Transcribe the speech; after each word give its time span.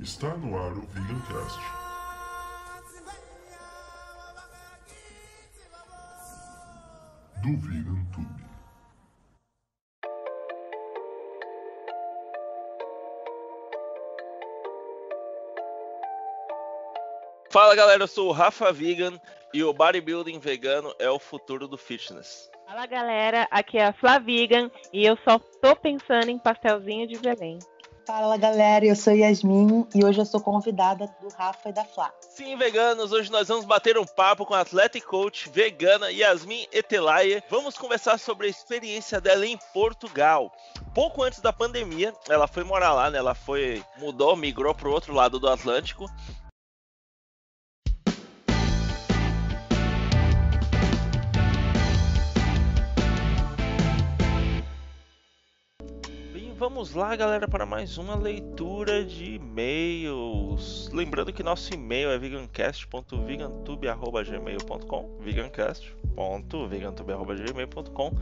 Está 0.00 0.36
no 0.38 0.58
ar 0.58 0.72
o 0.72 0.80
Vegancast. 0.88 1.60
Do 7.40 7.56
Vegan 7.58 8.04
Tube. 8.12 8.44
Fala 17.50 17.76
galera, 17.76 18.02
eu 18.02 18.08
sou 18.08 18.30
o 18.30 18.32
Rafa 18.32 18.72
Vegan 18.72 19.20
e 19.54 19.62
o 19.62 19.72
bodybuilding 19.72 20.40
vegano 20.40 20.92
é 20.98 21.08
o 21.08 21.20
futuro 21.20 21.68
do 21.68 21.78
fitness. 21.78 22.50
Fala 22.66 22.84
galera, 22.86 23.46
aqui 23.48 23.78
é 23.78 23.86
a 23.86 23.92
Flavigan 23.92 24.72
e 24.92 25.06
eu 25.06 25.16
só 25.18 25.38
tô 25.38 25.76
pensando 25.76 26.30
em 26.30 26.38
pastelzinho 26.38 27.06
de 27.06 27.16
Belém. 27.18 27.60
Fala 28.08 28.38
galera, 28.38 28.86
eu 28.86 28.96
sou 28.96 29.12
Yasmin 29.12 29.86
e 29.94 30.02
hoje 30.02 30.18
eu 30.18 30.24
sou 30.24 30.40
convidada 30.40 31.14
do 31.20 31.28
Rafa 31.28 31.68
e 31.68 31.72
da 31.74 31.84
Flá. 31.84 32.10
Sim, 32.22 32.56
veganos, 32.56 33.12
hoje 33.12 33.30
nós 33.30 33.48
vamos 33.48 33.66
bater 33.66 33.98
um 33.98 34.06
papo 34.06 34.46
com 34.46 34.54
a 34.54 34.60
atleta 34.60 34.98
coach 34.98 35.50
vegana 35.50 36.10
Yasmin 36.10 36.66
Etelaye. 36.72 37.42
Vamos 37.50 37.76
conversar 37.76 38.18
sobre 38.18 38.46
a 38.46 38.50
experiência 38.50 39.20
dela 39.20 39.44
em 39.44 39.58
Portugal. 39.74 40.50
Pouco 40.94 41.22
antes 41.22 41.40
da 41.40 41.52
pandemia, 41.52 42.14
ela 42.30 42.46
foi 42.46 42.64
morar 42.64 42.94
lá, 42.94 43.10
né? 43.10 43.18
Ela 43.18 43.34
foi, 43.34 43.84
mudou, 43.98 44.34
migrou 44.34 44.74
para 44.74 44.88
o 44.88 44.92
outro 44.92 45.12
lado 45.12 45.38
do 45.38 45.46
Atlântico 45.46 46.06
vamos 56.58 56.92
lá, 56.92 57.14
galera, 57.14 57.46
para 57.46 57.64
mais 57.64 57.98
uma 57.98 58.16
leitura 58.16 59.04
de 59.04 59.36
e-mails. 59.36 60.90
Lembrando 60.92 61.32
que 61.32 61.44
nosso 61.44 61.72
e-mail 61.72 62.10
é 62.10 62.18
vegancast.vegantube.gmail.com 62.18 65.18
vegancast.vegantube.gmail.com 65.20 68.12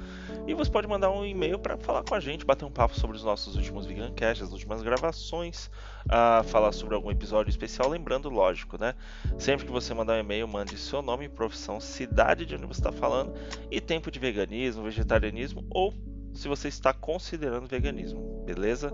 e 0.47 0.53
você 0.53 0.71
pode 0.71 0.87
mandar 0.87 1.11
um 1.11 1.25
e-mail 1.25 1.59
para 1.59 1.79
falar 1.79 2.03
com 2.03 2.15
a 2.15 2.21
gente, 2.21 2.45
bater 2.45 2.67
um 2.67 2.71
papo 2.71 2.95
sobre 3.01 3.17
os 3.17 3.25
nossos 3.25 3.57
últimos 3.57 3.87
Vegancasts, 3.87 4.47
as 4.47 4.53
últimas 4.53 4.83
gravações, 4.83 5.71
uh, 6.05 6.45
falar 6.45 6.73
sobre 6.73 6.95
algum 6.95 7.11
episódio 7.11 7.49
especial. 7.49 7.89
Lembrando, 7.89 8.29
lógico, 8.29 8.79
né? 8.79 8.95
Sempre 9.39 9.65
que 9.65 9.73
você 9.73 9.95
mandar 9.95 10.13
um 10.13 10.21
e-mail, 10.21 10.47
mande 10.47 10.77
seu 10.77 11.01
nome, 11.01 11.27
profissão, 11.27 11.81
cidade 11.81 12.45
de 12.45 12.55
onde 12.55 12.67
você 12.67 12.81
está 12.81 12.93
falando 12.93 13.33
e 13.71 13.81
tempo 13.81 14.11
de 14.11 14.19
veganismo, 14.19 14.85
vegetarianismo 14.85 15.65
ou 15.71 15.95
se 16.37 16.49
você 16.49 16.69
está 16.69 16.93
considerando 16.93 17.67
veganismo, 17.67 18.45
beleza? 18.45 18.93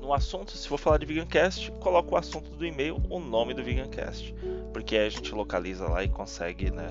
No 0.00 0.12
assunto, 0.12 0.52
se 0.52 0.66
for 0.66 0.78
falar 0.78 0.98
de 0.98 1.06
Vegancast, 1.06 1.70
coloca 1.80 2.14
o 2.14 2.16
assunto 2.16 2.50
do 2.50 2.64
e-mail, 2.64 2.96
o 3.10 3.20
nome 3.20 3.52
do 3.52 3.62
Vegancast, 3.62 4.34
porque 4.72 4.96
aí 4.96 5.06
a 5.06 5.10
gente 5.10 5.34
localiza 5.34 5.86
lá 5.86 6.02
e 6.02 6.08
consegue, 6.08 6.70
né? 6.70 6.88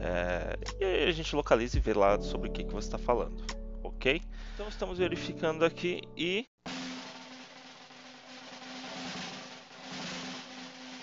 É, 0.00 0.58
e 0.80 0.84
aí 0.84 1.08
a 1.08 1.12
gente 1.12 1.34
localiza 1.34 1.78
e 1.78 1.80
vê 1.80 1.94
lá 1.94 2.20
sobre 2.20 2.48
o 2.48 2.52
que, 2.52 2.64
que 2.64 2.72
você 2.72 2.88
está 2.88 2.98
falando, 2.98 3.42
ok? 3.82 4.20
Então 4.54 4.68
estamos 4.68 4.98
verificando 4.98 5.64
aqui 5.64 6.02
e 6.16 6.46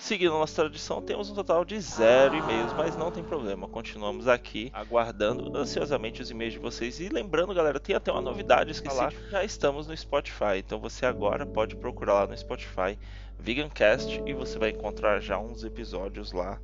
Seguindo 0.06 0.36
a 0.36 0.38
nossa 0.38 0.54
tradição, 0.54 1.02
temos 1.02 1.28
um 1.30 1.34
total 1.34 1.64
de 1.64 1.80
zero 1.80 2.36
e-mails, 2.36 2.72
mas 2.74 2.96
não 2.96 3.10
tem 3.10 3.24
problema. 3.24 3.66
Continuamos 3.66 4.28
aqui 4.28 4.70
aguardando 4.72 5.58
ansiosamente 5.58 6.22
os 6.22 6.30
e-mails 6.30 6.52
de 6.52 6.60
vocês. 6.60 7.00
E 7.00 7.08
lembrando, 7.08 7.52
galera, 7.52 7.80
tem 7.80 7.96
até 7.96 8.12
uma 8.12 8.20
novidade, 8.20 8.70
esqueci. 8.70 8.96
Já 9.28 9.42
estamos 9.42 9.88
no 9.88 9.96
Spotify, 9.96 10.58
então 10.58 10.78
você 10.78 11.04
agora 11.04 11.44
pode 11.44 11.74
procurar 11.74 12.14
lá 12.14 12.26
no 12.28 12.38
Spotify 12.38 12.96
Vegancast 13.36 14.22
e 14.24 14.32
você 14.32 14.60
vai 14.60 14.70
encontrar 14.70 15.18
já 15.18 15.40
uns 15.40 15.64
episódios 15.64 16.30
lá 16.30 16.60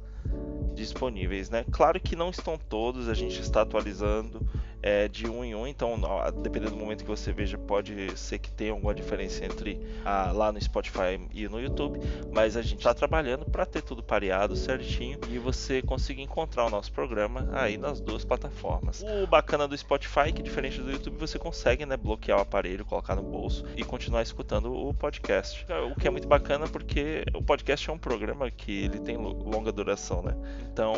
disponíveis, 0.73 1.51
né? 1.51 1.65
Claro 1.73 1.99
que 1.99 2.15
não 2.15 2.31
estão 2.31 2.57
todos, 2.57 3.09
a 3.09 3.15
gente 3.15 3.41
está 3.41 3.63
atualizando 3.63 4.41
é, 4.83 5.07
de 5.07 5.31
um 5.31 5.45
em 5.45 5.55
um, 5.55 5.67
então 5.67 5.99
dependendo 6.43 6.73
do 6.73 6.77
momento 6.77 7.05
que 7.05 7.11
você 7.11 7.33
veja, 7.33 7.57
pode 7.57 8.19
ser 8.19 8.39
que 8.39 8.51
tenha 8.51 8.73
alguma 8.73 8.93
diferença 8.93 9.45
entre 9.45 9.81
a, 10.05 10.33
lá 10.33 10.51
no 10.51 10.61
Spotify 10.61 11.21
e 11.33 11.49
no 11.49 11.61
YouTube, 11.61 12.01
mas 12.33 12.57
a 12.57 12.63
gente 12.63 12.79
está 12.79 12.93
trabalhando 12.93 13.47
para 13.47 13.65
ter 13.65 13.83
tudo 13.83 14.03
pareado 14.03 14.57
certinho 14.57 15.19
e 15.31 15.39
você 15.39 15.81
conseguir 15.81 16.23
encontrar 16.23 16.67
o 16.67 16.71
nosso 16.71 16.93
programa 16.93 17.49
aí 17.53 17.79
nas 17.79 18.01
duas 18.01 18.25
plataformas. 18.25 19.05
O 19.23 19.27
bacana 19.27 19.69
do 19.69 19.79
Spotify 19.79 20.29
é 20.29 20.33
que 20.33 20.43
diferente 20.43 20.81
do 20.81 20.91
YouTube 20.91 21.17
você 21.17 21.39
consegue 21.39 21.87
né, 21.87 21.97
bloquear 21.97 22.39
o 22.39 22.43
aparelho, 22.43 22.85
colocar 22.85 23.15
no 23.15 23.23
bolso 23.23 23.65
e 23.77 23.85
continuar 23.85 24.23
escutando 24.23 24.73
o 24.73 24.93
podcast. 24.93 25.65
O 25.93 25.99
que 25.99 26.09
é 26.09 26.11
muito 26.11 26.27
bacana 26.27 26.67
porque 26.67 27.25
o 27.35 27.43
podcast 27.43 27.89
é 27.89 27.93
um 27.93 27.99
programa 27.99 28.51
que 28.51 28.85
ele 28.85 28.99
tem 28.99 29.17
longa 29.17 29.71
duração, 29.71 30.23
né? 30.23 30.35
Então 30.73 30.95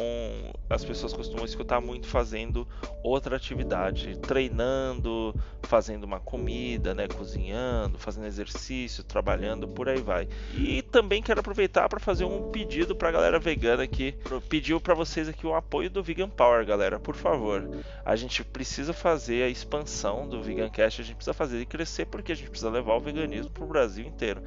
as 0.70 0.84
pessoas 0.84 1.12
costumam 1.12 1.44
escutar 1.44 1.80
muito 1.80 2.06
fazendo 2.06 2.66
outra 3.02 3.36
atividade 3.36 3.73
atividade, 3.74 4.16
treinando, 4.18 5.34
fazendo 5.62 6.04
uma 6.04 6.20
comida, 6.20 6.94
né, 6.94 7.08
cozinhando, 7.08 7.98
fazendo 7.98 8.26
exercício, 8.26 9.02
trabalhando, 9.02 9.66
por 9.66 9.88
aí 9.88 10.00
vai. 10.00 10.28
E 10.54 10.82
também 10.82 11.22
quero 11.22 11.40
aproveitar 11.40 11.88
para 11.88 11.98
fazer 11.98 12.24
um 12.24 12.50
pedido 12.50 12.94
para 12.94 13.08
a 13.08 13.12
galera 13.12 13.38
vegana 13.38 13.86
que 13.86 14.14
pediu 14.48 14.80
para 14.80 14.94
vocês 14.94 15.28
aqui 15.28 15.46
o 15.46 15.54
apoio 15.54 15.90
do 15.90 16.02
Vegan 16.02 16.28
Power, 16.28 16.64
galera, 16.64 16.98
por 16.98 17.16
favor. 17.16 17.68
A 18.04 18.14
gente 18.16 18.44
precisa 18.44 18.92
fazer 18.92 19.42
a 19.42 19.48
expansão 19.48 20.28
do 20.28 20.42
Vegan 20.42 20.68
Cash, 20.68 21.00
a 21.00 21.02
gente 21.02 21.16
precisa 21.16 21.34
fazer 21.34 21.56
ele 21.56 21.66
crescer 21.66 22.06
porque 22.06 22.32
a 22.32 22.34
gente 22.34 22.50
precisa 22.50 22.70
levar 22.70 22.94
o 22.94 23.00
veganismo 23.00 23.50
para 23.50 23.64
o 23.64 23.66
Brasil 23.66 24.06
inteiro. 24.06 24.42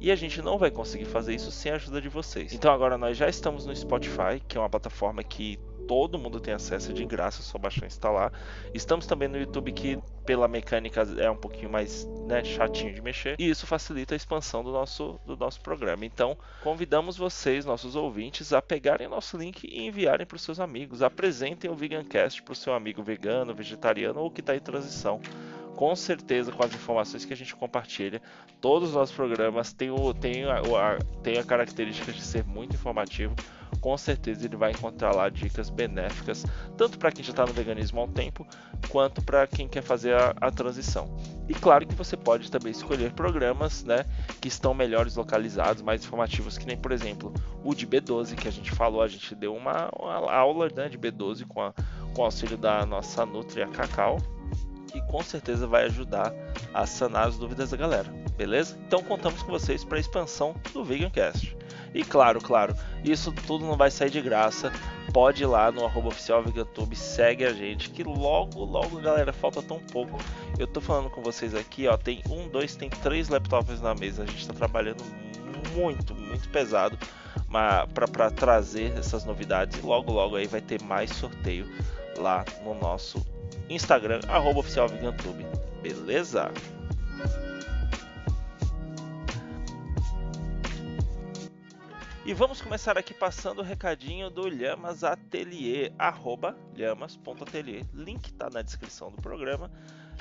E 0.00 0.10
a 0.10 0.16
gente 0.16 0.42
não 0.42 0.58
vai 0.58 0.70
conseguir 0.70 1.04
fazer 1.04 1.34
isso 1.34 1.52
sem 1.52 1.70
a 1.70 1.76
ajuda 1.76 2.00
de 2.00 2.08
vocês. 2.08 2.52
Então 2.52 2.72
agora 2.72 2.98
nós 2.98 3.16
já 3.16 3.28
estamos 3.28 3.66
no 3.66 3.76
Spotify, 3.76 4.42
que 4.48 4.56
é 4.56 4.60
uma 4.60 4.68
plataforma 4.68 5.22
que 5.22 5.60
todo 5.86 6.18
mundo 6.18 6.40
tem 6.40 6.54
acesso 6.54 6.90
é 6.90 6.94
de 6.94 7.04
graça, 7.04 7.40
é 7.40 7.44
só 7.44 7.58
baixar 7.58 7.84
e 7.84 7.86
instalar. 7.86 8.32
Estamos 8.74 9.06
também 9.06 9.28
no 9.28 9.38
YouTube 9.38 9.72
que 9.72 9.98
pela 10.24 10.46
mecânica 10.46 11.06
é 11.18 11.30
um 11.30 11.36
pouquinho 11.36 11.70
mais 11.70 12.06
né, 12.26 12.44
chatinho 12.44 12.94
de 12.94 13.02
mexer 13.02 13.36
e 13.38 13.48
isso 13.48 13.66
facilita 13.66 14.14
a 14.14 14.16
expansão 14.16 14.62
do 14.62 14.70
nosso, 14.72 15.18
do 15.26 15.36
nosso 15.36 15.60
programa. 15.60 16.04
Então 16.04 16.36
convidamos 16.62 17.16
vocês, 17.16 17.64
nossos 17.64 17.96
ouvintes, 17.96 18.52
a 18.52 18.62
pegarem 18.62 19.08
nosso 19.08 19.36
link 19.36 19.64
e 19.64 19.86
enviarem 19.86 20.26
para 20.26 20.36
os 20.36 20.42
seus 20.42 20.60
amigos. 20.60 21.02
Apresentem 21.02 21.70
o 21.70 21.74
Vegancast 21.74 22.42
para 22.42 22.52
o 22.52 22.56
seu 22.56 22.74
amigo 22.74 23.02
vegano, 23.02 23.54
vegetariano 23.54 24.20
ou 24.20 24.30
que 24.30 24.40
está 24.40 24.54
em 24.54 24.60
transição 24.60 25.20
com 25.76 25.96
certeza 25.96 26.52
com 26.52 26.62
as 26.62 26.74
informações 26.74 27.24
que 27.24 27.32
a 27.32 27.36
gente 27.36 27.56
compartilha. 27.56 28.20
Todos 28.60 28.90
os 28.90 28.94
nossos 28.94 29.14
programas 29.14 29.72
têm, 29.72 29.90
o, 29.90 30.14
têm, 30.14 30.44
a, 30.44 30.58
a, 30.58 30.98
têm 31.22 31.38
a 31.38 31.44
característica 31.44 32.12
de 32.12 32.20
ser 32.20 32.44
muito 32.44 32.74
informativo 32.74 33.34
com 33.82 33.98
certeza 33.98 34.46
ele 34.46 34.56
vai 34.56 34.70
encontrar 34.70 35.12
lá 35.12 35.28
dicas 35.28 35.68
benéficas, 35.68 36.46
tanto 36.78 36.96
para 36.98 37.10
quem 37.10 37.22
já 37.24 37.32
está 37.32 37.44
no 37.44 37.52
veganismo 37.52 38.00
há 38.00 38.04
um 38.04 38.08
tempo, 38.08 38.46
quanto 38.88 39.20
para 39.20 39.44
quem 39.46 39.68
quer 39.68 39.82
fazer 39.82 40.14
a, 40.14 40.32
a, 40.40 40.50
transição. 40.52 41.12
E 41.48 41.52
claro 41.52 41.84
que 41.84 41.94
você 41.94 42.16
pode 42.16 42.48
também 42.48 42.70
escolher 42.70 43.12
programas 43.12 43.82
né, 43.82 44.06
que 44.40 44.46
estão 44.46 44.72
melhores 44.72 45.16
localizados, 45.16 45.82
mais 45.82 46.04
informativos, 46.04 46.56
que 46.56 46.64
nem, 46.64 46.76
por 46.76 46.92
exemplo, 46.92 47.34
o 47.64 47.74
de 47.74 47.84
B12 47.84 48.36
que 48.36 48.46
a 48.46 48.52
gente 48.52 48.70
falou, 48.70 49.02
a 49.02 49.08
gente 49.08 49.34
deu 49.34 49.52
uma, 49.54 49.90
uma 49.98 50.32
aula 50.32 50.68
né, 50.74 50.88
de 50.88 50.96
B12 50.96 51.44
com, 51.48 51.60
a, 51.60 51.74
com 52.14 52.22
o 52.22 52.24
auxílio 52.24 52.56
da 52.56 52.86
nossa 52.86 53.26
Nutria 53.26 53.66
Cacau, 53.66 54.18
que 54.86 55.00
com 55.08 55.22
certeza 55.24 55.66
vai 55.66 55.86
ajudar 55.86 56.32
a 56.72 56.86
sanar 56.86 57.26
as 57.26 57.36
dúvidas 57.36 57.70
da 57.70 57.76
galera, 57.76 58.08
beleza? 58.36 58.78
Então 58.86 59.02
contamos 59.02 59.42
com 59.42 59.50
vocês 59.50 59.82
para 59.82 59.96
a 59.96 60.00
expansão 60.00 60.54
do 60.72 60.84
Vegancast. 60.84 61.56
E 61.94 62.02
claro, 62.02 62.40
claro, 62.40 62.74
isso 63.04 63.32
tudo 63.46 63.66
não 63.66 63.76
vai 63.76 63.90
sair 63.90 64.10
de 64.10 64.20
graça. 64.20 64.72
Pode 65.12 65.42
ir 65.42 65.46
lá 65.46 65.70
no 65.70 65.84
arroba 65.84 66.08
oficial 66.08 66.42
Vegantube, 66.42 66.96
segue 66.96 67.44
a 67.44 67.52
gente, 67.52 67.90
que 67.90 68.02
logo, 68.02 68.64
logo, 68.64 69.00
galera, 69.00 69.32
falta 69.32 69.60
tão 69.62 69.78
pouco. 69.78 70.18
Eu 70.58 70.66
tô 70.66 70.80
falando 70.80 71.10
com 71.10 71.22
vocês 71.22 71.54
aqui, 71.54 71.86
ó, 71.86 71.96
tem 71.96 72.22
um, 72.30 72.48
dois, 72.48 72.74
tem 72.76 72.88
três 72.88 73.28
laptops 73.28 73.80
na 73.80 73.94
mesa. 73.94 74.22
A 74.22 74.26
gente 74.26 74.46
tá 74.46 74.54
trabalhando 74.54 75.04
muito, 75.74 76.14
muito 76.14 76.48
pesado 76.48 76.96
para 77.50 78.30
trazer 78.30 78.96
essas 78.96 79.24
novidades. 79.24 79.78
E 79.78 79.82
logo, 79.82 80.10
logo 80.12 80.36
aí 80.36 80.46
vai 80.46 80.60
ter 80.60 80.80
mais 80.82 81.10
sorteio 81.10 81.66
lá 82.16 82.44
no 82.64 82.74
nosso 82.74 83.24
Instagram, 83.68 84.20
arroba 84.28 84.60
oficial. 84.60 84.88
Beleza? 85.82 86.50
E 92.24 92.32
vamos 92.32 92.62
começar 92.62 92.96
aqui 92.96 93.12
passando 93.12 93.58
o 93.58 93.64
recadinho 93.64 94.30
do 94.30 94.42
Lhamas 94.42 95.02
Atelier, 95.02 95.92
arroba 95.98 96.56
lhamas.atelier. 96.72 97.84
Link 97.92 98.32
tá 98.34 98.48
na 98.48 98.62
descrição 98.62 99.10
do 99.10 99.20
programa 99.20 99.68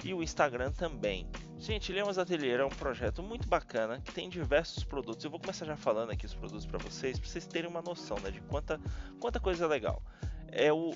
e 0.04 0.12
o 0.12 0.24
Instagram 0.24 0.72
também. 0.72 1.30
Gente, 1.60 1.94
Lhamas 1.94 2.18
Atelier 2.18 2.60
é 2.60 2.66
um 2.66 2.70
projeto 2.70 3.22
muito 3.22 3.48
bacana 3.48 4.02
que 4.02 4.12
tem 4.12 4.30
diversos 4.30 4.84
produtos. 4.84 5.24
Eu 5.24 5.30
vou 5.30 5.40
começar 5.40 5.64
já 5.64 5.78
falando 5.78 6.10
aqui 6.10 6.26
os 6.26 6.34
produtos 6.34 6.66
para 6.66 6.80
vocês, 6.80 7.20
para 7.20 7.30
vocês 7.30 7.46
terem 7.46 7.70
uma 7.70 7.84
noção 7.84 8.18
né, 8.18 8.32
de 8.32 8.42
quanta, 8.42 8.82
quanta 9.20 9.40
coisa 9.40 9.68
legal. 9.68 10.02
É 10.48 10.74
o, 10.74 10.96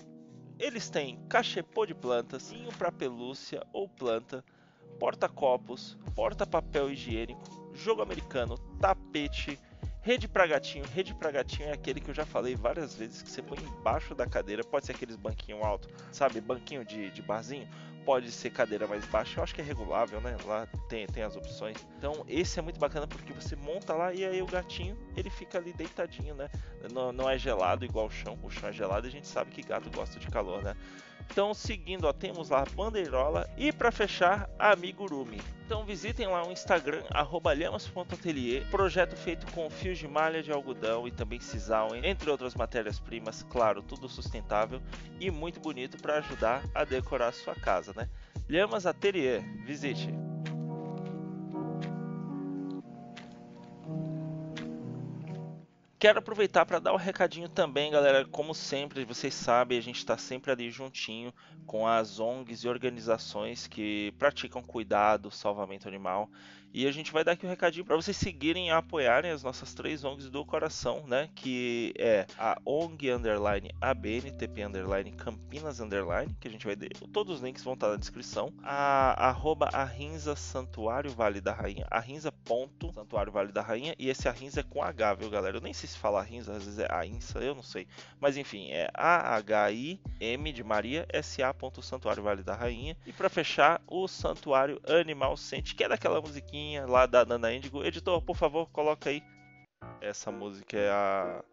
eles 0.58 0.90
têm 0.90 1.24
cachepô 1.30 1.86
de 1.86 1.94
plantas, 1.94 2.42
cinho 2.42 2.72
para 2.80 2.92
pelúcia 2.92 3.64
ou 3.72 3.88
planta, 3.88 4.44
porta-copos, 5.00 6.00
porta-papel 6.16 6.90
higiênico, 6.90 7.44
jogo 7.76 8.02
americano, 8.02 8.58
tapete, 8.80 9.60
Rede 10.06 10.28
para 10.28 10.46
gatinho, 10.46 10.86
rede 10.94 11.16
para 11.16 11.32
gatinho 11.32 11.68
é 11.68 11.72
aquele 11.72 12.00
que 12.00 12.12
eu 12.12 12.14
já 12.14 12.28
falei 12.28 12.56
várias 12.56 12.94
vezes 12.94 13.24
que 13.24 13.32
você 13.32 13.42
põe 13.42 13.58
embaixo 13.58 14.14
da 14.14 14.28
cadeira, 14.28 14.64
pode 14.64 14.86
ser 14.86 14.92
aqueles 14.92 15.16
banquinho 15.16 15.64
alto, 15.64 15.90
sabe, 16.12 16.40
banquinho 16.40 16.86
de, 16.86 17.10
de 17.10 17.24
barzinho, 17.24 17.68
pode 18.06 18.32
ser 18.32 18.52
cadeira 18.52 18.86
mais 18.86 19.04
baixa, 19.08 19.40
eu 19.40 19.44
acho 19.44 19.56
que 19.56 19.62
é 19.62 19.64
regulável, 19.64 20.22
né? 20.22 20.38
Lá 20.46 20.68
tem, 20.88 21.08
tem 21.08 21.24
as 21.24 21.36
opções. 21.36 21.76
Então 21.98 22.24
esse 22.28 22.60
é 22.60 22.62
muito 22.62 22.80
bacana 22.80 23.08
porque 23.08 23.34
você 23.34 23.56
monta 23.56 23.96
lá 23.96 24.14
e 24.14 24.24
aí 24.24 24.44
o 24.44 24.46
gatinho 24.46 24.96
ele 25.18 25.32
fica 25.32 25.58
ali 25.58 25.74
deitadinho, 25.74 26.36
né? 26.36 26.52
Não, 26.94 27.12
não 27.12 27.28
é 27.28 27.36
gelado 27.36 27.84
igual 27.84 28.06
o 28.06 28.12
chão, 28.12 28.38
o 28.44 28.50
chão 28.52 28.70
é 28.70 28.74
gelado 28.74 29.08
e 29.08 29.10
a 29.10 29.12
gente 29.12 29.28
sabe 29.28 29.50
que 29.50 29.64
gato 29.64 29.90
gosta 29.90 30.20
de 30.20 30.28
calor, 30.28 30.62
né? 30.62 30.76
Então, 31.32 31.54
seguindo, 31.54 32.06
ó, 32.06 32.14
temos 32.14 32.50
lá 32.50 32.64
bandeirola 32.76 33.50
e 33.58 33.72
para 33.72 33.92
fechar, 33.92 34.50
amigurumi. 34.58 35.42
Então, 35.66 35.84
visitem 35.84 36.28
lá 36.28 36.48
o 36.48 36.52
Instagram 36.52 37.04
@lhamas.atelier, 37.12 38.66
projeto 38.70 39.16
feito 39.16 39.52
com 39.52 39.70
fios 39.70 39.98
de 39.98 40.08
malha 40.08 40.44
de 40.44 40.52
algodão 40.52 41.08
e 41.08 41.12
também 41.12 41.40
sisal, 41.40 41.96
entre 41.96 42.30
outras 42.30 42.54
matérias-primas, 42.54 43.44
claro, 43.50 43.82
tudo 43.82 44.08
sustentável 44.08 44.80
e 45.20 45.32
muito 45.32 45.60
bonito 45.60 45.98
para 45.98 46.20
ajudar 46.20 46.64
a 46.74 46.86
decorar 46.86 47.30
a 47.30 47.34
sua 47.34 47.56
casa, 47.56 47.94
né? 47.96 48.08
Lhamas 48.48 48.86
Atelier, 48.86 49.42
visite. 49.66 50.10
Quero 55.98 56.20
aproveitar 56.20 56.66
para 56.66 56.80
dar 56.80 56.94
um 56.94 56.98
recadinho 56.98 57.48
também, 57.48 57.90
galera. 57.90 58.26
Como 58.26 58.54
sempre, 58.54 59.06
vocês 59.06 59.34
sabem, 59.34 59.78
a 59.78 59.82
gente 59.82 59.98
está 59.98 60.18
sempre 60.18 60.52
ali 60.52 60.70
juntinho 60.70 61.34
com 61.66 61.88
as 61.88 62.20
ONGs 62.20 62.64
e 62.64 62.68
organizações 62.68 63.66
que 63.66 64.14
praticam 64.20 64.62
cuidado, 64.62 65.32
salvamento 65.32 65.88
animal. 65.88 66.30
E 66.78 66.86
a 66.86 66.92
gente 66.92 67.14
vai 67.14 67.24
dar 67.24 67.32
aqui 67.32 67.46
um 67.46 67.50
recadinho 67.50 67.86
para 67.86 67.96
vocês 67.96 68.18
seguirem 68.18 68.68
e 68.68 68.70
apoiarem 68.70 69.32
as 69.32 69.42
nossas 69.42 69.74
três 69.74 70.04
ONGs 70.04 70.30
do 70.30 70.46
coração, 70.46 71.08
né? 71.08 71.30
Que 71.34 71.94
é 71.98 72.26
a 72.38 72.60
ONG 72.66 73.10
Underline 73.12 73.72
ABNTP 73.80 74.64
Underline 74.64 75.14
Campinas 75.14 75.80
Underline, 75.80 76.36
que 76.38 76.50
a 76.50 76.52
gente 76.52 76.66
vai. 76.66 76.76
Todos 77.14 77.36
os 77.36 77.42
links 77.42 77.64
vão 77.64 77.76
estar 77.76 77.88
na 77.88 77.96
descrição. 77.96 78.52
A 78.62 79.30
arroba 79.30 79.70
Arrinza 79.72 80.36
Santuário 80.36 81.12
Vale 81.12 81.40
da 81.40 81.54
Rainha, 81.54 81.88
Arrinza 81.90 82.30
ponto 82.30 82.92
Santuário 82.92 83.32
Vale 83.32 83.54
da 83.54 83.62
Rainha. 83.62 83.96
E 83.98 84.10
esse 84.10 84.28
Arrinza 84.28 84.60
é 84.60 84.64
com 84.64 84.84
H, 84.84 85.14
viu, 85.14 85.30
galera? 85.30 85.56
Eu 85.56 85.62
nem 85.62 85.72
sei 85.72 85.85
se 85.88 85.98
fala 85.98 86.20
Arrinza, 86.20 86.54
às 86.54 86.66
vezes 86.66 86.80
é 86.80 86.94
Ainsa, 86.94 87.40
eu 87.40 87.56
não 87.56 87.64
sei. 87.64 87.88
Mas 88.20 88.38
enfim, 88.38 88.70
é 88.72 88.90
A-H-I-M 88.94 90.52
de 90.52 90.64
Maria, 90.64 91.06
S-A 91.10 91.54
ponto 91.54 91.82
Santuário 91.82 92.24
Vale 92.24 92.44
da 92.44 92.56
Rainha. 92.56 92.98
E 93.06 93.14
para 93.14 93.30
fechar, 93.30 93.82
o 93.88 94.08
Santuário 94.08 94.82
Animal 94.88 95.38
Sente, 95.38 95.76
que 95.76 95.84
é 95.84 95.90
daquela 95.90 96.22
musiquinha 96.22 96.86
lá 96.86 97.06
da 97.06 97.26
Nana 97.26 97.54
Indigo. 97.54 97.84
Editor, 97.84 98.22
por 98.22 98.36
favor, 98.36 98.70
coloca 98.70 99.10
aí. 99.10 99.22
Essa 100.02 100.32
música 100.32 100.78
é 100.78 100.90
a 100.90 101.44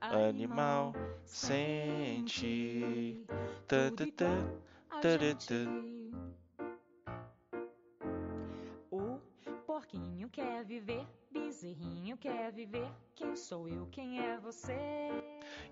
Animal 0.00 0.94
Sente. 1.24 3.24
O 3.26 3.68
porquinho 10.28 10.30
quer 10.30 10.64
viver 10.64 11.06
bezerrinho 11.30 12.16
quer 12.16 12.52
viver. 12.52 12.88
Quem 13.14 13.34
sou 13.36 13.68
eu? 13.68 13.86
Quem 13.90 14.20
é 14.20 14.38
você? 14.38 14.76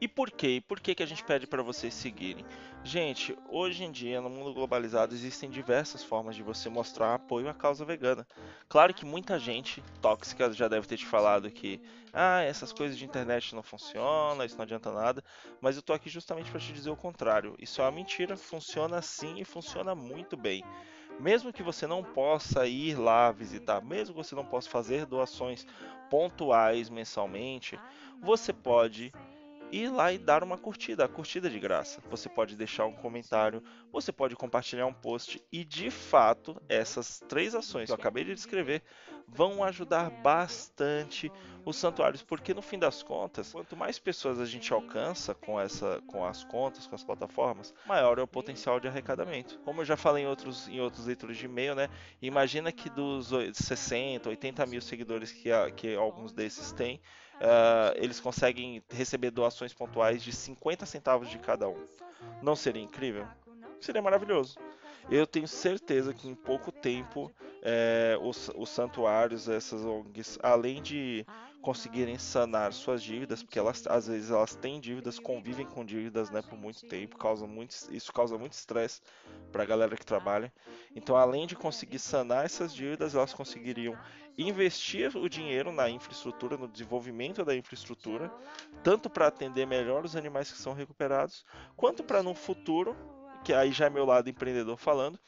E 0.00 0.08
por 0.08 0.30
quê? 0.30 0.62
Por 0.66 0.80
que, 0.80 0.94
que 0.94 1.02
a 1.02 1.06
gente 1.06 1.22
pede 1.24 1.46
para 1.46 1.62
vocês 1.62 1.94
seguirem? 1.94 2.44
Gente, 2.82 3.36
hoje 3.48 3.84
em 3.84 3.92
dia, 3.92 4.20
no 4.20 4.28
mundo 4.28 4.52
globalizado, 4.52 5.14
existem 5.14 5.48
diversas 5.48 6.02
formas 6.02 6.34
de 6.34 6.42
você 6.42 6.68
mostrar 6.68 7.14
apoio 7.14 7.48
à 7.48 7.54
causa 7.54 7.84
vegana. 7.84 8.26
Claro 8.68 8.92
que 8.92 9.04
muita 9.04 9.38
gente 9.38 9.82
tóxica 10.00 10.52
já 10.52 10.66
deve 10.66 10.86
ter 10.86 10.96
te 10.96 11.06
falado 11.06 11.50
que 11.50 11.80
ah, 12.12 12.42
essas 12.42 12.72
coisas 12.72 12.98
de 12.98 13.04
internet 13.04 13.54
não 13.54 13.62
funcionam, 13.62 14.44
isso 14.44 14.56
não 14.56 14.64
adianta 14.64 14.90
nada, 14.90 15.22
mas 15.60 15.76
eu 15.76 15.82
tô 15.82 15.92
aqui 15.92 16.08
justamente 16.08 16.50
para 16.50 16.60
te 16.60 16.72
dizer 16.72 16.90
o 16.90 16.96
contrário. 16.96 17.54
Isso 17.58 17.80
é 17.80 17.84
uma 17.84 17.92
mentira, 17.92 18.36
funciona 18.36 19.00
sim 19.02 19.38
e 19.38 19.44
funciona 19.44 19.94
muito 19.94 20.36
bem. 20.36 20.64
Mesmo 21.18 21.52
que 21.52 21.62
você 21.62 21.86
não 21.86 22.02
possa 22.02 22.66
ir 22.66 22.94
lá 22.94 23.32
visitar, 23.32 23.82
mesmo 23.82 24.14
que 24.14 24.22
você 24.22 24.34
não 24.34 24.44
possa 24.44 24.68
fazer 24.68 25.06
doações 25.06 25.66
pontuais 26.10 26.90
mensalmente, 26.90 27.78
você 28.20 28.52
pode 28.52 29.12
ir 29.72 29.88
lá 29.88 30.12
e 30.12 30.18
dar 30.18 30.44
uma 30.44 30.58
curtida, 30.58 31.04
a 31.04 31.08
curtida 31.08 31.50
de 31.50 31.58
graça. 31.58 32.00
Você 32.10 32.28
pode 32.28 32.56
deixar 32.56 32.86
um 32.86 32.92
comentário, 32.92 33.62
você 33.90 34.12
pode 34.12 34.36
compartilhar 34.36 34.86
um 34.86 34.92
post 34.92 35.42
e 35.50 35.64
de 35.64 35.90
fato 35.90 36.60
essas 36.68 37.20
três 37.28 37.54
ações 37.54 37.86
que 37.86 37.92
eu 37.92 37.96
acabei 37.96 38.24
de 38.24 38.34
descrever 38.34 38.82
vão 39.28 39.62
ajudar 39.64 40.10
bastante 40.10 41.30
os 41.64 41.76
santuários, 41.76 42.22
porque 42.22 42.54
no 42.54 42.62
fim 42.62 42.78
das 42.78 43.02
contas, 43.02 43.52
quanto 43.52 43.76
mais 43.76 43.98
pessoas 43.98 44.38
a 44.38 44.46
gente 44.46 44.72
alcança 44.72 45.34
com 45.34 45.60
essa, 45.60 46.00
com 46.06 46.24
as 46.24 46.44
contas, 46.44 46.86
com 46.86 46.94
as 46.94 47.02
plataformas, 47.02 47.74
maior 47.84 48.18
é 48.18 48.22
o 48.22 48.26
potencial 48.26 48.78
de 48.78 48.86
arrecadamento. 48.86 49.58
Como 49.64 49.80
eu 49.80 49.84
já 49.84 49.96
falei 49.96 50.22
em 50.22 50.26
outros, 50.26 50.68
em 50.68 50.80
outros 50.80 51.06
leitores 51.06 51.36
de 51.36 51.46
e-mail, 51.46 51.74
né? 51.74 51.88
Imagina 52.22 52.70
que 52.70 52.88
dos 52.88 53.30
60, 53.52 54.28
80 54.28 54.64
mil 54.66 54.80
seguidores 54.80 55.32
que, 55.32 55.50
que 55.74 55.96
alguns 55.96 56.32
desses 56.32 56.70
têm, 56.70 57.00
uh, 57.36 57.92
eles 57.96 58.20
conseguem 58.20 58.82
receber 58.88 59.32
doações 59.32 59.74
pontuais 59.74 60.22
de 60.22 60.32
50 60.32 60.86
centavos 60.86 61.28
de 61.28 61.38
cada 61.38 61.68
um. 61.68 61.84
Não 62.40 62.54
seria 62.54 62.82
incrível? 62.82 63.26
Seria 63.80 64.00
maravilhoso. 64.00 64.56
Eu 65.10 65.26
tenho 65.26 65.46
certeza 65.46 66.14
que 66.14 66.28
em 66.28 66.34
pouco 66.34 66.72
tempo 66.72 67.32
é, 67.62 68.18
os, 68.20 68.50
os 68.54 68.68
santuários, 68.68 69.48
essas 69.48 69.84
ONGs, 69.84 70.38
além 70.42 70.82
de 70.82 71.26
conseguirem 71.60 72.16
sanar 72.16 72.72
suas 72.72 73.02
dívidas, 73.02 73.42
porque 73.42 73.58
elas 73.58 73.84
às 73.88 74.06
vezes 74.06 74.30
elas 74.30 74.54
têm 74.54 74.78
dívidas, 74.78 75.18
convivem 75.18 75.66
com 75.66 75.84
dívidas, 75.84 76.30
né, 76.30 76.40
por 76.40 76.56
muito 76.56 76.86
tempo, 76.86 77.18
causa 77.18 77.44
muito, 77.44 77.74
isso 77.90 78.12
causa 78.12 78.38
muito 78.38 78.52
estresse 78.52 79.00
para 79.50 79.64
a 79.64 79.66
galera 79.66 79.96
que 79.96 80.06
trabalha. 80.06 80.52
Então, 80.94 81.16
além 81.16 81.44
de 81.44 81.56
conseguir 81.56 81.98
sanar 81.98 82.44
essas 82.44 82.72
dívidas, 82.72 83.16
elas 83.16 83.34
conseguiriam 83.34 83.98
investir 84.38 85.16
o 85.16 85.28
dinheiro 85.28 85.72
na 85.72 85.90
infraestrutura, 85.90 86.56
no 86.56 86.68
desenvolvimento 86.68 87.44
da 87.44 87.56
infraestrutura, 87.56 88.30
tanto 88.84 89.10
para 89.10 89.26
atender 89.26 89.66
melhor 89.66 90.04
os 90.04 90.14
animais 90.14 90.52
que 90.52 90.58
são 90.58 90.72
recuperados, 90.72 91.44
quanto 91.74 92.04
para 92.04 92.22
no 92.22 92.34
futuro, 92.34 92.96
que 93.42 93.52
aí 93.52 93.72
já 93.72 93.86
é 93.86 93.90
meu 93.90 94.04
lado 94.04 94.28
empreendedor 94.28 94.76
falando, 94.76 95.18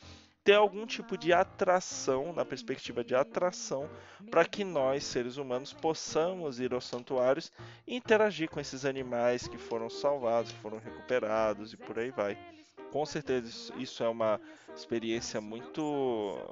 ter 0.48 0.54
algum 0.54 0.86
tipo 0.86 1.18
de 1.18 1.30
atração, 1.30 2.32
na 2.32 2.42
perspectiva 2.42 3.04
de 3.04 3.14
atração, 3.14 3.86
para 4.30 4.46
que 4.46 4.64
nós, 4.64 5.04
seres 5.04 5.36
humanos, 5.36 5.74
possamos 5.74 6.58
ir 6.58 6.72
aos 6.72 6.86
santuários 6.86 7.52
e 7.86 7.94
interagir 7.94 8.48
com 8.48 8.58
esses 8.58 8.86
animais 8.86 9.46
que 9.46 9.58
foram 9.58 9.90
salvados, 9.90 10.50
que 10.50 10.58
foram 10.60 10.78
recuperados 10.78 11.74
e 11.74 11.76
por 11.76 11.98
aí 11.98 12.10
vai 12.10 12.38
com 12.90 13.04
certeza 13.06 13.72
isso 13.76 14.02
é 14.02 14.08
uma 14.08 14.40
experiência 14.74 15.40
muito, 15.40 15.82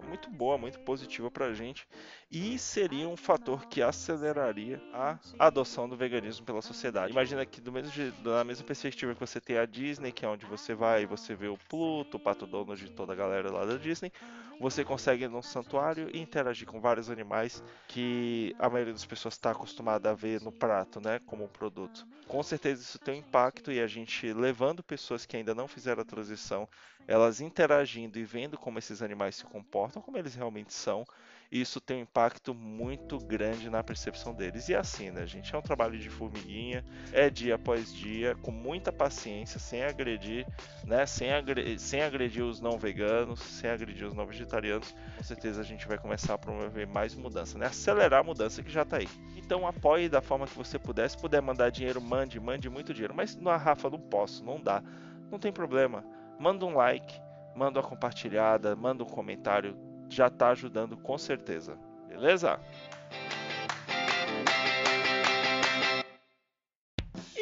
muito 0.09 0.28
boa, 0.31 0.59
muito 0.59 0.78
positiva 0.81 1.31
para 1.31 1.47
a 1.47 1.55
gente 1.55 1.87
e 2.31 2.59
seria 2.59 3.09
um 3.09 3.16
fator 3.16 3.66
que 3.66 3.81
aceleraria 3.81 4.83
a 4.93 5.19
adoção 5.38 5.88
do 5.88 5.97
veganismo 5.97 6.45
pela 6.45 6.61
sociedade. 6.61 7.12
Imagina 7.12 7.47
que 7.47 7.61
do 7.61 7.71
mesmo, 7.71 7.93
da 8.23 8.43
mesma 8.45 8.66
perspectiva 8.66 9.14
que 9.14 9.21
você 9.21 9.40
tem 9.40 9.59
a 9.59 9.66
Disney, 9.66 10.12
que 10.12 10.25
é 10.25 10.28
onde 10.28 10.45
você 10.45 10.75
vai 10.75 11.02
e 11.02 11.07
você 11.07 11.35
vê 11.35 11.49
o 11.49 11.59
Pluto, 11.69 12.16
o 12.16 12.21
Pato 12.21 12.47
Donald 12.47 12.85
de 12.85 12.90
toda 12.90 13.12
a 13.12 13.16
galera 13.16 13.50
lá 13.50 13.64
da 13.64 13.76
Disney, 13.76 14.12
você 14.59 14.85
consegue 14.85 15.25
ir 15.25 15.29
num 15.29 15.43
santuário 15.43 16.09
e 16.15 16.19
interagir 16.19 16.67
com 16.67 16.81
vários 16.81 17.11
animais 17.11 17.63
que 17.87 18.55
a 18.59 18.71
maioria 18.71 18.93
das 18.93 19.05
pessoas 19.05 19.35
está 19.35 19.51
acostumada 19.51 20.11
a 20.11 20.15
ver 20.15 20.41
no 20.41 20.53
prato, 20.53 21.01
né, 21.01 21.21
como 21.27 21.49
produto. 21.49 22.07
Com 22.27 22.43
certeza 22.43 22.83
isso 22.83 22.99
tem 22.99 23.15
um 23.15 23.19
impacto 23.19 23.71
e 23.71 23.81
a 23.81 23.87
gente 23.87 24.33
levando 24.33 24.83
pessoas 24.83 25.27
que 25.27 25.37
ainda 25.37 25.55
não 25.55 25.69
fizeram 25.69 26.03
a 26.03 26.05
transição, 26.05 26.69
elas 27.07 27.41
interagindo 27.41 28.19
e 28.19 28.25
vendo 28.25 28.59
como 28.59 28.79
esses 28.79 29.03
animais 29.03 29.37
se 29.37 29.45
comportam, 29.45 30.03
como 30.03 30.19
eles 30.19 30.35
realmente 30.35 30.73
são, 30.73 31.05
isso 31.50 31.81
tem 31.81 31.99
um 31.99 32.00
impacto 32.03 32.55
muito 32.55 33.19
grande 33.19 33.71
na 33.71 33.83
percepção 33.83 34.35
deles. 34.35 34.69
E 34.69 34.75
assim, 34.75 35.11
né, 35.11 35.26
gente? 35.26 35.55
É 35.55 35.59
um 35.59 35.62
trabalho 35.62 35.99
de 35.99 36.11
formiguinha, 36.11 36.85
é 37.12 37.31
dia 37.31 37.55
após 37.55 37.93
dia, 37.93 38.35
com 38.37 38.50
muita 38.50 38.93
paciência, 38.93 39.59
sem 39.59 39.85
agredir, 39.85 40.47
né? 40.85 41.07
Sem, 41.07 41.33
agredir, 41.33 41.79
sem 41.79 42.03
agredir 42.03 42.45
os 42.45 42.61
não 42.61 42.79
veganos, 42.79 43.41
sem 43.41 43.71
agredir 43.71 44.07
os 44.07 44.15
não 44.15 44.26
vegetarianos. 44.26 44.95
Com 45.17 45.25
certeza 45.25 45.61
a 45.61 45.65
gente 45.65 45.87
vai 45.87 45.99
começar 45.99 46.35
a 46.35 46.38
promover 46.38 46.87
mais 46.87 47.15
mudança, 47.15 47.59
né? 47.59 47.67
Acelerar 47.67 48.21
a 48.21 48.25
mudança 48.25 48.62
que 48.62 48.71
já 48.71 48.83
está 48.83 48.99
aí. 48.99 49.09
Então 49.37 49.67
apoie 49.67 50.09
da 50.09 50.21
forma 50.21 50.47
que 50.47 50.57
você 50.57 50.79
puder. 50.79 51.09
Se 51.09 51.17
puder 51.17 51.41
mandar 51.41 51.71
dinheiro, 51.71 52.00
mande, 52.00 52.41
mande 52.41 52.69
muito 52.69 52.93
dinheiro. 52.93 53.15
Mas 53.15 53.37
na 53.37 53.57
Rafa 53.57 53.88
não 53.88 54.00
posso, 54.00 54.45
não 54.45 54.61
dá. 54.61 54.83
Não 55.31 55.38
tem 55.38 55.53
problema. 55.53 56.05
Manda 56.38 56.67
um 56.67 56.75
like, 56.75 57.21
manda 57.55 57.81
uma 57.81 57.88
compartilhada, 57.88 58.76
manda 58.76 59.03
um 59.03 59.07
comentário 59.07 59.86
já 60.09 60.27
está 60.29 60.49
ajudando 60.49 60.97
com 60.97 61.17
certeza. 61.19 61.77
Beleza? 62.09 62.59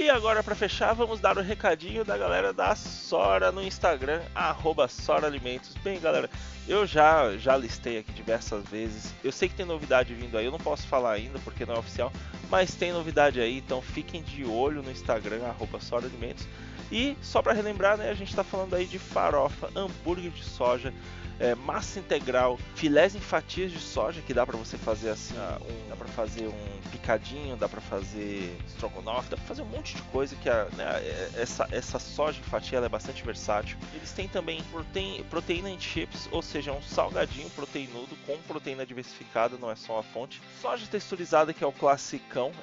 E 0.04 0.10
agora 0.10 0.42
para 0.42 0.54
fechar, 0.54 0.92
vamos 0.92 1.18
dar 1.18 1.38
o 1.38 1.40
recadinho 1.40 2.04
da 2.04 2.18
galera 2.18 2.52
da 2.52 2.74
Sora 2.74 3.50
no 3.50 3.62
Instagram, 3.62 4.20
arroba 4.34 4.86
Sora 4.86 5.26
Alimentos. 5.26 5.74
Bem, 5.82 5.98
galera, 5.98 6.28
eu 6.68 6.86
já, 6.86 7.36
já 7.38 7.56
listei 7.56 7.98
aqui 7.98 8.12
diversas 8.12 8.62
vezes. 8.68 9.14
Eu 9.24 9.32
sei 9.32 9.48
que 9.48 9.54
tem 9.54 9.64
novidade 9.64 10.12
vindo 10.12 10.36
aí, 10.36 10.44
eu 10.44 10.52
não 10.52 10.58
posso 10.58 10.86
falar 10.86 11.12
ainda 11.12 11.38
porque 11.38 11.64
não 11.64 11.74
é 11.74 11.78
oficial, 11.78 12.12
mas 12.50 12.74
tem 12.74 12.92
novidade 12.92 13.40
aí, 13.40 13.58
então 13.58 13.80
fiquem 13.80 14.22
de 14.22 14.44
olho 14.44 14.82
no 14.82 14.90
Instagram, 14.90 15.44
arroba 15.44 15.78
Alimentos. 15.92 16.46
E 16.90 17.16
só 17.22 17.42
para 17.42 17.52
relembrar, 17.52 17.96
né, 17.96 18.10
a 18.10 18.14
gente 18.14 18.28
está 18.28 18.44
falando 18.44 18.74
aí 18.74 18.86
de 18.86 18.98
farofa, 18.98 19.70
hambúrguer 19.74 20.30
de 20.30 20.44
soja, 20.44 20.92
é, 21.38 21.54
massa 21.54 21.98
integral, 21.98 22.58
filés 22.74 23.14
em 23.14 23.20
fatias 23.20 23.72
de 23.72 23.78
soja 23.78 24.20
que 24.22 24.32
dá 24.32 24.46
para 24.46 24.56
você 24.56 24.78
fazer 24.78 25.10
assim, 25.10 25.34
um, 25.34 25.88
dá 25.88 25.96
para 25.96 26.06
fazer 26.08 26.46
um 26.46 26.90
picadinho, 26.92 27.56
dá 27.56 27.68
para 27.68 27.80
fazer 27.80 28.56
estrogonofe, 28.66 29.30
dá 29.30 29.36
para 29.36 29.46
fazer 29.46 29.62
um 29.62 29.66
monte 29.66 29.96
de 29.96 30.02
coisa 30.02 30.36
que 30.36 30.48
a, 30.48 30.66
né, 30.76 30.84
é, 30.84 31.30
essa, 31.36 31.66
essa 31.72 31.98
soja 31.98 32.38
em 32.38 32.44
fatia 32.44 32.78
é 32.78 32.88
bastante 32.88 33.24
versátil. 33.24 33.76
Eles 33.92 34.12
têm 34.12 34.28
também 34.28 34.62
proteína, 34.64 35.24
proteína 35.24 35.70
em 35.70 35.80
chips, 35.80 36.28
ou 36.30 36.42
seja, 36.42 36.72
um 36.72 36.82
salgadinho 36.82 37.50
proteinudo 37.50 38.16
com 38.26 38.38
proteína 38.46 38.86
diversificada, 38.86 39.56
não 39.58 39.70
é 39.70 39.74
só 39.74 39.98
a 39.98 40.02
fonte. 40.02 40.40
Soja 40.60 40.86
texturizada 40.86 41.52
que 41.52 41.64
é 41.64 41.66
o 41.66 41.72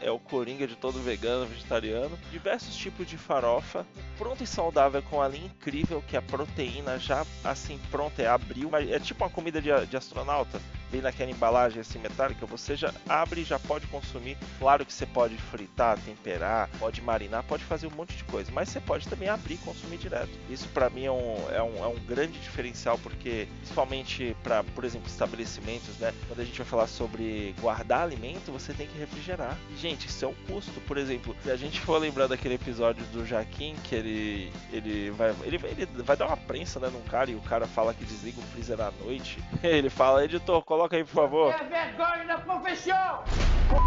é 0.01 0.11
o 0.11 0.19
coringa 0.19 0.67
de 0.67 0.75
todo 0.75 1.01
vegano, 1.01 1.45
vegetariano. 1.45 2.17
Diversos 2.31 2.75
tipos 2.75 3.07
de 3.07 3.17
farofa, 3.17 3.85
pronto 4.17 4.43
e 4.43 4.47
saudável 4.47 5.01
com 5.03 5.21
a 5.21 5.27
linha 5.27 5.45
incrível 5.45 6.03
que 6.07 6.17
a 6.17 6.21
proteína 6.21 6.99
já 6.99 7.25
assim 7.43 7.79
pronta 7.89 8.21
é 8.21 8.27
abrir 8.27 8.65
mas 8.67 8.89
é 8.89 8.99
tipo 8.99 9.23
uma 9.23 9.29
comida 9.29 9.61
de, 9.61 9.69
de 9.85 9.97
astronauta 9.97 10.59
vem 10.91 11.01
naquela 11.01 11.31
embalagem 11.31 11.79
assim 11.79 11.99
metálica, 11.99 12.45
você 12.45 12.75
já 12.75 12.93
abre 13.07 13.41
e 13.41 13.45
já 13.45 13.57
pode 13.57 13.87
consumir. 13.87 14.37
Claro 14.59 14.85
que 14.85 14.93
você 14.93 15.05
pode 15.05 15.37
fritar, 15.37 15.97
temperar, 15.99 16.69
pode 16.79 17.01
marinar, 17.01 17.43
pode 17.43 17.63
fazer 17.63 17.87
um 17.87 17.91
monte 17.91 18.15
de 18.15 18.23
coisa, 18.25 18.51
mas 18.51 18.69
você 18.69 18.79
pode 18.79 19.07
também 19.07 19.29
abrir 19.29 19.55
e 19.55 19.57
consumir 19.59 19.97
direto. 19.97 20.31
Isso 20.49 20.67
para 20.69 20.89
mim 20.89 21.05
é 21.05 21.11
um, 21.11 21.35
é, 21.51 21.61
um, 21.61 21.83
é 21.83 21.87
um 21.87 21.95
grande 22.05 22.37
diferencial, 22.39 22.97
porque 22.99 23.47
principalmente 23.59 24.35
para, 24.43 24.63
por 24.63 24.83
exemplo, 24.83 25.07
estabelecimentos, 25.07 25.97
né? 25.97 26.13
Quando 26.27 26.41
a 26.41 26.45
gente 26.45 26.57
vai 26.57 26.67
falar 26.67 26.87
sobre 26.87 27.55
guardar 27.61 28.03
alimento, 28.03 28.51
você 28.51 28.73
tem 28.73 28.87
que 28.87 28.97
refrigerar. 28.97 29.57
E, 29.73 29.77
gente, 29.77 30.07
isso 30.07 30.25
é 30.25 30.27
um 30.27 30.35
custo. 30.47 30.79
Por 30.81 30.97
exemplo, 30.97 31.35
se 31.43 31.51
a 31.51 31.55
gente 31.55 31.79
for 31.79 31.97
lembrar 31.97 32.27
daquele 32.27 32.55
episódio 32.55 33.03
do 33.05 33.25
Jaquim, 33.25 33.75
que 33.83 33.95
ele, 33.95 34.51
ele, 34.71 35.11
vai, 35.11 35.33
ele, 35.43 35.59
ele 35.63 35.87
vai 36.03 36.17
dar 36.17 36.27
uma 36.27 36.37
prensa 36.37 36.79
né, 36.79 36.89
num 36.89 37.01
cara 37.01 37.31
e 37.31 37.35
o 37.35 37.41
cara 37.41 37.67
fala 37.67 37.93
que 37.93 38.03
desliga 38.03 38.39
o 38.39 38.43
freezer 38.43 38.79
à 38.81 38.91
noite. 39.03 39.39
Ele 39.63 39.89
fala, 39.89 40.25
editor, 40.25 40.63
coloca 40.63 40.80
Coloca 40.81 40.97
aí, 40.97 41.03
por 41.03 41.13
favor. 41.13 41.53
É 41.53 41.63
vergonha 41.63 42.25
da 42.25 42.39
profissão! 42.39 43.23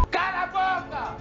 Cala 0.09 0.43
a 0.43 0.47
boca! 0.47 1.17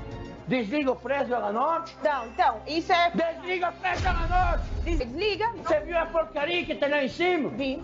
Desliga 0.47 0.93
o 0.93 0.95
freezer 0.95 1.37
à 1.37 1.51
noite? 1.51 1.97
Não, 2.01 2.29
então, 2.29 2.63
isso 2.65 2.93
é. 2.93 3.11
Desliga 3.11 3.71
o 3.71 3.73
freezer 3.73 4.11
à 4.11 4.53
noite! 4.53 4.65
Desliga? 4.85 5.49
Você 5.57 5.81
viu 5.81 5.99
a 5.99 6.07
porcaria 6.07 6.65
que 6.65 6.77
tá 6.77 6.87
lá 6.87 7.03
em 7.03 7.09
cima? 7.09 7.49
Vi. 7.49 7.83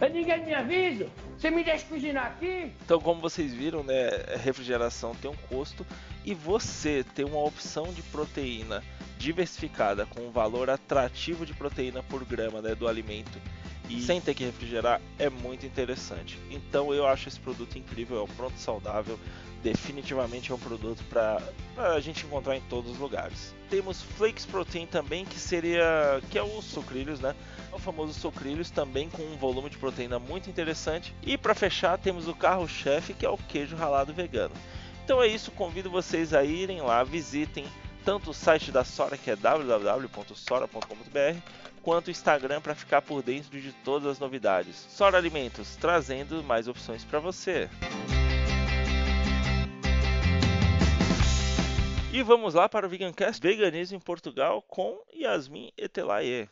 Ninguém 0.00 0.44
me 0.44 0.54
avisa. 0.54 1.08
Você 1.36 1.50
me 1.50 1.64
deixa 1.64 1.84
cozinhar 1.86 2.26
aqui? 2.26 2.72
Então, 2.84 3.00
como 3.00 3.20
vocês 3.20 3.52
viram, 3.52 3.82
né, 3.82 4.10
refrigeração 4.40 5.12
tem 5.12 5.28
um 5.28 5.36
custo 5.48 5.84
e 6.24 6.34
você 6.34 7.04
ter 7.12 7.24
uma 7.24 7.40
opção 7.40 7.92
de 7.92 8.02
proteína 8.02 8.84
diversificada 9.18 10.06
com 10.06 10.28
um 10.28 10.30
valor 10.30 10.70
atrativo 10.70 11.44
de 11.44 11.54
proteína 11.54 12.04
por 12.04 12.24
grama 12.24 12.62
né, 12.62 12.76
do 12.76 12.86
alimento 12.86 13.36
sem 14.00 14.20
ter 14.20 14.34
que 14.34 14.44
refrigerar 14.44 15.00
é 15.18 15.28
muito 15.28 15.66
interessante. 15.66 16.38
Então 16.50 16.94
eu 16.94 17.06
acho 17.06 17.28
esse 17.28 17.40
produto 17.40 17.76
incrível, 17.76 18.18
é 18.18 18.22
o 18.22 18.28
pronto 18.28 18.58
saudável, 18.58 19.18
definitivamente 19.62 20.50
é 20.50 20.54
um 20.54 20.58
produto 20.58 21.02
para 21.08 21.40
a 21.76 22.00
gente 22.00 22.26
encontrar 22.26 22.56
em 22.56 22.60
todos 22.62 22.92
os 22.92 22.98
lugares. 22.98 23.54
Temos 23.70 24.02
Flakes 24.02 24.44
Protein 24.44 24.86
também, 24.86 25.24
que 25.24 25.38
seria 25.38 26.20
que 26.30 26.38
é 26.38 26.42
o 26.42 26.60
sucrilhos, 26.60 27.20
né? 27.20 27.34
É 27.72 27.74
o 27.74 27.78
famoso 27.78 28.12
sucrilhos 28.12 28.70
também 28.70 29.08
com 29.08 29.22
um 29.22 29.36
volume 29.36 29.70
de 29.70 29.78
proteína 29.78 30.18
muito 30.18 30.50
interessante. 30.50 31.14
E 31.22 31.38
para 31.38 31.54
fechar, 31.54 31.96
temos 31.96 32.28
o 32.28 32.34
carro-chefe, 32.34 33.14
que 33.14 33.24
é 33.24 33.30
o 33.30 33.38
queijo 33.38 33.76
ralado 33.76 34.12
vegano. 34.12 34.54
Então 35.04 35.22
é 35.22 35.26
isso, 35.26 35.50
convido 35.52 35.90
vocês 35.90 36.34
a 36.34 36.44
irem 36.44 36.80
lá, 36.80 37.02
visitem 37.02 37.64
tanto 38.04 38.30
o 38.30 38.34
site 38.34 38.70
da 38.70 38.84
Sora, 38.84 39.16
que 39.16 39.30
é 39.30 39.36
www.sora.com.br, 39.36 41.38
quanto 41.82 42.08
o 42.08 42.10
Instagram 42.10 42.60
para 42.60 42.74
ficar 42.74 43.02
por 43.02 43.22
dentro 43.22 43.60
de 43.60 43.72
todas 43.84 44.06
as 44.08 44.18
novidades. 44.18 44.76
Sora 44.76 45.18
Alimentos, 45.18 45.76
trazendo 45.76 46.42
mais 46.42 46.68
opções 46.68 47.04
para 47.04 47.18
você. 47.18 47.68
E 52.12 52.22
vamos 52.22 52.54
lá 52.54 52.68
para 52.68 52.86
o 52.86 52.90
Vegancast 52.90 53.42
Veganismo 53.42 53.96
em 53.96 54.00
Portugal 54.00 54.62
com 54.62 55.02
Yasmin 55.14 55.72
Etelaye. 55.78 56.48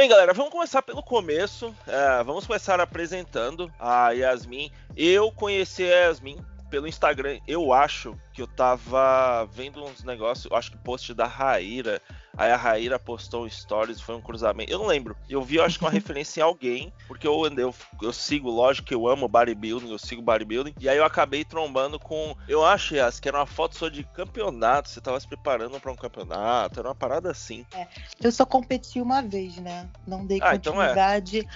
Bem, 0.00 0.08
galera, 0.08 0.32
vamos 0.32 0.50
começar 0.50 0.80
pelo 0.80 1.02
começo. 1.02 1.76
É, 1.86 2.24
vamos 2.24 2.46
começar 2.46 2.80
apresentando 2.80 3.70
a 3.78 4.12
Yasmin. 4.12 4.72
Eu 4.96 5.30
conheci 5.30 5.82
a 5.82 6.06
Yasmin 6.06 6.38
pelo 6.70 6.88
Instagram. 6.88 7.38
Eu 7.46 7.70
acho 7.70 8.16
que 8.32 8.40
eu 8.40 8.46
tava 8.46 9.44
vendo 9.52 9.84
uns 9.84 10.02
negócios, 10.02 10.50
acho 10.54 10.70
que 10.70 10.78
post 10.78 11.12
da 11.12 11.26
Raíra 11.26 12.00
Aí 12.36 12.50
a 12.50 12.56
Raíra 12.56 12.98
postou 12.98 13.44
um 13.44 13.50
stories, 13.50 14.00
foi 14.00 14.14
um 14.14 14.20
cruzamento. 14.20 14.72
Eu 14.72 14.78
não 14.78 14.86
lembro. 14.86 15.16
Eu 15.28 15.42
vi, 15.42 15.56
eu 15.56 15.64
acho 15.64 15.78
que 15.78 15.84
uma 15.84 15.90
referência 15.90 16.40
em 16.40 16.42
alguém, 16.42 16.92
porque 17.06 17.26
eu, 17.26 17.46
eu, 17.56 17.74
eu 18.00 18.12
sigo, 18.12 18.50
lógico 18.50 18.88
que 18.88 18.94
eu 18.94 19.06
amo 19.08 19.28
bodybuilding, 19.28 19.90
eu 19.90 19.98
sigo 19.98 20.22
bodybuilding. 20.22 20.74
E 20.80 20.88
aí 20.88 20.96
eu 20.96 21.04
acabei 21.04 21.44
trombando 21.44 21.98
com. 21.98 22.34
Eu 22.48 22.64
acho, 22.64 22.94
Yas, 22.94 23.20
que 23.20 23.28
era 23.28 23.38
uma 23.38 23.46
foto 23.46 23.76
sua 23.76 23.90
de 23.90 24.04
campeonato. 24.04 24.88
Você 24.88 25.00
tava 25.00 25.18
se 25.20 25.28
preparando 25.28 25.78
para 25.80 25.92
um 25.92 25.96
campeonato, 25.96 26.80
era 26.80 26.88
uma 26.88 26.94
parada 26.94 27.30
assim. 27.30 27.66
É, 27.74 27.86
eu 28.22 28.32
só 28.32 28.46
competi 28.46 29.00
uma 29.00 29.22
vez, 29.22 29.56
né? 29.56 29.88
Não 30.06 30.24
dei 30.24 30.38
Ah, 30.42 30.54
então 30.54 30.74
é. 30.74 30.88
continuidade 30.88 31.46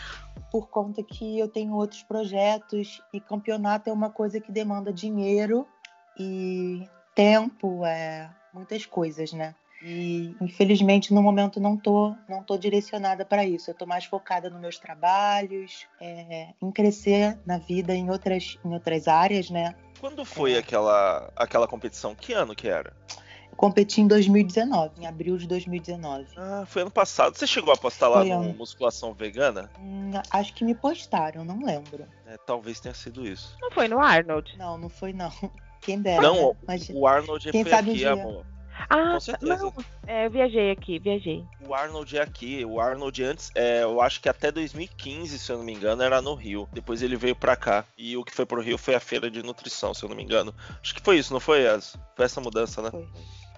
por 0.51 0.69
conta 0.69 1.03
que 1.03 1.37
eu 1.37 1.49
tenho 1.49 1.73
outros 1.75 2.05
projetos 2.05 3.03
e 3.13 3.21
campeonato 3.21 3.91
é 3.91 3.93
uma 3.93 4.09
coisa 4.09 4.41
que 4.41 4.53
demanda 4.53 4.93
dinheiro 4.93 5.67
e 6.17 6.89
tempo, 7.13 7.85
é 7.85 8.31
muitas 8.53 8.87
coisas, 8.87 9.33
né? 9.33 9.55
E 9.87 10.35
infelizmente 10.41 11.13
no 11.13 11.23
momento 11.23 11.61
não 11.61 11.77
tô 11.77 12.15
não 12.27 12.43
tô 12.43 12.57
direcionada 12.57 13.23
para 13.23 13.45
isso. 13.45 13.71
Eu 13.71 13.75
tô 13.75 13.85
mais 13.85 14.07
focada 14.07 14.49
nos 14.49 14.59
meus 14.59 14.79
trabalhos, 14.79 15.87
é, 16.01 16.49
em 16.61 16.71
crescer 16.73 17.39
na 17.45 17.59
vida 17.59 17.95
em 17.95 18.09
outras 18.09 18.59
em 18.65 18.73
outras 18.73 19.07
áreas, 19.07 19.51
né? 19.51 19.75
Quando 20.01 20.25
foi 20.25 20.57
aquela 20.57 21.31
aquela 21.37 21.69
competição? 21.69 22.15
Que 22.15 22.33
ano 22.33 22.55
que 22.55 22.67
era? 22.67 22.97
Eu 23.51 23.57
competi 23.57 24.01
em 24.01 24.09
2019, 24.09 25.03
em 25.03 25.07
abril 25.07 25.37
de 25.37 25.47
2019. 25.47 26.27
Ah, 26.35 26.65
foi 26.67 26.81
ano 26.83 26.91
passado. 26.91 27.37
Você 27.37 27.47
chegou 27.47 27.73
a 27.73 27.77
postar 27.77 28.09
lá 28.09 28.21
Foi 28.21 28.31
no 28.31 28.35
ano. 28.41 28.55
Musculação 28.55 29.13
Vegana? 29.13 29.71
Hum, 29.79 30.13
acho 30.31 30.55
que 30.55 30.65
me 30.65 30.75
postaram, 30.75 31.45
não 31.45 31.63
lembro. 31.63 32.07
É, 32.27 32.39
talvez 32.39 32.81
tenha 32.81 32.95
sido 32.95 33.27
isso. 33.27 33.55
Não 33.61 33.71
foi 33.71 33.87
no 33.87 34.01
Arnold? 34.01 34.57
Não, 34.57 34.79
não 34.79 34.89
foi 34.89 35.13
não. 35.13 35.31
Quem 35.83 36.01
dera. 36.01 36.23
Não? 36.23 36.57
Mas 36.67 36.89
O 36.89 37.07
Arnold 37.07 37.53
Quem 37.53 37.63
foi 37.63 37.71
sabe 37.71 37.91
um 37.91 37.93
aqui, 37.93 37.99
dia. 38.01 38.13
amor. 38.13 38.47
Ah, 38.89 39.13
Com 39.13 39.21
certeza. 39.21 39.57
não. 39.57 39.73
É, 40.07 40.27
eu 40.27 40.31
viajei 40.31 40.71
aqui, 40.71 40.99
viajei. 40.99 41.45
O 41.67 41.75
Arnold 41.75 42.17
é 42.17 42.23
aqui. 42.23 42.65
O 42.65 42.81
Arnold 42.81 43.23
antes, 43.25 43.51
é, 43.55 43.83
eu 43.83 44.01
acho 44.01 44.21
que 44.21 44.29
até 44.29 44.51
2015, 44.53 45.39
se 45.39 45.51
eu 45.51 45.59
não 45.59 45.65
me 45.65 45.73
engano, 45.73 46.03
era 46.03 46.21
no 46.21 46.35
Rio. 46.35 46.69
Depois 46.73 47.03
ele 47.03 47.17
veio 47.17 47.35
pra 47.37 47.57
cá. 47.57 47.85
E 47.97 48.17
o 48.17 48.25
que 48.25 48.35
foi 48.35 48.45
pro 48.47 48.61
Rio 48.63 48.77
foi 48.79 48.95
a 48.95 49.01
feira 49.01 49.31
de 49.31 49.43
nutrição, 49.43 49.95
se 49.95 50.05
eu 50.05 50.09
não 50.09 50.17
me 50.17 50.23
engano. 50.23 50.55
Acho 50.83 50.95
que 50.95 51.03
foi 51.03 51.19
isso, 51.19 51.33
não 51.33 51.41
foi, 51.41 51.63
Yas? 51.63 51.97
Foi 52.17 52.25
essa 52.25 52.41
mudança, 52.41 52.83
né? 52.83 52.91
foi. 52.91 53.07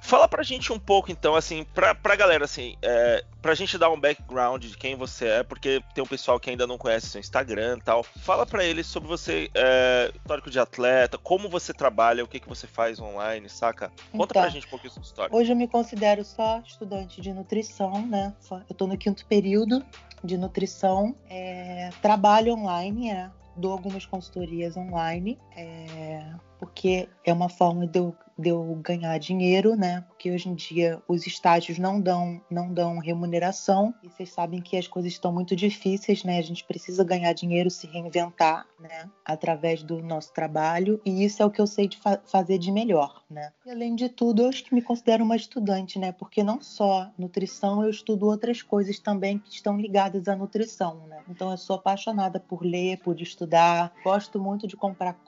Fala 0.01 0.29
pra 0.29 0.43
gente 0.43 0.73
um 0.73 0.79
pouco, 0.79 1.11
então, 1.11 1.35
assim, 1.35 1.65
pra, 1.75 1.95
pra 1.95 2.15
galera, 2.15 2.45
assim, 2.45 2.77
é, 2.81 3.25
pra 3.43 3.55
gente 3.55 3.77
dar 3.77 3.91
um 3.91 3.99
background 3.99 4.65
de 4.65 4.77
quem 4.77 4.95
você 4.95 5.27
é, 5.27 5.43
porque 5.43 5.83
tem 5.95 6.05
um 6.05 6.07
pessoal 6.07 6.39
que 6.39 6.49
ainda 6.49 6.67
não 6.67 6.79
conhece 6.79 7.09
seu 7.09 7.21
Instagram 7.21 7.79
e 7.79 7.83
tal. 7.83 8.03
Fala 8.03 8.47
pra 8.47 8.65
eles 8.65 8.87
sobre 8.87 9.09
você, 9.09 9.51
é, 9.55 10.13
histórico 10.15 10.51
de 10.51 10.61
atleta, 10.61 11.19
como 11.19 11.49
você 11.49 11.73
trabalha, 11.73 12.23
o 12.23 12.29
que, 12.29 12.39
que 12.39 12.49
você 12.49 12.67
faz 12.67 13.01
online, 13.01 13.49
saca? 13.49 13.89
Conta 14.13 14.33
Então, 14.33 14.43
pra 14.43 14.49
gente 14.49 14.67
um 14.67 14.71
pouquinho 14.71 14.93
sua 14.93 15.03
história. 15.03 15.35
Hoje 15.35 15.53
eu 15.53 15.57
me 15.57 15.67
considero 15.67 16.25
só 16.25 16.61
estudante 16.65 17.21
de 17.21 17.33
nutrição, 17.33 18.07
né? 18.07 18.33
Eu 18.69 18.75
tô 18.77 18.87
no 18.87 18.97
quinto 18.97 19.27
período 19.27 19.85
de 20.23 20.37
nutrição. 20.37 21.17
É, 21.29 21.91
trabalho 22.01 22.55
online, 22.55 23.11
é, 23.11 23.31
dou 23.57 23.73
algumas 23.73 24.07
consultorias 24.07 24.77
online. 24.77 25.39
é, 25.57 26.25
porque 26.59 27.09
é 27.25 27.33
uma 27.33 27.49
forma 27.49 27.87
de 27.87 27.99
eu, 27.99 28.15
de 28.39 28.51
eu 28.51 28.63
ganhar 28.83 29.19
dinheiro, 29.19 29.75
né? 29.75 30.05
Porque 30.09 30.31
hoje 30.31 30.49
em 30.49 30.55
dia 30.55 31.03
os 31.09 31.27
estágios 31.27 31.79
não 31.79 32.01
dão, 32.01 32.41
não 32.51 32.73
dão 32.73 32.99
remuneração 32.99 33.95
e 34.03 34.09
vocês 34.09 34.31
sabem 34.31 34.61
que 34.61 34.77
as 34.77 34.87
coisas 34.87 35.13
estão 35.13 35.33
muito 35.33 35.57
difíceis, 35.57 36.23
né? 36.23 36.39
A 36.39 36.43
gente 36.43 36.65
precisa 36.65 37.03
ganhar 37.03 37.33
dinheiro, 37.33 37.71
se 37.71 37.87
reinventar, 37.87 38.67
né? 38.79 39.11
Através 39.25 39.83
do 39.83 40.03
nosso 40.03 40.33
trabalho 40.33 41.01
e 41.05 41.25
isso 41.25 41.43
é 41.43 41.47
o 41.47 41.51
que 41.51 41.61
eu 41.61 41.67
sei 41.67 41.89
de 41.89 41.99
fa 41.99 42.21
fazer 42.25 42.59
de 42.59 42.71
melhor, 42.71 43.23
né? 43.29 43.53
E 43.65 43.71
além 43.71 43.95
de 43.95 44.09
tudo, 44.09 44.43
eu 44.43 44.49
acho 44.49 44.65
que 44.65 44.75
me 44.75 44.83
considero 44.83 45.25
uma 45.25 45.37
estudante, 45.37 45.99
né? 45.99 46.13
Porque 46.13 46.43
não 46.43 46.61
só 46.61 47.11
nutrição, 47.19 47.83
eu 47.83 47.91
estudo 47.91 48.27
outras 48.27 48.63
coisas 48.63 48.99
também 48.99 49.39
que 49.39 49.51
estão 49.51 49.77
ligadas 49.77 50.29
à 50.29 50.37
nutrição, 50.37 51.07
né? 51.09 51.23
Então 51.29 51.51
eu 51.51 51.57
sou 51.57 51.77
apaixonada 51.77 52.39
por 52.39 52.65
ler, 52.65 52.99
por 52.99 53.21
estudar, 53.21 53.93
gosto 54.05 54.41
muito 54.41 54.67
de 54.67 54.77
comprar 54.77 55.19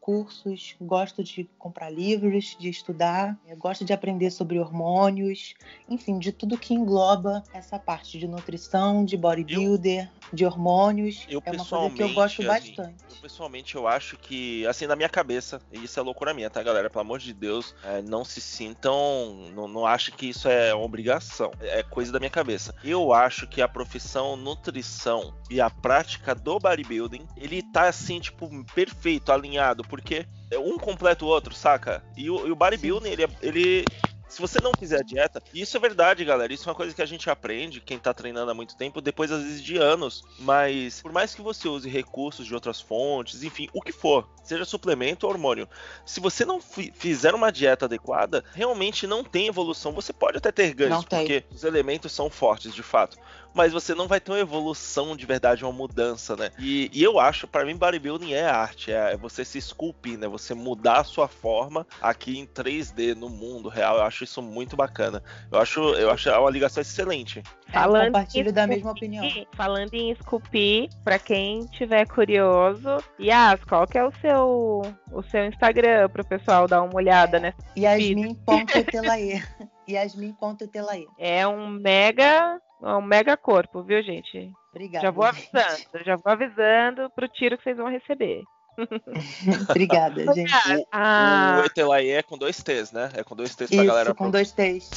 cursos, 0.00 0.75
gosto 0.80 1.22
de 1.22 1.44
comprar 1.58 1.90
livros, 1.90 2.56
de 2.58 2.68
estudar, 2.68 3.36
gosto 3.58 3.84
de 3.84 3.92
aprender 3.92 4.30
sobre 4.30 4.58
hormônios, 4.58 5.54
enfim, 5.88 6.18
de 6.18 6.32
tudo 6.32 6.58
que 6.58 6.74
engloba 6.74 7.42
essa 7.52 7.78
parte 7.78 8.18
de 8.18 8.26
nutrição, 8.26 9.04
de 9.04 9.16
bodybuilder, 9.16 10.04
eu, 10.04 10.36
de 10.36 10.44
hormônios. 10.44 11.26
Eu, 11.28 11.42
é 11.44 11.50
uma 11.50 11.64
coisa 11.64 11.94
que 11.94 12.02
eu 12.02 12.12
gosto 12.12 12.42
assim, 12.42 12.46
bastante. 12.46 13.04
Eu, 13.10 13.16
pessoalmente, 13.22 13.74
eu 13.74 13.86
acho 13.86 14.16
que, 14.16 14.66
assim, 14.66 14.86
na 14.86 14.96
minha 14.96 15.08
cabeça, 15.08 15.60
e 15.72 15.84
isso 15.84 15.98
é 15.98 16.02
loucura 16.02 16.34
minha, 16.34 16.50
tá, 16.50 16.62
galera? 16.62 16.90
Pelo 16.90 17.02
amor 17.02 17.18
de 17.18 17.32
Deus, 17.32 17.74
é, 17.84 18.02
não 18.02 18.24
se 18.24 18.40
sintam, 18.40 19.50
não, 19.54 19.68
não 19.68 19.86
achem 19.86 20.14
que 20.14 20.26
isso 20.26 20.48
é 20.48 20.74
obrigação, 20.74 21.50
é 21.60 21.82
coisa 21.82 22.12
da 22.12 22.18
minha 22.18 22.30
cabeça. 22.30 22.74
Eu 22.84 23.12
acho 23.12 23.46
que 23.46 23.62
a 23.62 23.68
profissão 23.68 24.36
nutrição 24.36 25.34
e 25.50 25.60
a 25.60 25.70
prática 25.70 26.34
do 26.34 26.58
bodybuilding, 26.58 27.26
ele 27.36 27.62
tá 27.62 27.88
assim, 27.88 28.20
tipo, 28.20 28.48
perfeito, 28.74 29.32
alinhado, 29.32 29.82
porque 29.84 30.26
um 30.54 30.78
completa 30.78 31.24
o 31.24 31.28
outro, 31.28 31.54
saca? 31.54 32.04
E 32.16 32.30
o, 32.30 32.46
e 32.46 32.50
o 32.50 32.56
bodybuilding, 32.56 33.10
ele, 33.10 33.24
é, 33.24 33.28
ele 33.42 33.88
se 34.28 34.40
você 34.40 34.60
não 34.60 34.74
fizer 34.74 34.98
a 34.98 35.02
dieta, 35.02 35.42
isso 35.54 35.76
é 35.76 35.80
verdade, 35.80 36.24
galera. 36.24 36.52
Isso 36.52 36.68
é 36.68 36.70
uma 36.70 36.76
coisa 36.76 36.94
que 36.94 37.02
a 37.02 37.06
gente 37.06 37.30
aprende, 37.30 37.80
quem 37.80 37.98
tá 37.98 38.12
treinando 38.12 38.50
há 38.50 38.54
muito 38.54 38.76
tempo, 38.76 39.00
depois 39.00 39.30
às 39.30 39.42
vezes 39.42 39.62
de 39.62 39.76
anos. 39.76 40.22
Mas 40.38 41.00
por 41.00 41.12
mais 41.12 41.34
que 41.34 41.40
você 41.42 41.68
use 41.68 41.88
recursos 41.88 42.46
de 42.46 42.54
outras 42.54 42.80
fontes, 42.80 43.42
enfim, 43.42 43.68
o 43.72 43.80
que 43.80 43.92
for, 43.92 44.28
seja 44.42 44.64
suplemento 44.64 45.26
ou 45.26 45.32
hormônio, 45.32 45.68
se 46.04 46.20
você 46.20 46.44
não 46.44 46.60
fizer 46.60 47.34
uma 47.34 47.52
dieta 47.52 47.84
adequada, 47.84 48.44
realmente 48.52 49.06
não 49.06 49.22
tem 49.22 49.46
evolução. 49.46 49.92
Você 49.92 50.12
pode 50.12 50.38
até 50.38 50.50
ter 50.50 50.74
ganhos, 50.74 51.04
porque 51.04 51.44
os 51.50 51.62
elementos 51.62 52.12
são 52.12 52.28
fortes, 52.28 52.74
de 52.74 52.82
fato 52.82 53.16
mas 53.56 53.72
você 53.72 53.94
não 53.94 54.06
vai 54.06 54.20
ter 54.20 54.30
uma 54.30 54.38
evolução 54.38 55.16
de 55.16 55.24
verdade, 55.24 55.64
uma 55.64 55.72
mudança, 55.72 56.36
né? 56.36 56.50
E, 56.58 56.90
e 56.92 57.02
eu 57.02 57.18
acho, 57.18 57.48
para 57.48 57.64
mim, 57.64 57.76
bodybuilding 57.76 58.34
é 58.34 58.44
arte, 58.44 58.92
é 58.92 59.16
você 59.16 59.44
se 59.44 59.58
esculpir, 59.58 60.18
né? 60.18 60.28
Você 60.28 60.54
mudar 60.54 61.00
a 61.00 61.04
sua 61.04 61.26
forma 61.26 61.86
aqui 62.00 62.38
em 62.38 62.46
3D 62.46 63.14
no 63.14 63.28
mundo 63.28 63.68
real. 63.68 63.96
Eu 63.96 64.02
acho 64.02 64.24
isso 64.24 64.42
muito 64.42 64.76
bacana. 64.76 65.22
Eu 65.50 65.58
acho, 65.58 65.80
eu 65.94 66.10
acho 66.10 66.30
uma 66.30 66.50
ligação 66.50 66.80
excelente. 66.80 67.42
Falando 67.72 68.02
eu 68.02 68.12
compartilho 68.12 68.52
da 68.52 68.66
mesma 68.66 68.92
opinião. 68.92 69.24
Falando 69.54 69.94
em 69.94 70.10
esculpir, 70.10 70.88
para 71.02 71.18
quem 71.18 71.66
tiver 71.66 72.06
curioso, 72.06 72.98
Yas, 73.18 73.62
qual 73.64 73.86
que 73.86 73.98
é 73.98 74.04
o 74.04 74.12
seu 74.20 74.82
o 75.12 75.22
seu 75.22 75.46
Instagram 75.46 76.08
pro 76.10 76.24
pessoal 76.24 76.68
dar 76.68 76.82
uma 76.82 76.94
olhada, 76.94 77.40
né? 77.40 77.54
Yasmin.telaê. 77.76 79.42
Yasmin.telaê. 79.88 81.06
É 81.18 81.46
um 81.46 81.68
mega 81.68 82.60
é 82.82 82.94
um 82.94 83.02
mega 83.02 83.36
corpo, 83.36 83.82
viu, 83.82 84.02
gente? 84.02 84.52
Obrigada. 84.70 85.06
Já 85.06 85.10
vou 85.10 85.24
avisando, 85.24 85.76
gente. 85.76 86.04
já 86.04 86.16
vou 86.16 86.32
avisando 86.32 87.10
pro 87.10 87.28
tiro 87.28 87.56
que 87.56 87.64
vocês 87.64 87.76
vão 87.76 87.88
receber. 87.88 88.42
Obrigada, 89.70 90.32
gente. 90.34 90.52
O, 90.52 90.86
ah. 90.92 91.64
o 91.64 91.94
é 91.94 92.22
com 92.22 92.36
dois 92.36 92.62
T's, 92.62 92.92
né? 92.92 93.10
É 93.14 93.24
com 93.24 93.34
dois 93.34 93.54
T's 93.54 93.68
pra 93.68 93.76
Isso, 93.78 93.86
galera. 93.86 94.14
com 94.14 94.30
dois 94.30 94.52
T's. 94.52 94.90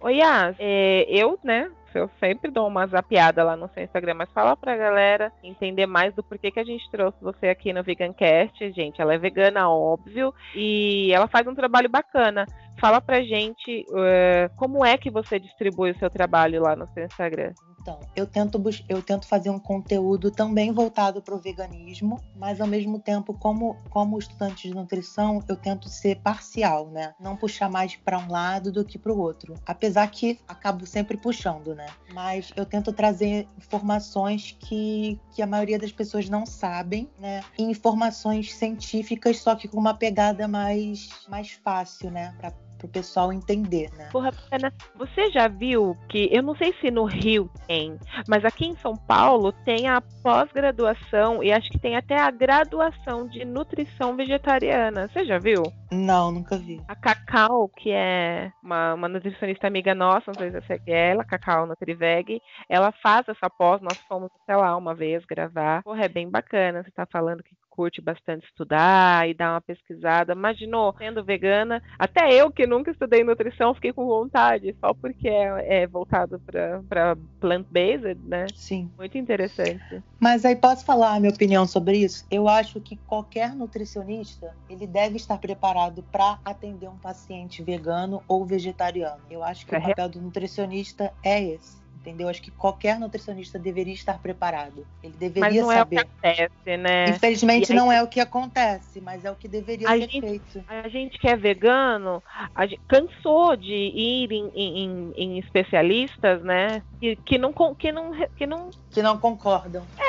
Oi, 0.00 0.16
Yas, 0.16 0.56
é, 0.58 1.06
eu, 1.08 1.38
né, 1.42 1.70
eu 1.94 2.10
sempre 2.20 2.50
dou 2.50 2.66
uma 2.66 2.86
zapiada 2.86 3.42
lá 3.42 3.56
no 3.56 3.70
seu 3.72 3.82
Instagram, 3.82 4.14
mas 4.14 4.30
fala 4.30 4.56
pra 4.56 4.76
galera 4.76 5.32
entender 5.42 5.86
mais 5.86 6.14
do 6.14 6.22
porquê 6.22 6.50
que 6.50 6.60
a 6.60 6.64
gente 6.64 6.88
trouxe 6.90 7.16
você 7.22 7.48
aqui 7.48 7.72
no 7.72 7.82
Vegancast. 7.82 8.72
Gente, 8.72 9.00
ela 9.00 9.14
é 9.14 9.18
vegana, 9.18 9.68
óbvio, 9.70 10.34
e 10.54 11.10
ela 11.12 11.26
faz 11.26 11.46
um 11.46 11.54
trabalho 11.54 11.88
bacana. 11.88 12.46
Fala 12.78 13.00
pra 13.00 13.22
gente 13.22 13.86
uh, 13.88 14.54
como 14.56 14.84
é 14.84 14.96
que 14.98 15.10
você 15.10 15.38
distribui 15.38 15.90
o 15.90 15.98
seu 15.98 16.10
trabalho 16.10 16.62
lá 16.62 16.76
no 16.76 16.86
seu 16.92 17.04
Instagram. 17.04 17.52
Então, 17.86 18.00
eu 18.16 18.26
tento, 18.26 18.60
eu 18.88 19.00
tento 19.00 19.28
fazer 19.28 19.48
um 19.48 19.60
conteúdo 19.60 20.28
também 20.28 20.72
voltado 20.72 21.22
para 21.22 21.36
o 21.36 21.38
veganismo, 21.38 22.20
mas 22.34 22.60
ao 22.60 22.66
mesmo 22.66 22.98
tempo, 22.98 23.32
como, 23.32 23.76
como 23.90 24.18
estudante 24.18 24.66
de 24.66 24.74
nutrição, 24.74 25.40
eu 25.48 25.54
tento 25.54 25.88
ser 25.88 26.16
parcial, 26.16 26.88
né? 26.88 27.14
Não 27.20 27.36
puxar 27.36 27.70
mais 27.70 27.94
para 27.94 28.18
um 28.18 28.28
lado 28.28 28.72
do 28.72 28.84
que 28.84 28.98
para 28.98 29.12
o 29.12 29.20
outro. 29.20 29.54
Apesar 29.64 30.10
que 30.10 30.40
acabo 30.48 30.84
sempre 30.84 31.16
puxando, 31.16 31.76
né? 31.76 31.86
Mas 32.12 32.52
eu 32.56 32.66
tento 32.66 32.92
trazer 32.92 33.46
informações 33.56 34.56
que, 34.58 35.20
que 35.30 35.40
a 35.40 35.46
maioria 35.46 35.78
das 35.78 35.92
pessoas 35.92 36.28
não 36.28 36.44
sabem, 36.44 37.08
né? 37.20 37.44
E 37.56 37.62
informações 37.62 38.52
científicas, 38.52 39.38
só 39.38 39.54
que 39.54 39.68
com 39.68 39.78
uma 39.78 39.94
pegada 39.94 40.48
mais, 40.48 41.08
mais 41.28 41.52
fácil, 41.52 42.10
né? 42.10 42.34
Pra 42.36 42.50
pro 42.76 42.88
pessoal 42.88 43.32
entender, 43.32 43.90
né? 43.96 44.08
Porra, 44.10 44.30
Ana, 44.50 44.72
você 44.94 45.30
já 45.30 45.48
viu 45.48 45.96
que, 46.08 46.28
eu 46.32 46.42
não 46.42 46.56
sei 46.56 46.74
se 46.80 46.90
no 46.90 47.04
Rio 47.04 47.50
tem, 47.66 47.98
mas 48.28 48.44
aqui 48.44 48.66
em 48.66 48.76
São 48.76 48.94
Paulo 48.94 49.52
tem 49.52 49.88
a 49.88 50.00
pós-graduação 50.22 51.42
e 51.42 51.52
acho 51.52 51.70
que 51.70 51.78
tem 51.78 51.96
até 51.96 52.18
a 52.18 52.30
graduação 52.30 53.26
de 53.28 53.44
nutrição 53.44 54.16
vegetariana. 54.16 55.08
Você 55.08 55.24
já 55.24 55.38
viu? 55.38 55.62
Não, 55.90 56.30
nunca 56.30 56.56
vi. 56.56 56.80
A 56.88 56.94
Cacau, 56.94 57.68
que 57.68 57.90
é 57.90 58.52
uma, 58.62 58.94
uma 58.94 59.08
nutricionista 59.08 59.66
amiga 59.66 59.94
nossa, 59.94 60.24
não 60.28 60.34
sei 60.34 60.50
se 60.50 60.60
segue 60.66 60.92
ela, 60.92 61.24
Cacau 61.24 61.66
Nutriveg, 61.66 62.40
ela 62.68 62.92
faz 63.02 63.28
essa 63.28 63.48
pós, 63.48 63.80
nós 63.80 63.98
fomos 64.08 64.30
até 64.42 64.56
lá 64.56 64.76
uma 64.76 64.94
vez 64.94 65.24
gravar. 65.24 65.82
Porra, 65.82 66.04
é 66.04 66.08
bem 66.08 66.28
bacana, 66.28 66.82
você 66.82 66.90
tá 66.90 67.06
falando 67.06 67.42
que 67.42 67.54
curte 67.76 68.00
bastante 68.00 68.46
estudar 68.46 69.28
e 69.28 69.34
dar 69.34 69.52
uma 69.52 69.60
pesquisada. 69.60 70.32
Imaginou, 70.32 70.94
sendo 70.96 71.22
vegana, 71.22 71.82
até 71.98 72.32
eu 72.32 72.50
que 72.50 72.66
nunca 72.66 72.90
estudei 72.90 73.22
nutrição, 73.22 73.74
fiquei 73.74 73.92
com 73.92 74.06
vontade, 74.06 74.74
só 74.80 74.94
porque 74.94 75.28
é, 75.28 75.82
é 75.82 75.86
voltado 75.86 76.40
para 76.88 77.16
plant-based, 77.38 78.18
né? 78.24 78.46
Sim. 78.54 78.90
Muito 78.96 79.18
interessante. 79.18 80.02
Mas 80.18 80.44
aí 80.44 80.56
posso 80.56 80.84
falar 80.84 81.14
a 81.14 81.20
minha 81.20 81.32
opinião 81.32 81.66
sobre 81.66 81.98
isso? 81.98 82.24
Eu 82.30 82.48
acho 82.48 82.80
que 82.80 82.96
qualquer 82.96 83.54
nutricionista, 83.54 84.56
ele 84.68 84.86
deve 84.86 85.16
estar 85.16 85.38
preparado 85.38 86.02
para 86.04 86.38
atender 86.44 86.88
um 86.88 86.96
paciente 86.96 87.62
vegano 87.62 88.22
ou 88.26 88.46
vegetariano. 88.46 89.20
Eu 89.30 89.44
acho 89.44 89.66
que 89.66 89.74
é 89.74 89.78
o 89.78 89.82
papel 89.82 90.08
do 90.08 90.22
nutricionista 90.22 91.12
é 91.22 91.42
esse 91.42 91.85
entendeu? 92.06 92.28
Acho 92.28 92.40
que 92.40 92.50
qualquer 92.50 92.98
nutricionista 92.98 93.58
deveria 93.58 93.92
estar 93.92 94.18
preparado. 94.18 94.86
Ele 95.02 95.14
deveria 95.18 95.40
mas 95.40 95.56
não 95.56 95.66
saber. 95.66 95.96
É 95.96 96.00
o 96.00 96.04
que 96.04 96.30
acontece, 96.30 96.76
né? 96.76 97.04
Infelizmente 97.10 97.72
aí... 97.72 97.76
não 97.76 97.90
é 97.90 98.02
o 98.02 98.06
que 98.06 98.20
acontece, 98.20 99.00
mas 99.00 99.24
é 99.24 99.30
o 99.30 99.34
que 99.34 99.48
deveria 99.48 99.88
a 99.88 99.92
ser 99.92 100.00
gente, 100.00 100.20
feito. 100.20 100.64
A 100.68 100.88
gente 100.88 101.18
que 101.18 101.28
é 101.28 101.36
vegano, 101.36 102.22
gente, 102.60 102.80
cansou 102.86 103.56
de 103.56 103.72
ir 103.72 104.30
em, 104.32 104.50
em, 104.54 105.12
em 105.16 105.38
especialistas, 105.38 106.42
né? 106.42 106.82
Que, 107.00 107.16
que, 107.16 107.38
não, 107.38 107.52
que, 107.74 107.90
não, 107.90 108.12
que 108.36 108.46
não. 108.46 108.70
Que 108.90 109.02
não 109.02 109.18
concordam. 109.18 109.84
É, 109.98 110.05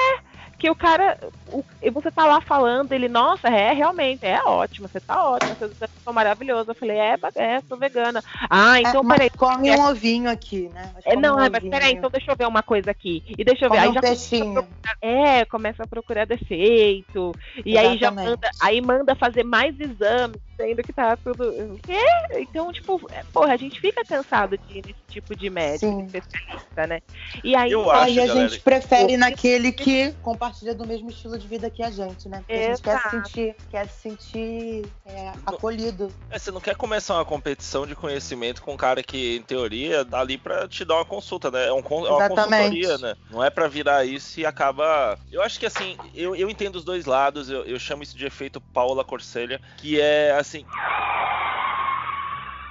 que 0.57 0.69
o 0.69 0.75
cara, 0.75 1.17
o, 1.51 1.63
você 1.91 2.09
tá 2.09 2.25
lá 2.25 2.41
falando, 2.41 2.91
ele, 2.91 3.07
nossa, 3.07 3.47
é, 3.47 3.71
realmente, 3.73 4.25
é 4.25 4.41
ótimo, 4.43 4.87
você 4.87 4.99
tá 4.99 5.23
ótimo, 5.29 5.55
você 5.55 5.87
tá 6.03 6.11
maravilhoso. 6.11 6.71
Eu 6.71 6.75
falei, 6.75 6.97
é, 6.97 7.17
é, 7.35 7.61
sou 7.67 7.77
vegana. 7.77 8.23
Ah, 8.49 8.79
então, 8.81 9.01
é, 9.01 9.07
peraí. 9.07 9.29
Come 9.29 9.69
é, 9.69 9.77
um 9.77 9.85
ovinho 9.85 10.29
aqui, 10.29 10.69
né? 10.73 10.91
É, 11.05 11.15
não, 11.15 11.35
um 11.35 11.39
é, 11.39 11.49
mas 11.49 11.63
peraí, 11.63 11.93
então 11.93 12.09
deixa 12.09 12.31
eu 12.31 12.35
ver 12.35 12.47
uma 12.47 12.63
coisa 12.63 12.89
aqui. 12.89 13.23
E 13.37 13.43
deixa 13.43 13.65
eu 13.65 13.69
ver. 13.69 13.77
Come 13.77 13.87
aí 13.87 13.89
um 13.89 13.93
já 13.93 14.01
peixinho. 14.01 14.67
é, 15.01 15.45
começa 15.45 15.83
a 15.83 15.87
procurar 15.87 16.25
defeito. 16.25 17.31
E 17.63 17.73
Exatamente. 17.73 17.77
aí 17.77 17.97
já 17.99 18.11
manda, 18.11 18.49
aí 18.59 18.81
manda 18.81 19.15
fazer 19.15 19.43
mais 19.43 19.79
exames 19.79 20.41
dizendo 20.57 20.81
que 20.81 20.91
tá 20.91 21.15
tudo. 21.15 21.79
Quê? 21.83 21.99
Então, 22.39 22.73
tipo, 22.73 22.99
é, 23.11 23.23
porra, 23.31 23.53
a 23.53 23.57
gente 23.57 23.79
fica 23.79 24.03
cansado 24.03 24.57
de 24.57 24.79
ir 24.79 24.83
nesse 24.87 24.99
tipo 25.07 25.35
de 25.35 25.49
médico, 25.49 26.01
especialista, 26.01 26.87
né? 26.87 27.01
E 27.43 27.55
aí, 27.55 27.71
eu 27.71 27.89
aí 27.91 28.19
acho, 28.19 28.31
a 28.31 28.35
gente 28.35 28.59
prefere 28.61 29.13
eu... 29.13 29.19
naquele 29.19 29.71
que 29.71 30.11
compartilha 30.23 30.46
do 30.75 30.87
mesmo 30.87 31.09
estilo 31.09 31.37
de 31.37 31.47
vida 31.47 31.69
que 31.69 31.83
a 31.83 31.89
gente, 31.89 32.27
né? 32.27 32.39
Porque 32.39 32.53
Exato. 32.53 33.07
a 33.07 33.09
gente 33.09 33.09
quer 33.09 33.09
se 33.09 33.09
sentir, 33.09 33.55
quer 33.69 33.87
se 33.87 34.01
sentir 34.01 34.91
é, 35.05 35.31
acolhido. 35.45 36.11
É, 36.29 36.39
você 36.39 36.51
não 36.51 36.61
quer 36.61 36.75
começar 36.75 37.15
uma 37.15 37.25
competição 37.25 37.85
de 37.85 37.95
conhecimento 37.95 38.61
com 38.61 38.73
um 38.73 38.77
cara 38.77 39.03
que, 39.03 39.37
em 39.37 39.41
teoria, 39.41 40.05
tá 40.05 40.19
ali 40.19 40.37
pra 40.37 40.67
te 40.67 40.83
dar 40.85 40.95
uma 40.95 41.05
consulta, 41.05 41.51
né? 41.51 41.67
É, 41.67 41.73
um, 41.73 41.79
é 41.79 42.11
uma 42.11 42.29
consultoria, 42.29 42.97
né? 42.97 43.15
Não 43.29 43.43
é 43.43 43.49
pra 43.49 43.67
virar 43.67 44.05
isso 44.05 44.39
e 44.39 44.45
acaba. 44.45 45.17
Eu 45.31 45.41
acho 45.41 45.59
que 45.59 45.65
assim, 45.65 45.97
eu, 46.13 46.35
eu 46.35 46.49
entendo 46.49 46.75
os 46.75 46.83
dois 46.83 47.05
lados, 47.05 47.49
eu, 47.49 47.63
eu 47.63 47.79
chamo 47.79 48.03
isso 48.03 48.17
de 48.17 48.25
efeito 48.25 48.59
Paula 48.59 49.03
Corselha, 49.03 49.61
que 49.77 49.99
é 49.99 50.31
assim. 50.31 50.65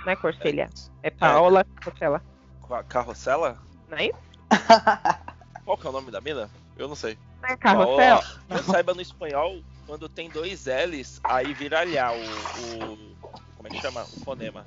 Não 0.05 0.13
é 0.13 0.17
Corselha, 0.17 0.71
é 1.03 1.11
Paola 1.11 1.61
é. 1.61 1.81
Carrossela. 1.81 2.23
Carrossela? 2.89 3.59
Não 3.89 3.99
é 3.99 4.07
isso? 4.07 4.19
Qual 5.65 5.77
que 5.77 5.87
é 5.87 5.91
o 5.91 5.93
nome 5.93 6.11
da 6.11 6.21
mina? 6.21 6.49
Eu 6.77 6.89
não 6.89 6.95
sei. 6.95 7.19
Não 7.43 7.49
é 7.49 7.57
Carrossela? 7.57 8.23
Paola, 8.23 8.59
eu 8.59 8.63
saiba 8.63 8.95
no 8.95 9.01
espanhol, 9.01 9.63
quando 9.87 10.09
tem 10.09 10.29
dois 10.31 10.67
L's, 10.67 11.21
aí 11.27 11.55
vira 11.55 11.85
Lhá 11.85 12.13
o, 12.13 12.19
o. 12.19 13.17
Como 13.57 13.67
é 13.67 13.71
que 13.71 13.79
chama? 13.81 14.05
O 14.13 14.21
fonema. 14.25 14.67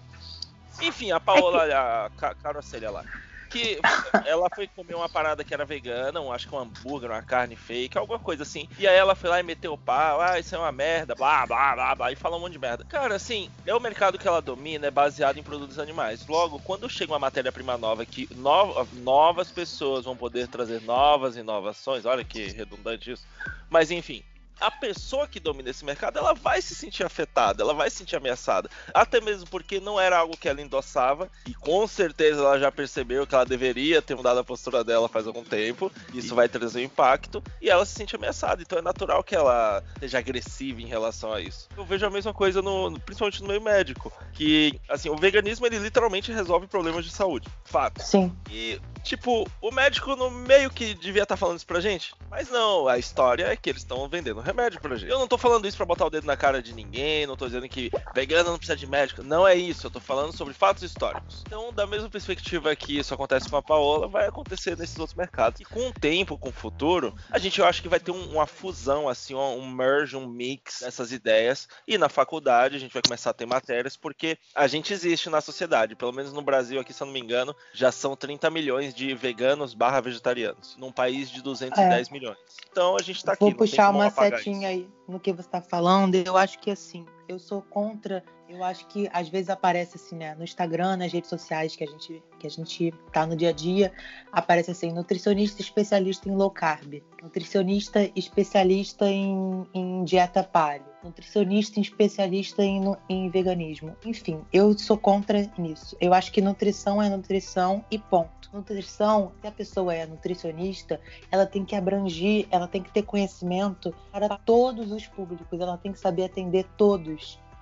Enfim, 0.81 1.11
a 1.11 1.19
Paola, 1.19 1.65
a 2.05 2.09
ca- 2.09 2.35
carocelha 2.35 2.89
lá. 2.89 3.05
Que 3.49 3.79
ela 4.25 4.47
foi 4.53 4.67
comer 4.67 4.95
uma 4.95 5.09
parada 5.09 5.43
que 5.43 5.53
era 5.53 5.65
vegana, 5.65 6.21
um, 6.21 6.31
acho 6.31 6.47
que 6.47 6.53
um 6.55 6.59
hambúrguer, 6.59 7.09
uma 7.09 7.21
carne 7.21 7.55
fake, 7.55 7.97
alguma 7.97 8.19
coisa 8.19 8.43
assim. 8.43 8.67
E 8.77 8.87
aí 8.87 8.95
ela 8.95 9.15
foi 9.15 9.29
lá 9.29 9.39
e 9.39 9.43
meteu 9.43 9.73
o 9.73 9.77
pau, 9.77 10.21
ah, 10.21 10.39
isso 10.39 10.55
é 10.55 10.57
uma 10.57 10.71
merda, 10.71 11.15
blá, 11.15 11.45
blá, 11.45 11.73
blá, 11.75 11.95
blá, 11.95 12.11
e 12.11 12.15
falou 12.15 12.37
um 12.37 12.41
monte 12.41 12.53
de 12.53 12.59
merda. 12.59 12.85
Cara, 12.85 13.15
assim, 13.15 13.49
é 13.65 13.73
o 13.73 13.79
mercado 13.79 14.17
que 14.17 14.27
ela 14.27 14.41
domina, 14.41 14.87
é 14.87 14.91
baseado 14.91 15.37
em 15.37 15.43
produtos 15.43 15.79
animais. 15.79 16.25
Logo, 16.27 16.59
quando 16.59 16.89
chega 16.89 17.11
uma 17.11 17.19
matéria-prima 17.19 17.77
nova 17.77 18.05
que 18.05 18.27
no- 18.35 18.85
novas 18.93 19.51
pessoas 19.51 20.05
vão 20.05 20.15
poder 20.15 20.47
trazer 20.47 20.81
novas 20.83 21.35
inovações, 21.35 22.05
olha 22.05 22.23
que 22.23 22.47
redundante 22.51 23.11
isso. 23.11 23.25
Mas 23.69 23.91
enfim, 23.91 24.23
a 24.59 24.71
pessoa 24.71 25.27
que 25.27 25.39
domina 25.39 25.69
esse 25.69 25.85
mercado, 25.85 26.17
ela 26.17 26.33
vai 26.33 26.61
se 26.61 26.75
sentir 26.75 27.03
afetada, 27.03 27.63
ela 27.63 27.73
vai 27.73 27.89
se 27.89 27.97
sentir 27.97 28.15
ameaçada. 28.15 28.69
Até 28.93 29.21
mesmo 29.21 29.47
porque 29.49 29.79
não 29.79 29.99
era 29.99 30.17
algo 30.17 30.37
que 30.37 30.49
ela 30.49 30.61
endossava, 30.61 31.29
e 31.47 31.53
com 31.53 31.87
certeza 31.87 32.41
ela 32.41 32.59
já 32.59 32.71
percebeu 32.71 33.25
que 33.25 33.35
ela 33.35 33.45
deveria 33.45 34.01
ter 34.01 34.15
mudado 34.15 34.39
a 34.39 34.43
postura 34.43 34.83
dela 34.83 35.09
faz 35.09 35.27
algum 35.27 35.43
tempo. 35.43 35.91
Isso 36.13 36.35
vai 36.35 36.49
trazer 36.49 36.79
um 36.79 36.83
impacto, 36.83 37.43
e 37.61 37.69
ela 37.69 37.85
se 37.85 37.93
sente 37.93 38.15
ameaçada. 38.15 38.61
Então 38.61 38.77
é 38.77 38.81
natural 38.81 39.23
que 39.23 39.35
ela 39.35 39.83
seja 39.99 40.19
agressiva 40.19 40.81
em 40.81 40.87
relação 40.87 41.33
a 41.33 41.41
isso. 41.41 41.67
Eu 41.77 41.85
vejo 41.85 42.05
a 42.05 42.09
mesma 42.09 42.33
coisa, 42.33 42.61
no, 42.61 42.99
principalmente 43.01 43.41
no 43.41 43.47
meio 43.47 43.61
médico, 43.61 44.11
que 44.33 44.79
assim, 44.89 45.09
o 45.09 45.15
veganismo 45.15 45.65
ele 45.65 45.79
literalmente 45.79 46.31
resolve 46.31 46.67
problemas 46.67 47.05
de 47.05 47.11
saúde. 47.11 47.47
Fato. 47.63 48.01
Sim. 48.01 48.35
E, 48.49 48.79
tipo, 49.03 49.47
o 49.61 49.71
médico 49.71 50.15
no 50.15 50.29
meio 50.29 50.69
que 50.69 50.93
devia 50.93 51.23
estar 51.23 51.37
falando 51.37 51.57
isso 51.57 51.67
pra 51.67 51.79
gente. 51.79 52.13
Mas 52.29 52.49
não, 52.49 52.87
a 52.87 52.97
história 52.97 53.45
é 53.45 53.55
que 53.55 53.69
eles 53.69 53.81
estão 53.81 54.07
vendendo 54.07 54.39
remédio 54.49 54.79
pra 54.81 54.95
gente. 54.95 55.09
Eu 55.09 55.19
não 55.19 55.27
tô 55.27 55.37
falando 55.37 55.67
isso 55.67 55.77
pra 55.77 55.85
botar 55.85 56.05
o 56.05 56.09
dedo 56.09 56.25
na 56.25 56.35
cara 56.35 56.61
de 56.61 56.73
ninguém, 56.73 57.25
não 57.27 57.35
tô 57.35 57.45
dizendo 57.45 57.69
que 57.69 57.91
vegano 58.13 58.49
não 58.51 58.57
precisa 58.57 58.75
de 58.75 58.87
médico. 58.87 59.23
Não 59.23 59.47
é 59.47 59.55
isso, 59.55 59.85
eu 59.87 59.91
tô 59.91 59.99
falando 59.99 60.35
sobre 60.35 60.53
fatos 60.53 60.83
históricos. 60.83 61.43
Então, 61.45 61.71
da 61.71 61.85
mesma 61.85 62.09
perspectiva 62.09 62.75
que 62.75 62.97
isso 62.97 63.13
acontece 63.13 63.47
com 63.49 63.55
a 63.57 63.61
Paola, 63.61 64.07
vai 64.07 64.27
acontecer 64.27 64.75
nesses 64.77 64.97
outros 64.97 65.15
mercados. 65.15 65.61
E 65.61 65.65
com 65.65 65.87
o 65.89 65.93
tempo, 65.93 66.37
com 66.37 66.49
o 66.49 66.53
futuro, 66.53 67.15
a 67.29 67.37
gente 67.37 67.59
eu 67.59 67.65
acho 67.65 67.81
que 67.81 67.87
vai 67.89 67.99
ter 67.99 68.11
um- 68.11 68.31
uma 68.33 68.45
fusão, 68.47 69.07
assim, 69.07 69.35
um, 69.35 69.67
merge, 69.67 70.15
um 70.15 70.27
mix 70.27 70.79
dessas 70.81 71.11
ideias. 71.11 71.67
E 71.87 71.97
na 71.97 72.09
faculdade 72.09 72.75
a 72.75 72.79
gente 72.79 72.93
vai 72.93 73.01
começar 73.01 73.29
a 73.29 73.33
ter 73.33 73.45
matérias, 73.45 73.95
porque 73.95 74.37
a 74.55 74.67
gente 74.67 74.91
existe 74.93 75.29
na 75.29 75.41
sociedade. 75.41 75.95
Pelo 75.95 76.11
menos 76.13 76.33
no 76.33 76.41
Brasil, 76.41 76.79
aqui, 76.79 76.93
se 76.93 77.01
eu 77.03 77.05
não 77.05 77.13
me 77.13 77.19
engano, 77.19 77.55
já 77.73 77.91
são 77.91 78.15
30 78.15 78.49
milhões 78.49 78.93
de 78.93 79.13
veganos 79.13 79.73
barra 79.73 80.01
vegetarianos. 80.01 80.75
Num 80.77 80.91
país 80.91 81.29
de 81.29 81.41
210 81.41 82.09
milhões. 82.09 82.37
Então 82.71 82.95
a 82.95 83.01
gente 83.01 83.23
tá 83.23 83.33
aqui. 83.33 83.39
Vou 83.41 83.49
não 83.51 83.57
tem 83.57 83.67
puxar 83.67 83.87
como 83.87 83.99
uma 83.99 84.11
isso. 84.39 84.65
aí 84.65 84.89
no 85.07 85.19
que 85.19 85.33
você 85.33 85.41
está 85.41 85.61
falando. 85.61 86.15
Eu 86.15 86.37
acho 86.37 86.59
que 86.59 86.71
assim, 86.71 87.05
eu 87.29 87.37
sou 87.37 87.61
contra. 87.61 88.23
Eu 88.47 88.63
acho 88.63 88.87
que 88.87 89.07
às 89.13 89.29
vezes 89.29 89.49
aparece 89.49 89.95
assim, 89.95 90.15
né, 90.15 90.33
no 90.33 90.43
Instagram, 90.43 90.97
nas 90.97 91.13
redes 91.13 91.29
sociais 91.29 91.75
que 91.75 91.83
a 91.83 91.87
gente 91.87 92.23
que 92.39 92.47
a 92.47 92.49
gente 92.49 92.93
tá 93.11 93.27
no 93.27 93.35
dia 93.35 93.49
a 93.49 93.51
dia, 93.51 93.91
aparece 94.31 94.71
assim, 94.71 94.91
nutricionista 94.91 95.61
especialista 95.61 96.27
em 96.27 96.35
low 96.35 96.49
carb, 96.49 97.03
nutricionista 97.21 98.09
especialista 98.15 99.05
em, 99.07 99.67
em 99.73 100.03
dieta 100.03 100.41
paleo, 100.41 100.85
nutricionista 101.03 101.79
especialista 101.79 102.63
em, 102.63 102.95
em 103.09 103.29
veganismo. 103.29 103.95
Enfim, 104.05 104.41
eu 104.51 104.77
sou 104.77 104.97
contra 104.97 105.51
nisso. 105.57 105.95
Eu 105.99 106.13
acho 106.13 106.31
que 106.31 106.41
nutrição 106.41 107.01
é 107.01 107.09
nutrição 107.09 107.83
e 107.91 107.99
ponto. 107.99 108.39
Nutrição, 108.51 109.31
se 109.41 109.47
a 109.47 109.51
pessoa 109.51 109.93
é 109.93 110.07
nutricionista, 110.07 110.99
ela 111.31 111.45
tem 111.45 111.63
que 111.63 111.75
abranger, 111.75 112.47
ela 112.49 112.67
tem 112.67 112.81
que 112.81 112.91
ter 112.91 113.03
conhecimento 113.03 113.93
para 114.11 114.37
todos 114.39 114.91
os 114.91 115.05
públicos, 115.05 115.59
ela 115.59 115.77
tem 115.77 115.91
que 115.91 115.99
saber 115.99 116.23
atender 116.23 116.65
todos. 116.75 117.18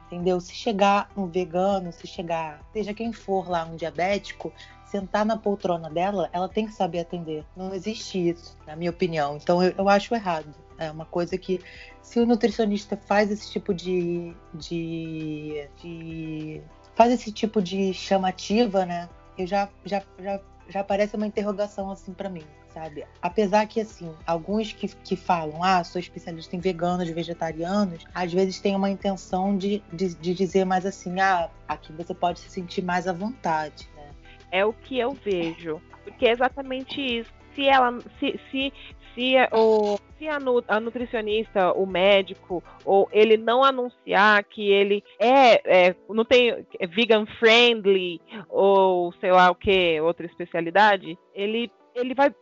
Entendeu? 0.07 0.39
Se 0.39 0.53
chegar 0.53 1.09
um 1.17 1.27
vegano, 1.27 1.91
se 1.91 2.07
chegar, 2.07 2.61
seja 2.71 2.93
quem 2.93 3.11
for 3.11 3.49
lá, 3.49 3.65
um 3.65 3.75
diabético, 3.75 4.53
sentar 4.85 5.25
na 5.25 5.35
poltrona 5.35 5.89
dela, 5.89 6.29
ela 6.31 6.47
tem 6.47 6.65
que 6.65 6.73
saber 6.73 6.99
atender. 6.99 7.45
Não 7.55 7.73
existe 7.73 8.29
isso, 8.29 8.57
na 8.65 8.75
minha 8.75 8.89
opinião. 8.89 9.35
Então 9.35 9.61
eu, 9.61 9.73
eu 9.77 9.89
acho 9.89 10.15
errado. 10.15 10.53
É 10.77 10.89
uma 10.91 11.05
coisa 11.05 11.37
que, 11.37 11.59
se 12.01 12.19
o 12.19 12.25
nutricionista 12.25 12.95
faz 12.95 13.31
esse 13.31 13.51
tipo 13.51 13.73
de, 13.73 14.33
de, 14.53 15.67
de 15.81 16.61
faz 16.95 17.11
esse 17.11 17.31
tipo 17.31 17.61
de 17.61 17.93
chamativa, 17.93 18.85
né? 18.85 19.09
Eu 19.37 19.45
já, 19.45 19.69
já, 19.83 20.03
já, 20.19 20.39
já 20.69 20.83
parece 20.83 21.15
uma 21.15 21.27
interrogação 21.27 21.89
assim 21.91 22.13
para 22.13 22.29
mim, 22.29 22.43
sabe? 22.73 23.05
Apesar 23.21 23.65
que 23.67 23.81
assim, 23.81 24.13
alguns 24.25 24.73
que, 24.73 24.87
que 24.87 25.15
falam, 25.15 25.63
ah, 25.63 25.83
sou 25.83 25.99
especialista 25.99 26.55
em 26.55 26.59
veganos, 26.59 27.09
vegetarianos, 27.09 28.05
às 28.13 28.31
vezes 28.31 28.59
tem 28.59 28.75
uma 28.75 28.89
intenção 28.89 29.57
de, 29.57 29.81
de, 29.91 30.15
de 30.15 30.33
dizer 30.33 30.65
mais 30.65 30.85
assim, 30.85 31.19
ah, 31.19 31.49
aqui 31.67 31.91
você 31.93 32.13
pode 32.13 32.39
se 32.39 32.49
sentir 32.49 32.83
mais 32.83 33.07
à 33.07 33.13
vontade, 33.13 33.89
né? 33.95 34.09
É 34.51 34.65
o 34.65 34.73
que 34.73 34.97
eu 34.97 35.13
vejo. 35.13 35.81
Porque 36.03 36.25
é 36.25 36.31
exatamente 36.31 37.01
isso. 37.01 37.31
Se 37.53 37.67
ela. 37.67 37.99
Se, 38.19 38.39
se, 38.51 38.73
se, 39.17 39.35
é 39.35 39.49
o, 39.51 39.99
se 40.19 40.27
a, 40.27 40.39
nu- 40.39 40.63
a 40.67 40.79
nutricionista, 40.79 41.73
o 41.73 41.87
médico, 41.87 42.63
ou 42.85 43.09
ele 43.11 43.35
não 43.35 43.63
anunciar 43.63 44.43
que 44.43 44.69
ele 44.69 45.03
é, 45.19 45.87
é 45.89 45.95
não 46.07 46.23
tem 46.23 46.65
é 46.79 46.85
vegan 46.85 47.25
friendly, 47.39 48.21
ou 48.47 49.11
sei 49.13 49.31
lá 49.31 49.49
o 49.49 49.55
que, 49.55 49.99
outra 49.99 50.27
especialidade, 50.27 51.17
ele, 51.33 51.71
ele 51.95 52.13
vai. 52.13 52.33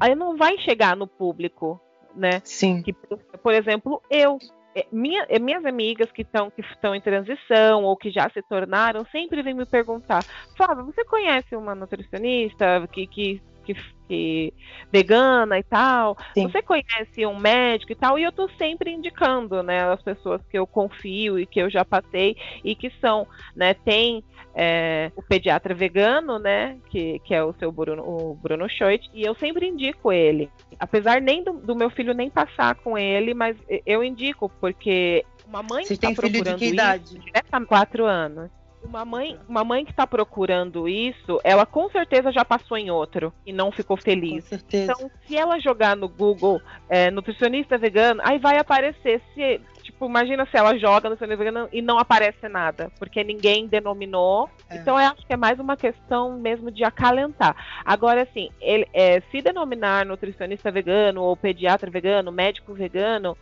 Aí 0.00 0.14
não 0.14 0.36
vai 0.36 0.56
chegar 0.58 0.96
no 0.96 1.06
público, 1.06 1.78
né? 2.14 2.40
Sim. 2.44 2.82
que, 2.82 2.94
por 2.94 3.52
exemplo, 3.52 4.00
eu, 4.08 4.38
eh, 4.74 4.86
minha, 4.90 5.26
eh, 5.28 5.38
minhas 5.38 5.66
amigas 5.66 6.10
que 6.12 6.22
estão 6.22 6.50
que 6.50 6.62
estão 6.62 6.94
em 6.94 7.00
transição 7.00 7.84
ou 7.84 7.94
que 7.94 8.10
já 8.10 8.30
se 8.30 8.40
tornaram 8.42 9.04
sempre 9.12 9.42
vêm 9.42 9.54
me 9.54 9.66
perguntar, 9.66 10.24
Flávia, 10.56 10.84
você 10.84 11.04
conhece 11.04 11.54
uma 11.54 11.74
nutricionista 11.74 12.88
que, 12.90 13.06
que, 13.06 13.42
que, 13.66 13.74
que 14.08 14.54
vegana 14.90 15.58
e 15.58 15.62
tal? 15.62 16.16
Sim. 16.32 16.48
Você 16.48 16.62
conhece 16.62 17.26
um 17.26 17.36
médico 17.36 17.92
e 17.92 17.94
tal? 17.94 18.18
E 18.18 18.22
eu 18.22 18.32
tô 18.32 18.48
sempre 18.50 18.90
indicando, 18.90 19.62
né, 19.62 19.82
as 19.92 20.02
pessoas 20.02 20.40
que 20.50 20.58
eu 20.58 20.66
confio 20.66 21.38
e 21.38 21.46
que 21.46 21.60
eu 21.60 21.68
já 21.68 21.84
passei 21.84 22.36
e 22.64 22.74
que 22.74 22.90
são, 23.00 23.26
né, 23.54 23.74
tem 23.74 24.22
é, 24.54 25.10
o 25.16 25.22
pediatra 25.22 25.74
vegano, 25.74 26.38
né, 26.38 26.78
que, 26.88 27.18
que 27.20 27.34
é 27.34 27.42
o 27.42 27.52
seu 27.54 27.70
Bruno, 27.72 28.02
o 28.02 28.34
Bruno 28.34 28.68
Schoit, 28.68 29.10
e 29.12 29.22
eu 29.22 29.34
sempre 29.34 29.66
indico 29.66 30.12
ele. 30.12 30.48
Apesar 30.78 31.20
nem 31.20 31.42
do, 31.42 31.54
do 31.54 31.74
meu 31.74 31.90
filho 31.90 32.14
nem 32.14 32.30
passar 32.30 32.76
com 32.76 32.96
ele, 32.96 33.34
mas 33.34 33.56
eu 33.84 34.02
indico, 34.02 34.48
porque 34.60 35.24
uma 35.46 35.62
mãe 35.62 35.84
Vocês 35.84 35.98
que 35.98 36.06
têm 36.06 36.10
está 36.10 36.22
filho 36.22 36.32
de 36.32 36.38
procurando 36.38 36.58
que 36.58 36.64
isso, 36.64 36.74
idade? 36.74 37.18
diretamente 37.18 37.68
quatro 37.68 38.04
anos. 38.04 38.50
Uma 38.82 39.04
mãe, 39.04 39.38
uma 39.48 39.64
mãe 39.64 39.84
que 39.84 39.90
está 39.90 40.06
procurando 40.06 40.88
isso, 40.88 41.40
ela 41.42 41.66
com 41.66 41.88
certeza 41.90 42.30
já 42.30 42.44
passou 42.44 42.76
em 42.78 42.90
outro 42.90 43.32
e 43.44 43.52
não 43.52 43.72
ficou 43.72 43.96
Com 43.96 44.02
feliz. 44.02 44.44
certeza. 44.44 44.92
Então, 44.92 45.10
se 45.26 45.36
ela 45.36 45.58
jogar 45.58 45.96
no 45.96 46.08
Google 46.08 46.60
é, 46.88 47.10
nutricionista 47.10 47.76
vegano, 47.76 48.20
aí 48.24 48.38
vai 48.38 48.58
aparecer. 48.58 49.20
Se, 49.34 49.60
tipo, 49.82 50.06
imagina 50.06 50.46
se 50.46 50.56
ela 50.56 50.78
joga 50.78 51.08
nutricionista 51.10 51.44
vegano 51.44 51.68
e 51.72 51.82
não 51.82 51.98
aparece 51.98 52.48
nada, 52.48 52.90
porque 52.98 53.24
ninguém 53.24 53.66
denominou. 53.66 54.48
É. 54.70 54.76
Então, 54.76 54.98
eu 55.00 55.06
acho 55.06 55.26
que 55.26 55.32
é 55.32 55.36
mais 55.36 55.58
uma 55.58 55.76
questão 55.76 56.38
mesmo 56.38 56.70
de 56.70 56.84
acalentar. 56.84 57.56
Agora, 57.84 58.22
assim, 58.22 58.50
ele, 58.60 58.86
é, 58.94 59.20
se 59.32 59.42
denominar 59.42 60.06
nutricionista 60.06 60.70
vegano 60.70 61.22
ou 61.22 61.36
pediatra 61.36 61.90
vegano, 61.90 62.30
médico 62.30 62.72
vegano, 62.72 63.36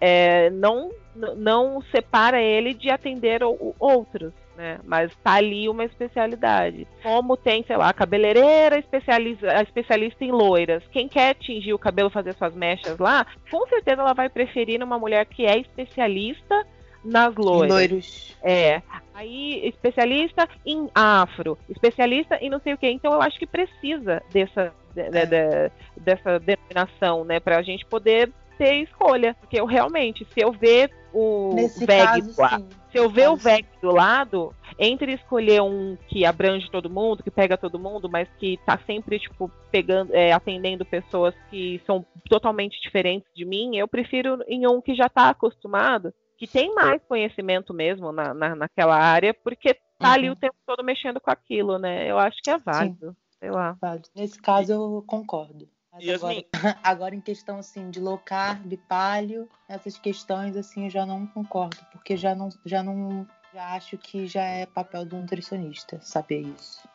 é, 0.00 0.50
não, 0.50 0.90
não 1.36 1.80
separa 1.94 2.40
ele 2.40 2.74
de 2.74 2.90
atender 2.90 3.44
o- 3.44 3.50
o- 3.52 3.74
outros. 3.78 4.32
Né? 4.58 4.80
Mas 4.84 5.12
tá 5.22 5.34
ali 5.34 5.68
uma 5.68 5.84
especialidade. 5.84 6.84
Como 7.00 7.36
tem, 7.36 7.62
sei 7.64 7.76
lá, 7.76 7.90
a 7.90 7.92
cabeleireira 7.92 8.76
especializa, 8.76 9.46
especialista 9.62 10.24
em 10.24 10.32
loiras. 10.32 10.82
Quem 10.90 11.06
quer 11.06 11.36
tingir 11.36 11.72
o 11.72 11.78
cabelo, 11.78 12.10
fazer 12.10 12.34
suas 12.34 12.52
mechas 12.56 12.98
lá, 12.98 13.24
com 13.48 13.64
certeza 13.68 14.02
ela 14.02 14.14
vai 14.14 14.28
preferir 14.28 14.82
uma 14.82 14.98
mulher 14.98 15.24
que 15.26 15.46
é 15.46 15.56
especialista 15.60 16.66
nas 17.04 17.36
loiras. 17.36 17.68
Loiros. 17.72 18.36
É. 18.42 18.82
Aí, 19.14 19.64
especialista 19.64 20.48
em 20.66 20.90
afro, 20.92 21.56
especialista 21.68 22.36
em 22.40 22.50
não 22.50 22.58
sei 22.58 22.74
o 22.74 22.78
quê. 22.78 22.90
Então, 22.90 23.12
eu 23.12 23.22
acho 23.22 23.38
que 23.38 23.46
precisa 23.46 24.20
dessa, 24.32 24.74
de- 24.92 25.08
de- 25.08 25.26
de- 25.26 25.70
dessa 26.00 26.40
denominação, 26.40 27.24
né? 27.24 27.38
Pra 27.38 27.62
gente 27.62 27.84
poder 27.86 28.32
ter 28.58 28.74
escolha. 28.82 29.36
Porque 29.38 29.60
eu 29.60 29.66
realmente, 29.66 30.26
se 30.34 30.40
eu 30.40 30.50
ver 30.50 30.90
o 31.12 31.52
Nesse 31.54 31.84
VEG 31.86 32.04
caso, 32.04 32.40
lá, 32.40 32.58
sim. 32.58 32.68
se 32.90 32.98
eu 32.98 33.08
ver 33.10 33.28
o 33.28 33.36
VEG 33.36 33.66
do 33.80 33.90
lado, 33.90 34.54
entre 34.78 35.12
escolher 35.14 35.62
um 35.62 35.96
que 36.08 36.24
abrange 36.24 36.70
todo 36.70 36.90
mundo, 36.90 37.22
que 37.22 37.30
pega 37.30 37.56
todo 37.56 37.78
mundo, 37.78 38.08
mas 38.08 38.28
que 38.38 38.58
tá 38.66 38.78
sempre, 38.86 39.18
tipo, 39.18 39.50
pegando, 39.70 40.14
é, 40.14 40.32
atendendo 40.32 40.84
pessoas 40.84 41.34
que 41.50 41.80
são 41.86 42.04
totalmente 42.28 42.80
diferentes 42.82 43.28
de 43.34 43.44
mim, 43.44 43.76
eu 43.76 43.88
prefiro 43.88 44.38
em 44.46 44.66
um 44.66 44.80
que 44.80 44.94
já 44.94 45.08
tá 45.08 45.28
acostumado, 45.30 46.12
que 46.36 46.46
tem 46.46 46.74
mais 46.74 47.02
conhecimento 47.08 47.74
mesmo 47.74 48.12
na, 48.12 48.32
na, 48.32 48.54
naquela 48.54 48.96
área, 48.96 49.34
porque 49.34 49.74
tá 49.98 50.12
ali 50.12 50.28
Uhum. 50.28 50.34
o 50.34 50.36
tempo 50.36 50.54
todo 50.66 50.84
mexendo 50.84 51.20
com 51.20 51.30
aquilo, 51.30 51.78
né? 51.78 52.08
Eu 52.08 52.18
acho 52.18 52.36
que 52.42 52.50
é 52.50 52.58
válido. 52.58 53.16
Sei 53.40 53.50
lá. 53.50 53.76
Válido. 53.80 54.08
Nesse 54.14 54.40
caso, 54.40 54.72
eu 54.72 55.04
concordo. 55.06 55.68
Mas 55.98 56.22
agora, 56.22 56.44
agora 56.82 57.14
em 57.14 57.20
questão 57.20 57.58
assim 57.58 57.90
de 57.90 58.00
low 58.00 58.18
carb, 58.18 58.72
palio, 58.88 59.48
essas 59.68 59.98
questões 59.98 60.56
assim 60.56 60.84
eu 60.84 60.90
já 60.90 61.04
não 61.04 61.26
concordo, 61.26 61.78
porque 61.92 62.16
já 62.16 62.34
não 62.34 62.48
já 62.64 62.82
não 62.82 63.26
já 63.52 63.74
acho 63.74 63.96
que 63.98 64.26
já 64.26 64.44
é 64.44 64.66
papel 64.66 65.04
do 65.04 65.16
nutricionista 65.16 65.98
saber 66.00 66.40
isso. 66.40 66.86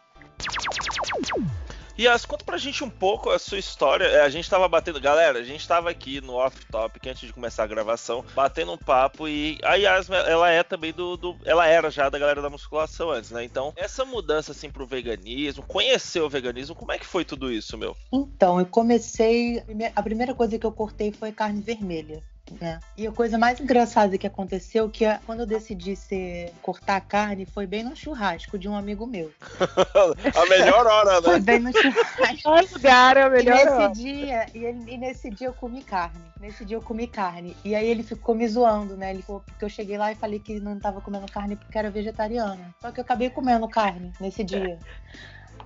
Yas, 1.97 2.25
conta 2.25 2.43
pra 2.43 2.57
gente 2.57 2.83
um 2.83 2.89
pouco 2.89 3.29
a 3.29 3.37
sua 3.37 3.59
história. 3.59 4.05
É, 4.05 4.21
A 4.21 4.29
gente 4.29 4.49
tava 4.49 4.67
batendo. 4.67 4.99
Galera, 4.99 5.39
a 5.39 5.43
gente 5.43 5.67
tava 5.67 5.89
aqui 5.91 6.19
no 6.21 6.33
off-topic 6.33 7.05
antes 7.07 7.27
de 7.27 7.33
começar 7.33 7.63
a 7.63 7.67
gravação, 7.67 8.25
batendo 8.35 8.71
um 8.71 8.77
papo. 8.77 9.27
E 9.27 9.59
a 9.63 9.75
Yas, 9.75 10.09
ela 10.09 10.49
é 10.49 10.63
também 10.63 10.91
do, 10.91 11.15
do- 11.15 11.37
Ela 11.45 11.67
era 11.67 11.91
já 11.91 12.09
da 12.09 12.17
galera 12.17 12.41
da 12.41 12.49
musculação 12.49 13.11
antes, 13.11 13.29
né? 13.31 13.43
Então, 13.43 13.73
essa 13.75 14.03
mudança 14.03 14.51
assim 14.51 14.69
pro 14.69 14.87
veganismo, 14.87 15.63
conhecer 15.63 16.21
o 16.21 16.29
veganismo, 16.29 16.75
como 16.75 16.91
é 16.91 16.97
que 16.97 17.05
foi 17.05 17.23
tudo 17.23 17.51
isso, 17.51 17.77
meu? 17.77 17.95
Então, 18.11 18.59
eu 18.59 18.65
comecei. 18.65 19.63
A 19.95 20.01
primeira 20.01 20.33
coisa 20.33 20.57
que 20.57 20.65
eu 20.65 20.71
cortei 20.71 21.11
foi 21.11 21.31
carne 21.31 21.61
vermelha. 21.61 22.23
Né? 22.59 22.79
E 22.97 23.07
a 23.07 23.11
coisa 23.11 23.37
mais 23.37 23.59
engraçada 23.59 24.17
que 24.17 24.27
aconteceu 24.27 24.89
que 24.89 25.05
é, 25.05 25.19
quando 25.25 25.41
eu 25.41 25.45
decidi 25.45 25.95
ser, 25.95 26.53
cortar 26.61 26.97
a 26.97 27.01
carne 27.01 27.45
foi 27.45 27.65
bem 27.65 27.83
no 27.83 27.95
churrasco 27.95 28.59
de 28.59 28.67
um 28.67 28.75
amigo 28.75 29.07
meu. 29.07 29.31
a 30.35 30.45
melhor 30.49 30.85
hora, 30.85 31.21
Foi 31.21 31.33
né? 31.33 31.39
bem 31.39 31.59
no 31.59 31.71
churrasco. 31.73 32.21
Melhor 32.21 32.63
lugar 32.71 33.17
é 33.17 33.25
o 33.25 33.27
E 33.27 33.31
melhor. 33.31 33.55
nesse 33.55 33.71
hora. 33.71 33.89
dia, 33.89 34.45
e, 34.53 34.65
ele- 34.65 34.91
e 34.91 34.97
nesse 34.97 35.29
dia 35.29 35.47
eu 35.47 35.53
comi 35.53 35.83
carne. 35.83 36.21
Nesse 36.39 36.65
dia 36.65 36.77
eu 36.77 36.81
comi 36.81 37.07
carne. 37.07 37.55
E 37.63 37.73
aí 37.73 37.87
ele 37.87 38.03
ficou 38.03 38.35
me 38.35 38.47
zoando, 38.47 38.95
né? 38.97 39.11
Ele 39.11 39.21
falou, 39.21 39.41
porque 39.41 39.63
eu 39.63 39.69
cheguei 39.69 39.97
lá 39.97 40.11
e 40.11 40.15
falei 40.15 40.39
que 40.39 40.59
não 40.59 40.77
tava 40.79 41.01
comendo 41.01 41.25
carne 41.31 41.55
porque 41.55 41.77
era 41.77 41.89
vegetariana. 41.89 42.75
Só 42.81 42.91
que 42.91 42.99
eu 42.99 43.03
acabei 43.03 43.29
comendo 43.29 43.67
carne 43.67 44.11
nesse 44.19 44.43
dia. 44.43 44.77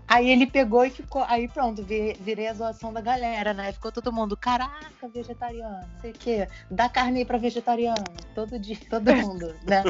Aí 0.08 0.30
ele 0.30 0.48
pegou 0.48 0.86
e 0.86 0.90
ficou. 0.90 1.24
Aí 1.28 1.48
pronto, 1.48 1.84
vi- 1.84 2.16
virei 2.20 2.48
a 2.48 2.54
zoação 2.54 2.94
da 2.94 3.02
galera, 3.02 3.54
né? 3.54 3.72
Ficou 3.74 3.92
todo 3.92 4.14
mundo, 4.14 4.38
caraca, 4.38 5.08
vegetariano, 5.14 5.82
não 5.94 6.00
sei 6.02 6.12
o 6.12 6.14
quê. 6.14 6.48
Dá 6.72 6.88
carne 6.88 7.20
aí 7.20 7.26
pra 7.26 7.38
vegetariano. 7.38 8.06
Todo 8.34 8.58
dia, 8.58 8.78
todo 8.90 9.14
mundo, 9.16 9.54
né? 9.64 9.84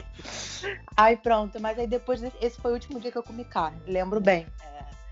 Aí 0.96 1.16
pronto, 1.16 1.60
mas 1.62 1.78
aí 1.78 1.86
depois, 1.86 2.22
esse 2.42 2.60
foi 2.60 2.72
o 2.72 2.74
último 2.74 3.00
dia 3.00 3.12
que 3.12 3.18
eu 3.18 3.24
comi 3.24 3.46
carne. 3.46 3.80
Lembro 3.86 4.20
bem. 4.20 4.48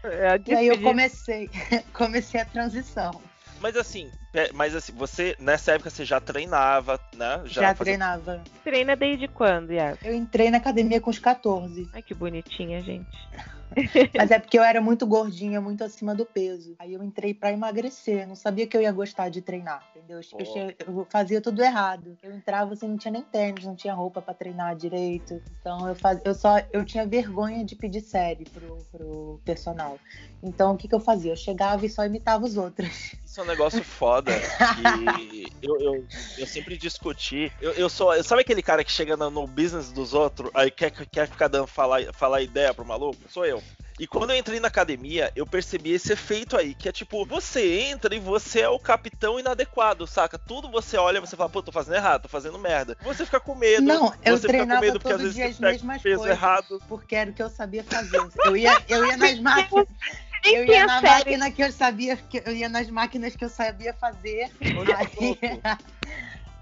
É, 0.03 0.27
a 0.29 0.39
E 0.47 0.55
aí 0.55 0.67
eu 0.67 0.81
comecei, 0.81 1.49
comecei 1.93 2.41
a 2.41 2.45
transição. 2.45 3.21
Mas 3.61 3.75
assim, 3.77 4.11
pe- 4.31 4.51
mas 4.53 4.75
assim, 4.75 4.91
você 4.93 5.35
nessa 5.39 5.73
época 5.73 5.89
você 5.89 6.03
já 6.03 6.19
treinava, 6.19 6.99
né? 7.15 7.41
Já, 7.45 7.61
fazia- 7.73 7.75
treinava. 7.93 8.43
Treina 8.63 8.95
desde 8.95 9.27
quando, 9.27 9.71
Yas? 9.71 9.97
Eu 10.03 10.13
entrei 10.13 10.49
na 10.49 10.57
academia 10.57 10.99
com 10.99 11.09
os 11.09 11.19
14. 11.19 11.89
Ai, 11.93 12.01
que 12.01 12.13
bonitinha, 12.13 12.81
gente. 12.81 13.07
Mas 14.15 14.31
é 14.31 14.39
porque 14.39 14.57
eu 14.57 14.63
era 14.63 14.79
muito 14.81 15.05
gordinha, 15.05 15.59
muito 15.59 15.83
acima 15.83 16.15
do 16.15 16.25
peso. 16.25 16.75
Aí 16.79 16.93
eu 16.93 17.03
entrei 17.03 17.33
pra 17.33 17.51
emagrecer. 17.51 18.27
Não 18.27 18.35
sabia 18.35 18.67
que 18.67 18.75
eu 18.75 18.81
ia 18.81 18.91
gostar 18.91 19.29
de 19.29 19.41
treinar, 19.41 19.85
entendeu? 19.91 20.17
Eu, 20.17 20.23
che- 20.45 20.75
eu 20.87 21.07
fazia 21.09 21.41
tudo 21.41 21.61
errado. 21.61 22.17
Eu 22.23 22.33
entrava 22.33 22.73
assim, 22.73 22.87
não 22.87 22.97
tinha 22.97 23.11
nem 23.11 23.23
tênis, 23.23 23.65
não 23.65 23.75
tinha 23.75 23.93
roupa 23.93 24.21
pra 24.21 24.33
treinar 24.33 24.75
direito. 24.75 25.41
Então 25.59 25.87
eu, 25.87 25.95
faz... 25.95 26.19
eu 26.23 26.33
só 26.33 26.55
eu 26.71 26.85
tinha 26.85 27.05
vergonha 27.05 27.65
de 27.65 27.75
pedir 27.75 28.01
série 28.01 28.45
pro, 28.45 28.77
pro 28.91 29.41
personal. 29.43 29.99
Então 30.41 30.73
o 30.73 30.77
que, 30.77 30.87
que 30.87 30.95
eu 30.95 30.99
fazia? 30.99 31.31
Eu 31.31 31.37
chegava 31.37 31.85
e 31.85 31.89
só 31.89 32.05
imitava 32.05 32.45
os 32.45 32.55
outros. 32.57 33.15
Isso 33.25 33.39
é 33.39 33.43
um 33.43 33.47
negócio 33.47 33.83
foda. 33.83 34.31
que 34.31 34.39
eu, 35.65 35.81
eu, 35.81 36.07
eu 36.37 36.47
sempre 36.47 36.77
discuti. 36.77 37.51
Eu, 37.59 37.71
eu 37.71 37.89
sou. 37.89 38.11
Sabe 38.23 38.41
aquele 38.41 38.61
cara 38.61 38.83
que 38.83 38.91
chega 38.91 39.17
no, 39.17 39.29
no 39.29 39.47
business 39.47 39.91
dos 39.91 40.13
outros, 40.13 40.51
aí 40.53 40.69
quer, 40.69 40.91
quer 40.91 41.27
ficar 41.27 41.47
dando 41.47 41.67
falar, 41.67 42.13
falar 42.13 42.41
ideia 42.41 42.73
pro 42.73 42.85
maluco? 42.85 43.17
Sou 43.29 43.45
eu. 43.45 43.61
E 43.97 44.05
quando 44.05 44.31
eu 44.31 44.37
entrei 44.37 44.59
na 44.59 44.67
academia, 44.67 45.31
eu 45.37 45.45
percebi 45.45 45.91
esse 45.91 46.11
efeito 46.11 46.57
aí, 46.57 46.75
que 46.75 46.89
é 46.89 46.91
tipo, 46.91 47.25
você 47.25 47.79
entra 47.79 48.13
e 48.13 48.19
você 48.19 48.61
é 48.61 48.69
o 48.69 48.77
capitão 48.77 49.39
inadequado, 49.39 50.05
saca? 50.05 50.37
Tudo 50.37 50.69
você 50.69 50.97
olha 50.97 51.17
e 51.17 51.21
você 51.21 51.37
fala, 51.37 51.49
pô, 51.49 51.63
tô 51.63 51.71
fazendo 51.71 51.95
errado, 51.95 52.23
tô 52.23 52.27
fazendo 52.27 52.59
merda. 52.59 52.97
Você 53.01 53.25
fica 53.25 53.39
com 53.39 53.55
medo. 53.55 53.83
Não, 53.83 54.13
eu 54.25 54.37
você 54.37 54.47
treinava 54.47 54.81
fica 54.81 54.91
com 54.91 54.99
medo 54.99 54.99
porque 54.99 55.13
às 55.13 55.13
todo 55.13 55.21
vezes 55.21 55.35
dia 55.35 55.45
você 55.45 55.51
as 55.51 55.57
pega 55.57 55.71
mesmas 55.71 56.01
peso 56.01 56.17
coisas. 56.17 56.37
errado. 56.37 56.81
Porque 56.89 57.15
era 57.15 57.31
o 57.31 57.33
que 57.33 57.41
eu 57.41 57.49
sabia 57.49 57.85
fazer. 57.85 58.19
Eu 58.43 58.57
ia, 58.57 58.83
eu 58.89 59.05
ia 59.05 59.15
nas 59.15 59.39
máquinas. 59.39 59.87
Nem 60.45 60.55
Eu 60.57 60.65
tinha 60.65 60.77
ia 60.77 60.85
na 60.85 61.01
série. 61.01 61.13
máquina 61.13 61.51
que 61.51 61.63
eu 61.63 61.71
sabia, 61.71 62.15
que 62.15 62.43
eu 62.45 62.53
ia 62.53 62.69
nas 62.69 62.87
máquinas 62.89 63.35
que 63.35 63.43
eu 63.43 63.49
sabia 63.49 63.93
fazer. 63.93 64.51
Olha 64.77 64.97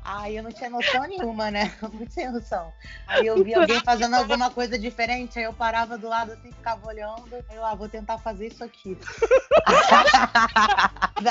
Aí, 0.06 0.36
eu 0.36 0.44
não 0.44 0.52
tinha 0.52 0.70
noção 0.70 1.08
nenhuma, 1.08 1.50
né? 1.50 1.72
Muito 1.94 2.12
sem 2.12 2.30
noção. 2.30 2.74
Aí 3.08 3.26
eu 3.26 3.42
via 3.42 3.58
alguém 3.60 3.80
fazendo 3.80 4.14
alguma 4.16 4.52
coisa 4.52 4.78
diferente, 4.78 5.40
aí 5.40 5.46
eu 5.46 5.54
parava 5.54 5.98
do 5.98 6.10
lado 6.10 6.34
assim, 6.34 6.52
ficava 6.52 6.86
olhando. 6.86 7.34
Aí 7.50 7.56
eu, 7.56 7.66
ah, 7.66 7.74
vou 7.74 7.88
tentar 7.88 8.18
fazer 8.18 8.48
isso 8.48 8.66
aqui. 8.66 8.98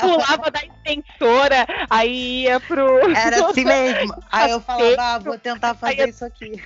Pulava 0.01 0.49
da 0.49 0.59
extensora, 0.63 1.67
aí 1.87 2.45
ia 2.45 2.59
pro. 2.59 3.15
Era 3.15 3.45
assim 3.45 3.63
mesmo. 3.63 4.15
Aí 4.31 4.49
eu 4.49 4.59
falava, 4.59 4.95
ah, 4.97 5.19
vou 5.19 5.37
tentar 5.37 5.75
fazer 5.75 6.09
isso 6.09 6.25
aqui. 6.25 6.59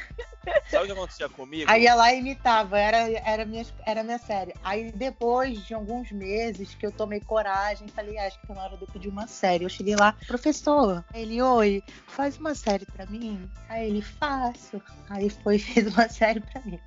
Sabe 0.70 0.84
o 0.84 0.86
que 0.88 0.92
acontecia 0.92 1.30
comigo? 1.30 1.70
Aí 1.70 1.84
ia 1.84 1.96
lá 1.96 2.14
e 2.14 2.20
imitava, 2.20 2.80
era, 2.80 2.98
era, 3.26 3.46
minha, 3.46 3.66
era 3.86 4.04
minha 4.04 4.18
série. 4.18 4.54
Aí 4.64 4.92
depois 4.92 5.64
de 5.66 5.74
alguns 5.74 6.12
meses 6.12 6.74
que 6.76 6.86
eu 6.86 6.92
tomei 6.92 7.20
coragem, 7.20 7.88
falei, 7.88 8.18
ah, 8.18 8.28
acho 8.28 8.40
que 8.40 8.48
tá 8.48 8.54
na 8.54 8.64
hora 8.64 8.78
de 8.78 8.84
eu 8.84 8.88
pedir 8.88 9.10
uma 9.10 9.28
série. 9.28 9.64
Eu 9.64 9.70
cheguei 9.70 9.96
lá, 9.96 10.16
professor, 10.28 11.04
ele, 11.14 11.42
oi, 11.42 11.84
faz 12.08 12.38
uma 12.38 12.56
série 12.56 12.86
pra 12.86 13.06
mim. 13.06 13.50
Aí 13.70 13.88
ele, 13.88 14.02
faço. 14.02 14.82
Aí 15.10 15.30
foi 15.30 15.60
fez 15.60 15.88
uma 15.88 16.08
série 16.10 16.40
pra 16.40 16.62
mim. 16.64 16.80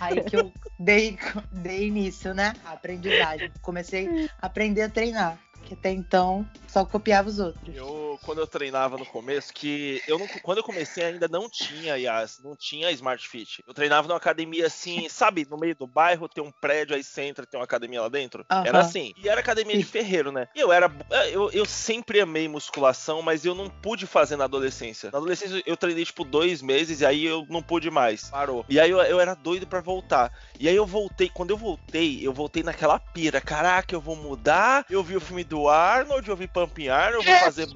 Aí 0.00 0.22
que 0.22 0.36
eu 0.36 0.52
dei, 0.78 1.18
dei 1.50 1.88
início, 1.88 2.34
né? 2.34 2.52
A 2.64 2.72
aprendizagem. 2.72 3.52
Comecei 3.62 4.28
a 4.40 4.46
aprender 4.46 4.82
a 4.82 4.88
treinar. 4.88 5.38
Porque 5.64 5.72
até 5.72 5.90
então 5.90 6.46
só 6.68 6.84
copiava 6.84 7.26
os 7.26 7.38
outros. 7.38 7.74
Eu, 7.74 8.18
quando 8.22 8.38
eu 8.38 8.46
treinava 8.46 8.98
no 8.98 9.06
começo, 9.06 9.52
que 9.52 10.02
eu 10.06 10.18
não, 10.18 10.26
quando 10.26 10.58
eu 10.58 10.64
comecei 10.64 11.04
ainda 11.04 11.26
não 11.26 11.48
tinha 11.48 11.96
Yas, 11.96 12.38
não 12.44 12.54
tinha 12.54 12.90
Smart 12.90 13.26
Fit. 13.26 13.64
Eu 13.66 13.72
treinava 13.72 14.06
numa 14.06 14.18
academia 14.18 14.66
assim, 14.66 15.08
sabe, 15.08 15.46
no 15.48 15.56
meio 15.56 15.74
do 15.74 15.86
bairro, 15.86 16.28
tem 16.28 16.44
um 16.44 16.50
prédio, 16.50 16.94
aí 16.94 17.02
você 17.02 17.22
entra, 17.22 17.46
tem 17.46 17.58
uma 17.58 17.64
academia 17.64 18.02
lá 18.02 18.08
dentro. 18.10 18.44
Aham. 18.50 18.66
Era 18.66 18.80
assim. 18.80 19.14
E 19.16 19.26
era 19.26 19.40
academia 19.40 19.78
de 19.78 19.84
ferreiro, 19.84 20.30
né? 20.30 20.48
E 20.54 20.60
eu 20.60 20.70
era. 20.70 20.90
Eu, 21.32 21.50
eu 21.50 21.64
sempre 21.64 22.20
amei 22.20 22.46
musculação, 22.46 23.22
mas 23.22 23.46
eu 23.46 23.54
não 23.54 23.70
pude 23.70 24.06
fazer 24.06 24.36
na 24.36 24.44
adolescência. 24.44 25.10
Na 25.10 25.18
adolescência 25.18 25.62
eu 25.64 25.76
treinei 25.78 26.04
tipo 26.04 26.24
dois 26.24 26.60
meses 26.60 27.00
e 27.00 27.06
aí 27.06 27.24
eu 27.24 27.46
não 27.48 27.62
pude 27.62 27.90
mais. 27.90 28.28
Parou. 28.28 28.66
E 28.68 28.78
aí 28.78 28.90
eu, 28.90 29.00
eu 29.00 29.18
era 29.18 29.34
doido 29.34 29.66
pra 29.66 29.80
voltar. 29.80 30.30
E 30.60 30.68
aí 30.68 30.76
eu 30.76 30.84
voltei. 30.84 31.30
Quando 31.30 31.50
eu 31.50 31.56
voltei, 31.56 32.20
eu 32.26 32.34
voltei 32.34 32.62
naquela 32.62 32.98
pira. 32.98 33.40
Caraca, 33.40 33.94
eu 33.94 34.00
vou 34.00 34.16
mudar. 34.16 34.84
Eu 34.90 35.02
vi 35.02 35.16
o 35.16 35.20
filme 35.20 35.44
do 35.44 35.53
Arnold, 35.68 36.28
eu 36.28 36.36
vi 36.36 36.46
Pumping 36.46 36.84
Iron, 36.86 37.18
eu 37.18 37.22
vou 37.22 37.38
fazer 37.38 37.68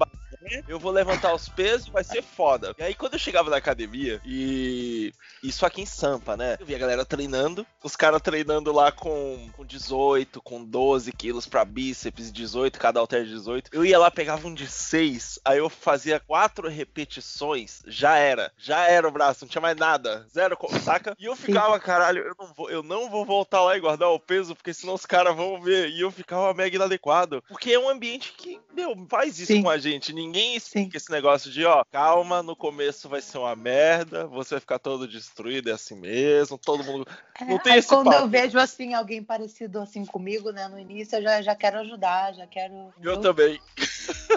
eu 0.67 0.79
vou 0.79 0.91
levantar 0.91 1.33
os 1.33 1.49
pesos, 1.49 1.87
vai 1.87 2.03
ser 2.03 2.21
foda. 2.21 2.73
E 2.77 2.83
aí 2.83 2.95
quando 2.95 3.13
eu 3.13 3.19
chegava 3.19 3.49
na 3.49 3.57
academia, 3.57 4.21
e 4.23 5.11
isso 5.43 5.65
aqui 5.65 5.81
em 5.81 5.85
Sampa, 5.85 6.35
né? 6.35 6.57
Eu 6.59 6.65
via 6.65 6.75
a 6.75 6.79
galera 6.79 7.05
treinando, 7.05 7.65
os 7.83 7.95
caras 7.95 8.21
treinando 8.21 8.71
lá 8.71 8.91
com, 8.91 9.49
com 9.55 9.65
18, 9.65 10.41
com 10.41 10.63
12 10.63 11.11
quilos 11.11 11.45
pra 11.45 11.65
bíceps, 11.65 12.31
18, 12.31 12.79
cada 12.79 12.99
halter 12.99 13.25
18. 13.25 13.69
Eu 13.73 13.85
ia 13.85 13.99
lá, 13.99 14.11
pegava 14.11 14.47
um 14.47 14.53
de 14.53 14.67
6, 14.67 15.39
aí 15.45 15.57
eu 15.57 15.69
fazia 15.69 16.19
quatro 16.19 16.67
repetições, 16.67 17.81
já 17.87 18.17
era. 18.17 18.51
Já 18.57 18.87
era 18.87 19.07
o 19.07 19.11
braço, 19.11 19.45
não 19.45 19.49
tinha 19.49 19.61
mais 19.61 19.77
nada. 19.77 20.25
Zero, 20.33 20.57
saca? 20.83 21.15
E 21.19 21.25
eu 21.25 21.35
ficava, 21.35 21.79
caralho, 21.79 22.23
eu 22.23 22.35
não 22.37 22.53
vou, 22.53 22.69
eu 22.69 22.83
não 22.83 23.09
vou 23.09 23.25
voltar 23.25 23.61
lá 23.61 23.75
e 23.75 23.79
guardar 23.79 24.09
o 24.09 24.19
peso, 24.19 24.55
porque 24.55 24.73
senão 24.73 24.93
os 24.93 25.05
caras 25.05 25.35
vão 25.35 25.61
ver. 25.61 25.89
E 25.89 26.01
eu 26.01 26.11
ficava 26.11 26.53
mega 26.53 26.75
inadequado. 26.75 27.43
Porque 27.47 27.71
é 27.71 27.79
um 27.79 27.89
ambiente 27.89 28.33
que, 28.33 28.59
meu, 28.73 28.95
faz 29.09 29.39
isso 29.39 29.53
Sim. 29.53 29.63
com 29.63 29.69
a 29.69 29.77
gente. 29.77 30.13
Ninguém 30.13 30.55
explica 30.55 30.97
esse 30.97 31.11
negócio 31.11 31.51
de, 31.51 31.65
ó, 31.65 31.83
calma, 31.91 32.43
no 32.43 32.55
começo 32.55 33.09
vai 33.09 33.21
ser 33.21 33.37
uma 33.37 33.55
merda, 33.55 34.27
você 34.27 34.55
vai 34.55 34.59
ficar 34.59 34.79
todo 34.79 35.07
destruído, 35.29 35.69
é 35.69 35.73
assim 35.73 35.95
mesmo, 35.95 36.57
todo 36.57 36.83
mundo. 36.83 37.07
Não 37.47 37.59
tem 37.59 37.75
esse 37.75 37.87
quando 37.87 38.09
papo. 38.09 38.23
eu 38.23 38.27
vejo 38.27 38.59
assim 38.59 38.93
alguém 38.93 39.23
parecido 39.23 39.79
assim 39.79 40.05
comigo, 40.05 40.51
né, 40.51 40.67
no 40.67 40.79
início, 40.79 41.17
eu 41.17 41.21
já, 41.23 41.41
já 41.41 41.55
quero 41.55 41.79
ajudar, 41.79 42.33
já 42.33 42.47
quero. 42.47 42.93
Eu 43.01 43.21
também. 43.21 43.59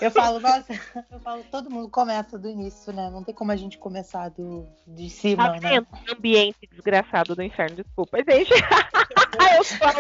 Eu 0.01 0.11
falo, 0.11 0.39
nossa, 0.41 0.67
eu 1.11 1.21
falo, 1.21 1.45
todo 1.51 1.71
mundo 1.71 1.89
começa 1.89 2.39
do 2.39 2.49
início, 2.49 2.93
né? 2.93 3.11
Não 3.11 3.25
tem 3.25 3.35
como 3.35 3.51
a 3.51 3.57
gente 3.57 3.79
começar 3.79 4.29
do, 4.31 4.67
de 4.87 5.09
Tá 5.09 5.17
cima, 5.17 5.51
né? 5.51 5.61
vendo? 5.61 5.87
Ambiente 6.11 6.69
desgraçado 6.71 7.35
do 7.35 7.43
inferno, 7.43 7.77
desculpa, 7.77 8.19
gente. 8.19 8.53
eu 9.57 9.65
falo 9.65 9.99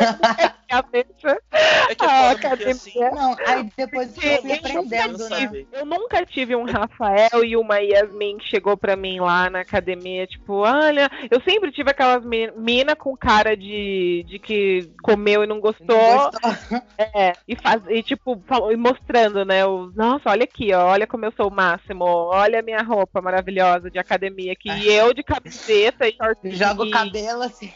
cabeça. 0.72 1.42
É 1.88 1.94
que 1.94 2.04
é 2.04 2.08
Ah, 2.08 2.30
academia. 2.30 2.72
assim. 2.72 3.00
Não, 3.00 3.36
aí 3.46 3.72
depois 3.76 4.16
eu 4.16 4.40
fui 4.40 4.52
aprendendo, 4.52 5.28
né? 5.28 5.64
Eu 5.72 5.84
nunca 5.84 6.24
tive 6.24 6.56
um 6.56 6.64
Rafael 6.64 7.44
e 7.44 7.56
uma 7.56 7.78
Yasmin 7.80 8.38
que 8.38 8.48
chegou 8.48 8.76
pra 8.76 8.96
mim 8.96 9.20
lá 9.20 9.50
na 9.50 9.60
academia, 9.60 10.26
tipo, 10.26 10.54
olha, 10.54 11.10
eu 11.30 11.40
sempre 11.42 11.70
tive 11.72 11.90
aquelas 11.90 12.24
mi- 12.24 12.50
mina 12.56 12.96
com 12.96 13.16
cara 13.16 13.56
de, 13.56 14.24
de 14.28 14.38
que 14.38 14.90
comeu 15.02 15.44
e 15.44 15.46
não 15.46 15.60
gostou, 15.60 15.86
Não 15.96 16.30
gostou. 16.30 16.82
é, 16.98 17.32
e, 17.46 17.54
faz, 17.56 17.82
e 17.88 18.02
tipo, 18.02 18.42
falou- 18.46 18.72
e 18.72 18.76
mostrando, 18.76 19.44
né, 19.44 19.66
o, 19.66 19.90
nossa, 19.94 20.30
olha 20.30 20.44
aqui, 20.44 20.72
ó, 20.72 20.86
olha 20.86 21.06
como 21.06 21.24
eu 21.24 21.32
sou 21.36 21.48
o 21.48 21.54
máximo, 21.54 22.04
olha 22.04 22.60
a 22.60 22.62
minha 22.62 22.82
roupa 22.82 23.20
maravilhosa 23.20 23.90
de 23.90 23.98
academia 23.98 24.52
aqui, 24.52 24.70
e 24.70 24.88
eu 24.88 25.12
de 25.12 25.22
camiseta 25.22 26.08
e 26.08 26.14
short 26.14 26.38
Joga 26.56 26.82
o 26.82 26.90
cabelo 26.90 27.42
assim. 27.42 27.72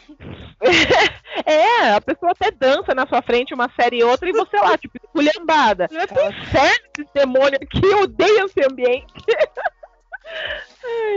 é, 1.45 1.91
a 1.91 2.01
pessoa 2.01 2.31
até 2.31 2.51
dança 2.51 2.86
na 2.93 3.07
sua 3.07 3.21
frente 3.21 3.53
uma 3.53 3.69
série 3.79 3.99
e 3.99 4.03
outra 4.03 4.29
e 4.29 4.33
você 4.33 4.57
lá, 4.57 4.77
tipo, 4.77 4.97
esculhambada. 4.97 5.87
Tão 5.87 6.31
sério 6.51 6.83
esse 6.97 7.09
demônio 7.13 7.59
que 7.59 7.85
odeia 7.95 8.45
esse 8.45 8.65
ambiente. 8.65 9.13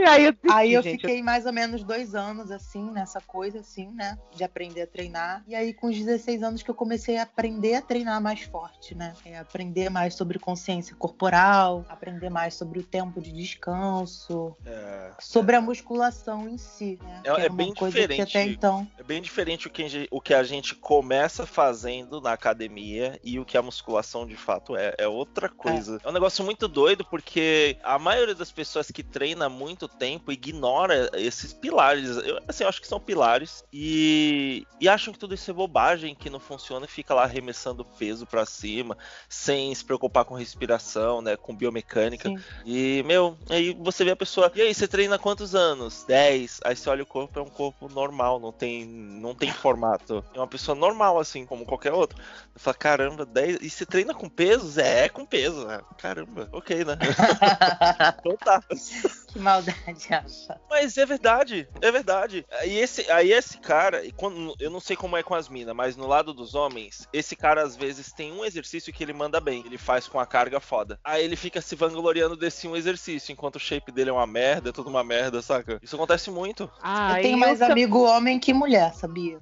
Aí 0.07 0.25
eu, 0.25 0.33
Aí 0.51 0.73
eu 0.73 0.81
gente. 0.81 1.01
fiquei 1.01 1.21
mais 1.21 1.45
ou 1.45 1.53
menos 1.53 1.83
dois 1.83 2.15
anos, 2.15 2.49
assim, 2.49 2.89
nessa 2.91 3.21
coisa, 3.21 3.59
assim, 3.59 3.87
né? 3.91 4.17
De 4.35 4.43
aprender 4.43 4.81
a 4.81 4.87
treinar. 4.87 5.43
E 5.47 5.53
aí, 5.53 5.73
com 5.73 5.87
os 5.87 5.95
16 5.97 6.41
anos, 6.41 6.63
que 6.63 6.69
eu 6.71 6.75
comecei 6.75 7.17
a 7.17 7.23
aprender 7.23 7.75
a 7.75 7.81
treinar 7.81 8.19
mais 8.19 8.41
forte, 8.41 8.95
né? 8.95 9.13
É, 9.23 9.37
aprender 9.37 9.89
mais 9.89 10.15
sobre 10.15 10.39
consciência 10.39 10.95
corporal, 10.95 11.85
aprender 11.87 12.29
mais 12.29 12.55
sobre 12.55 12.79
o 12.79 12.83
tempo 12.83 13.21
de 13.21 13.31
descanso, 13.31 14.55
É, 14.65 15.11
sobre 15.19 15.55
a 15.55 15.61
musculação 15.61 16.49
em 16.49 16.57
si, 16.57 16.97
né? 17.01 17.21
É- 17.23 17.29
é 17.29 17.47
uma 17.47 17.55
bem 17.55 17.73
coisa 17.73 17.95
que 17.95 18.01
diferente. 18.07 18.37
até 18.37 18.45
então. 18.47 18.87
é 18.97 19.03
bem 19.03 19.21
diferente 19.21 19.67
o 19.67 19.69
que, 19.69 19.83
a 19.83 19.87
gente- 19.87 20.07
o 20.11 20.19
que 20.19 20.33
a 20.33 20.43
gente 20.43 20.75
começa 20.75 21.45
fazendo 21.45 22.19
na 22.19 22.33
academia 22.33 23.19
e 23.23 23.39
o 23.39 23.45
que 23.45 23.57
a 23.57 23.61
musculação 23.61 24.25
de 24.25 24.35
fato 24.35 24.75
é. 24.75 24.95
É 24.97 25.07
outra 25.07 25.47
coisa. 25.47 25.99
É, 26.03 26.09
um 26.09 26.11
negócio 26.11 26.43
muito 26.43 26.67
doido 26.67 27.05
porque 27.05 27.77
a 27.83 27.99
maioria 27.99 28.35
das 28.35 28.51
pessoas 28.51 28.89
que 28.89 29.00
treina 29.03 29.45
há 29.45 29.49
muito 29.49 29.87
tempo 29.87 30.31
ignora 30.31 31.09
esses 31.13 31.53
pilares. 31.53 32.09
Eu, 32.17 32.39
assim, 32.47 32.63
eu 32.63 32.69
acho 32.69 32.81
que 32.81 32.87
são 32.87 32.99
pilares 32.99 33.63
e, 33.71 34.65
e 34.79 34.87
acham 34.89 35.13
que 35.13 35.19
tudo 35.19 35.33
isso 35.33 35.49
é 35.49 35.53
bobagem, 35.53 36.15
que 36.15 36.29
não 36.29 36.39
funciona 36.39 36.85
e 36.85 36.89
fica 36.89 37.13
lá 37.13 37.23
arremessando 37.23 37.85
peso 37.85 38.25
pra 38.25 38.45
cima, 38.45 38.97
sem 39.29 39.73
se 39.73 39.83
preocupar 39.83 40.25
com 40.25 40.35
respiração, 40.35 41.21
né? 41.21 41.35
Com 41.35 41.55
biomecânica. 41.55 42.29
Sim. 42.29 42.39
E, 42.65 43.03
meu, 43.03 43.37
aí 43.49 43.73
você 43.73 44.03
vê 44.03 44.11
a 44.11 44.15
pessoa, 44.15 44.51
e 44.55 44.61
aí, 44.61 44.73
você 44.73 44.87
treina 44.87 45.17
quantos 45.17 45.55
anos? 45.55 46.03
10. 46.07 46.59
Aí 46.63 46.75
você 46.75 46.89
olha 46.89 47.03
o 47.03 47.05
corpo, 47.05 47.39
é 47.39 47.41
um 47.41 47.49
corpo 47.49 47.89
normal, 47.89 48.39
não 48.39 48.51
tem, 48.51 48.85
não 48.85 49.33
tem 49.35 49.51
formato. 49.51 50.23
É 50.33 50.37
uma 50.37 50.47
pessoa 50.47 50.75
normal, 50.75 51.19
assim, 51.19 51.45
como 51.45 51.65
qualquer 51.65 51.93
outro. 51.93 52.17
Eu 52.53 52.59
falo, 52.59 52.77
caramba, 52.77 53.25
10. 53.25 53.57
E 53.61 53.69
você 53.69 53.85
treina 53.85 54.13
com 54.13 54.29
pesos? 54.29 54.77
É, 54.77 55.05
é 55.05 55.09
com 55.09 55.25
peso, 55.25 55.65
né? 55.65 55.81
Caramba, 55.97 56.49
ok, 56.51 56.83
né? 56.83 56.97
então 58.19 58.37
tá. 58.37 58.61
que 59.31 59.39
maldade, 59.39 60.13
acha. 60.13 60.59
Mas 60.69 60.97
é 60.97 61.05
verdade, 61.05 61.67
é 61.81 61.91
verdade. 61.91 62.45
E 62.65 62.77
esse, 62.77 63.09
aí 63.11 63.31
esse 63.31 63.57
cara, 63.57 64.05
e 64.05 64.11
quando, 64.11 64.55
eu 64.59 64.69
não 64.69 64.79
sei 64.79 64.95
como 64.95 65.17
é 65.17 65.23
com 65.23 65.33
as 65.33 65.47
minas, 65.47 65.75
mas 65.75 65.95
no 65.95 66.07
lado 66.07 66.33
dos 66.33 66.55
homens, 66.55 67.07
esse 67.13 67.35
cara 67.35 67.61
às 67.63 67.75
vezes 67.75 68.11
tem 68.11 68.31
um 68.31 68.43
exercício 68.43 68.91
que 68.91 69.03
ele 69.03 69.13
manda 69.13 69.39
bem, 69.39 69.63
ele 69.65 69.77
faz 69.77 70.07
com 70.07 70.19
a 70.19 70.25
carga 70.25 70.59
foda. 70.59 70.99
Aí 71.03 71.23
ele 71.23 71.35
fica 71.35 71.61
se 71.61 71.75
vangloriando 71.75 72.35
desse 72.35 72.67
um 72.67 72.75
exercício, 72.75 73.31
enquanto 73.31 73.55
o 73.55 73.59
shape 73.59 73.91
dele 73.91 74.09
é 74.09 74.13
uma 74.13 74.27
merda, 74.27 74.69
é 74.69 74.73
tudo 74.73 74.89
uma 74.89 75.03
merda, 75.03 75.41
saca? 75.41 75.79
Isso 75.81 75.95
acontece 75.95 76.29
muito. 76.29 76.69
Ah, 76.81 77.17
eu 77.17 77.21
tenho 77.23 77.37
e 77.37 77.39
mais 77.39 77.61
eu 77.61 77.67
amigo 77.67 78.03
homem 78.03 78.39
que 78.39 78.53
mulher, 78.53 78.93
sabia? 78.93 79.39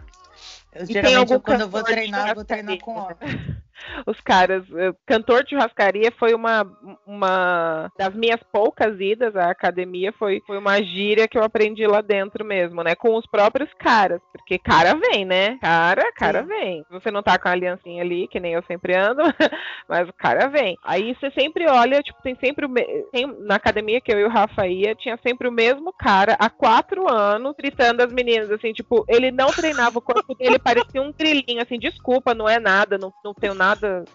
Eu, 0.71 0.85
tem 0.85 0.93
geralmente, 0.93 1.17
algum 1.17 1.33
eu, 1.33 1.41
quando 1.41 1.61
eu 1.61 1.69
vou 1.69 1.83
treinar, 1.83 2.29
eu 2.29 2.35
vou 2.35 2.45
treinar 2.45 2.77
com 2.79 2.95
homem. 2.95 3.17
Os 4.05 4.19
caras, 4.21 4.63
eh, 4.75 4.93
cantor 5.05 5.43
de 5.43 5.51
churrascaria 5.51 6.11
foi 6.17 6.33
uma, 6.33 6.65
uma 7.05 7.91
das 7.97 8.13
minhas 8.13 8.39
poucas 8.51 8.99
idas 8.99 9.35
à 9.35 9.49
academia, 9.49 10.13
foi, 10.13 10.41
foi 10.45 10.57
uma 10.57 10.81
gíria 10.81 11.27
que 11.27 11.37
eu 11.37 11.43
aprendi 11.43 11.85
lá 11.85 12.01
dentro 12.01 12.45
mesmo, 12.45 12.83
né? 12.83 12.95
Com 12.95 13.15
os 13.15 13.25
próprios 13.25 13.69
caras, 13.75 14.21
porque 14.31 14.57
cara 14.57 14.95
vem, 14.95 15.25
né? 15.25 15.57
Cara, 15.61 16.11
cara 16.13 16.41
Sim. 16.41 16.47
vem. 16.47 16.85
Você 16.91 17.11
não 17.11 17.23
tá 17.23 17.37
com 17.37 17.47
a 17.47 17.51
aliancinha 17.51 18.03
ali, 18.03 18.27
que 18.27 18.39
nem 18.39 18.53
eu 18.53 18.63
sempre 18.63 18.95
ando, 18.95 19.21
mas 19.87 20.07
o 20.07 20.13
cara 20.13 20.47
vem. 20.47 20.77
Aí 20.83 21.15
você 21.15 21.31
sempre 21.31 21.67
olha, 21.67 22.01
tipo, 22.01 22.21
tem 22.21 22.37
sempre 22.43 22.65
o 22.65 22.69
me... 22.69 22.83
tem, 23.11 23.25
na 23.39 23.55
academia 23.55 24.01
que 24.01 24.11
eu 24.11 24.19
e 24.19 24.23
o 24.23 24.29
Rafa 24.29 24.67
ia, 24.67 24.95
tinha 24.95 25.17
sempre 25.25 25.47
o 25.47 25.51
mesmo 25.51 25.93
cara 25.93 26.35
há 26.39 26.49
quatro 26.49 27.09
anos 27.11 27.55
gritando 27.57 28.01
as 28.01 28.11
meninas, 28.11 28.51
assim, 28.51 28.73
tipo, 28.73 29.05
ele 29.07 29.31
não 29.31 29.47
treinava 29.47 29.99
o 29.99 30.01
corpo 30.01 30.35
dele, 30.35 30.59
parecia 30.59 31.01
um 31.01 31.11
grilinho, 31.11 31.61
assim, 31.61 31.79
desculpa, 31.79 32.33
não 32.33 32.47
é 32.47 32.59
nada, 32.59 32.97
não, 32.97 33.13
não 33.23 33.33
tenho 33.33 33.53
nada 33.53 33.68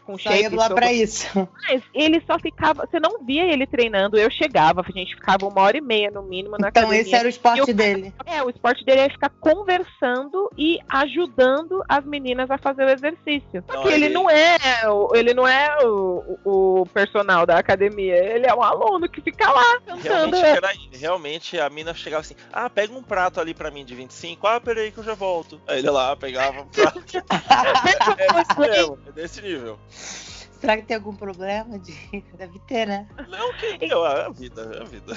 com 0.05 0.19
Só 0.19 0.31
shape. 0.31 0.55
lá 0.57 0.69
pra 0.71 0.93
isso. 0.93 1.27
Mas 1.69 1.83
ele 1.95 2.23
só 2.27 2.39
ficava, 2.39 2.87
você 2.87 2.99
não 3.01 3.25
via 3.25 3.45
ele 3.45 3.67
treinando, 3.67 4.17
eu 4.19 4.31
chegava, 4.31 4.83
a 4.87 4.91
gente 4.93 5.15
ficava 5.15 5.47
uma 5.47 5.61
hora 5.63 5.77
e 5.77 5.81
meia 5.81 6.11
no 6.11 6.23
mínimo 6.23 6.57
na 6.59 6.69
Então, 6.69 6.83
academia. 6.83 7.01
esse 7.03 7.15
era 7.15 7.27
o 7.27 7.31
esporte 7.31 7.59
E 7.69 7.73
o- 7.73 7.75
dele. 7.75 8.15
É, 8.27 8.43
o 8.43 8.51
esporte 8.51 8.85
dele 8.85 9.01
é 9.03 9.09
ficar 9.11 9.31
conversando 9.41 10.51
e 10.57 10.79
ajudando 10.89 11.83
as 11.89 12.05
meninas 12.05 12.51
a 12.51 12.59
fazer 12.59 12.85
o 12.85 12.89
exercício. 12.91 13.63
Só 13.71 13.83
que 13.83 13.89
ele, 13.89 14.07
ele- 14.07 14.15
não 14.15 14.29
é, 14.31 14.57
o- 14.89 15.11
ele 15.15 15.35
não 15.35 15.47
é 15.47 15.77
o, 15.85 16.39
o 16.45 16.87
personal 16.93 17.47
da 17.47 17.59
academia, 17.59 18.15
ele 18.17 18.47
é 18.47 18.55
um 18.55 18.63
aluno 18.63 19.09
que 19.09 19.21
fica 19.21 19.51
lá 19.51 19.81
cantando. 19.87 20.37
Realmente, 20.37 20.45
era, 20.45 20.73
realmente 20.93 21.59
a 21.61 21.69
mina 21.71 21.95
chegava 21.95 22.21
assim: 22.21 22.35
ah, 22.53 22.69
pega 22.71 22.93
um 22.95 23.03
prato 23.03 23.41
ali 23.41 23.55
pra 23.55 23.71
mim 23.71 23.85
de 23.85 23.95
25, 23.95 24.47
ah, 24.47 24.61
peraí 24.61 24.91
que 24.91 24.99
eu 24.99 25.05
já 25.05 25.15
volto. 25.15 25.61
Aí 25.67 25.79
ele 25.79 25.91
lá 25.91 26.15
pegava 26.17 26.61
um 26.63 26.67
prato. 26.67 27.03
é, 28.19 28.33
desse 28.33 28.61
mesmo, 28.61 28.99
é 29.07 29.13
desse 29.13 29.41
nível. 29.45 29.79
Será 29.89 30.77
que 30.77 30.85
tem 30.85 30.97
algum 30.97 31.15
problema? 31.15 31.79
De... 31.79 31.93
Deve 32.37 32.59
ter, 32.61 32.87
né? 32.87 33.07
Não, 33.29 33.53
que 33.55 33.85
é 33.85 33.93
a 33.93 34.29
vida, 34.31 34.63
é 34.75 34.81
a 34.81 34.85
vida. 34.85 35.13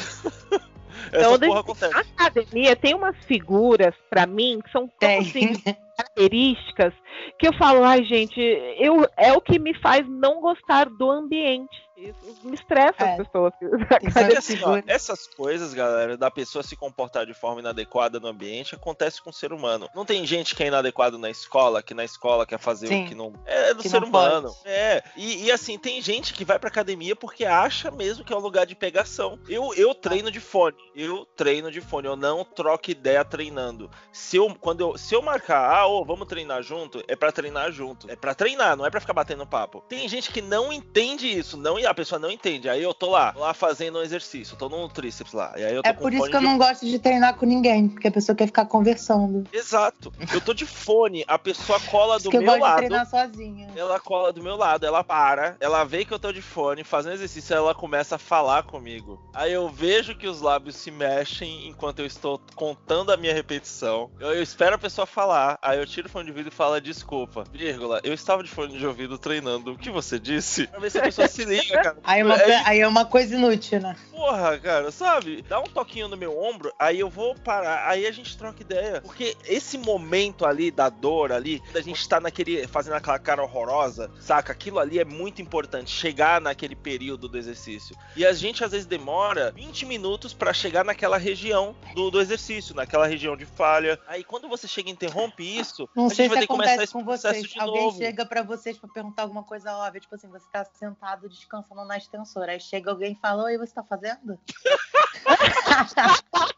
Então, 1.07 1.33
Essa 1.35 1.39
porra 1.39 1.59
acontece. 1.59 1.95
A 1.95 1.99
academia 1.99 2.75
tem 2.75 2.93
umas 2.93 3.15
figuras, 3.25 3.93
pra 4.09 4.25
mim, 4.25 4.59
que 4.63 4.71
são 4.71 4.89
tão 4.99 5.19
assim, 5.19 5.53
características 5.95 6.93
que 7.39 7.47
eu 7.47 7.53
falo, 7.53 7.83
ai, 7.83 8.03
gente, 8.03 8.39
eu, 8.79 9.07
é 9.15 9.31
o 9.33 9.41
que 9.41 9.59
me 9.59 9.73
faz 9.79 10.07
não 10.07 10.41
gostar 10.41 10.89
do 10.89 11.09
ambiente. 11.09 11.86
Isso 11.97 12.15
me 12.43 12.53
estressa 12.53 13.03
É. 13.03 13.11
as 13.13 13.17
pessoas. 13.17 13.53
assim, 14.37 14.59
ó, 14.63 14.81
essas 14.85 15.25
coisas, 15.27 15.73
galera, 15.73 16.15
da 16.15 16.29
pessoa 16.29 16.61
se 16.63 16.75
comportar 16.75 17.25
de 17.25 17.33
forma 17.33 17.59
inadequada 17.59 18.19
no 18.19 18.27
ambiente, 18.27 18.75
acontece 18.75 19.21
com 19.21 19.31
o 19.31 19.33
ser 19.33 19.51
humano. 19.51 19.89
Não 19.95 20.05
tem 20.05 20.25
gente 20.25 20.55
que 20.55 20.63
é 20.63 20.67
inadequado 20.67 21.17
na 21.17 21.29
escola, 21.29 21.81
que 21.81 21.93
na 21.95 22.03
escola 22.05 22.45
quer 22.45 22.59
fazer 22.59 22.87
Sim. 22.87 23.05
o 23.05 23.07
que 23.07 23.15
não. 23.15 23.33
É 23.45 23.73
do 23.73 23.81
Que 23.81 23.89
ser 23.89 24.03
humano. 24.03 24.49
pode. 24.49 24.59
É. 24.65 25.03
E, 25.15 25.45
e, 25.45 25.51
assim, 25.51 25.77
tem 25.79 25.99
gente 26.01 26.33
que 26.33 26.45
vai 26.45 26.59
pra 26.59 26.69
academia 26.69 27.15
porque 27.15 27.45
acha 27.45 27.89
mesmo 27.89 28.23
que 28.23 28.31
é 28.31 28.35
um 28.35 28.39
lugar 28.41 28.65
de 28.65 28.75
pegação. 28.75 29.39
Eu, 29.49 29.73
eu 29.73 29.95
treino 29.95 30.29
de 30.29 30.39
fone. 30.39 30.77
Eu 30.95 31.25
treino 31.35 31.71
de 31.71 31.81
fone. 31.81 32.07
Eu 32.07 32.15
não 32.15 32.45
troco 32.45 32.91
ideia 32.91 33.25
treinando. 33.25 33.89
Se 34.11 34.37
eu, 34.37 34.53
quando 34.55 34.81
eu, 34.81 34.97
se 34.97 35.15
eu 35.15 35.21
marcar, 35.21 35.67
ah, 35.75 35.87
ô, 35.87 36.05
vamos 36.05 36.27
treinar 36.27 36.61
junto, 36.61 37.03
é 37.07 37.15
pra 37.15 37.31
treinar 37.31 37.71
junto. 37.71 38.09
É 38.09 38.15
pra 38.15 38.35
treinar, 38.35 38.77
não 38.77 38.85
é 38.85 38.89
pra 38.91 39.01
ficar 39.01 39.13
batendo 39.13 39.47
papo. 39.47 39.83
Tem 39.89 40.07
gente 40.07 40.31
que 40.31 40.41
não 40.41 40.71
entende 40.71 41.27
isso. 41.27 41.57
Não, 41.57 41.79
a 41.87 41.93
pessoa 41.93 42.19
não 42.19 42.29
entende. 42.29 42.69
Aí 42.69 42.81
eu 42.81 42.93
tô 42.93 43.09
lá, 43.09 43.33
lá 43.35 43.53
fazendo 43.53 43.99
um 43.99 44.01
exercício. 44.01 44.53
Eu 44.53 44.57
tô 44.57 44.69
no 44.69 44.87
tríceps 44.89 45.33
lá. 45.33 45.53
E 45.57 45.63
aí 45.63 45.73
eu 45.75 45.83
tô 45.83 45.89
É 45.89 45.93
por 45.93 46.13
isso 46.13 46.29
que 46.29 46.35
eu 46.35 46.39
de 46.39 46.45
não 46.45 46.57
gosto 46.57 46.85
de 46.85 46.99
treinar 46.99 47.35
com 47.35 47.45
ninguém, 47.45 47.89
porque 47.89 48.07
a 48.07 48.11
pessoa 48.11 48.35
quer 48.35 48.47
ficar 48.47 48.65
conversando. 48.65 49.45
Exato. 49.51 50.13
Eu 50.33 50.41
tô 50.41 50.53
de 50.53 50.65
fone, 50.65 51.23
a 51.27 51.37
pessoa 51.37 51.79
cola 51.79 52.15
do 52.17 52.21
isso 52.21 52.29
que 52.29 52.37
eu 52.37 52.41
meu 52.41 52.51
gosto 52.51 52.59
de 52.59 52.63
lado. 52.63 52.77
treinar 52.77 53.09
sozinha. 53.09 53.69
Ela 53.75 53.99
cola 53.99 54.31
do 54.31 54.41
meu 54.41 54.55
lado, 54.55 54.85
ela 54.85 55.03
para, 55.03 55.55
ela 55.59 55.83
vê 55.83 56.05
que 56.05 56.13
eu 56.13 56.19
tô 56.19 56.31
de 56.31 56.41
fone, 56.41 56.83
fazendo 56.83 57.13
exercício, 57.13 57.55
ela 57.55 57.73
começa 57.73 58.15
a 58.15 58.19
falar 58.19 58.63
comigo. 58.63 59.19
Aí 59.33 59.51
eu 59.51 59.69
vejo 59.69 60.15
que 60.15 60.27
os 60.27 60.41
lábios 60.41 60.75
se 60.75 60.91
mexem 60.91 61.67
enquanto 61.67 61.99
eu 61.99 62.05
estou 62.05 62.41
contando 62.55 63.11
a 63.11 63.17
minha 63.17 63.33
repetição. 63.33 64.09
Eu, 64.19 64.33
eu 64.33 64.43
espero 64.43 64.75
a 64.75 64.79
pessoa 64.79 65.05
falar, 65.05 65.57
aí 65.61 65.79
eu 65.79 65.85
tiro 65.85 66.07
o 66.07 66.11
fone 66.11 66.25
de 66.25 66.31
ouvido 66.31 66.47
e 66.47 66.51
falo 66.51 66.77
desculpa, 66.79 67.43
vírgula, 67.51 67.99
eu 68.03 68.13
estava 68.13 68.43
de 68.43 68.49
fone 68.49 68.77
de 68.77 68.85
ouvido 68.85 69.17
treinando, 69.17 69.73
o 69.73 69.77
que 69.77 69.89
você 69.89 70.19
disse? 70.19 70.67
Pra 70.77 70.79
ver 70.79 70.91
se 70.91 70.99
a 70.99 71.01
pessoa 71.01 71.27
se 71.27 71.43
liga, 71.45 71.76
cara. 71.83 71.97
Aí, 72.03 72.21
é 72.21 72.25
uma, 72.25 72.35
É, 72.35 72.61
aí 72.65 72.79
é 72.81 72.87
uma 72.87 73.05
coisa 73.05 73.35
inútil, 73.35 73.79
né? 73.81 73.95
Porra, 74.11 74.57
cara, 74.59 74.91
sabe? 74.91 75.41
Dá 75.43 75.59
um 75.59 75.63
toquinho 75.65 76.07
no 76.07 76.17
meu 76.17 76.37
ombro, 76.37 76.73
aí 76.79 76.99
eu 76.99 77.09
vou 77.09 77.35
parar, 77.35 77.87
aí 77.87 78.05
a 78.07 78.11
gente 78.11 78.37
troca 78.37 78.61
ideia. 78.61 79.01
Porque 79.01 79.35
esse 79.45 79.77
momento 79.77 80.45
ali 80.45 80.71
da 80.71 80.89
dor 80.89 81.31
ali, 81.31 81.61
da 81.71 81.81
gente 81.81 82.07
tá 82.07 82.19
naquele. 82.19 82.67
fazendo 82.67 82.93
aquela 82.95 83.19
cara 83.19 83.43
horrorosa, 83.43 84.11
saca? 84.19 84.51
Aquilo 84.51 84.79
ali 84.79 84.99
é 84.99 85.05
muito 85.05 85.41
importante, 85.41 85.91
chegar 85.91 86.41
naquele 86.41 86.75
período 86.75 87.27
do 87.27 87.37
exercício. 87.37 87.95
E 88.15 88.25
a 88.25 88.33
gente 88.33 88.63
às 88.63 88.71
vezes 88.71 88.87
demora 88.87 89.51
20 89.51 89.85
minutos 89.85 90.33
pra 90.33 90.51
chegar 90.53 90.83
naquela 90.83 91.17
região 91.17 91.75
do, 91.93 92.09
do 92.09 92.19
exercício, 92.19 92.75
naquela 92.75 93.05
região 93.05 93.37
de 93.37 93.45
falha. 93.45 93.99
Aí 94.07 94.23
quando 94.23 94.47
você 94.49 94.67
chega 94.67 94.89
e 94.89 94.91
interrompe 94.93 95.43
isso, 95.43 95.87
Não 95.95 96.07
a 96.07 96.09
sei 96.09 96.25
gente 96.25 96.29
vai 96.29 96.37
se 96.37 96.41
ter 96.41 96.47
que 96.47 96.47
começar 96.47 96.71
acontece 96.71 96.83
esse 96.85 96.93
com 96.93 97.03
processo 97.03 97.39
vocês. 97.39 97.51
de 97.53 97.59
Alguém 97.59 97.83
novo. 97.83 97.97
chega 97.97 98.25
pra 98.25 98.41
vocês 98.41 98.77
pra 98.77 98.89
perguntar 98.89 99.23
alguma 99.23 99.43
coisa 99.43 99.73
óbvia, 99.77 100.01
tipo 100.01 100.15
assim, 100.15 100.27
você 100.27 100.45
tá 100.51 100.65
sentado 100.73 101.29
descansando 101.29 101.66
na 101.75 101.97
extensora. 101.97 102.51
Aí 102.51 102.59
chega 102.59 102.91
alguém 102.91 103.13
e 103.13 103.19
fala, 103.19 103.43
oi, 103.43 103.57
você 103.57 103.73
tá 103.73 103.83
fazendo? 103.83 104.39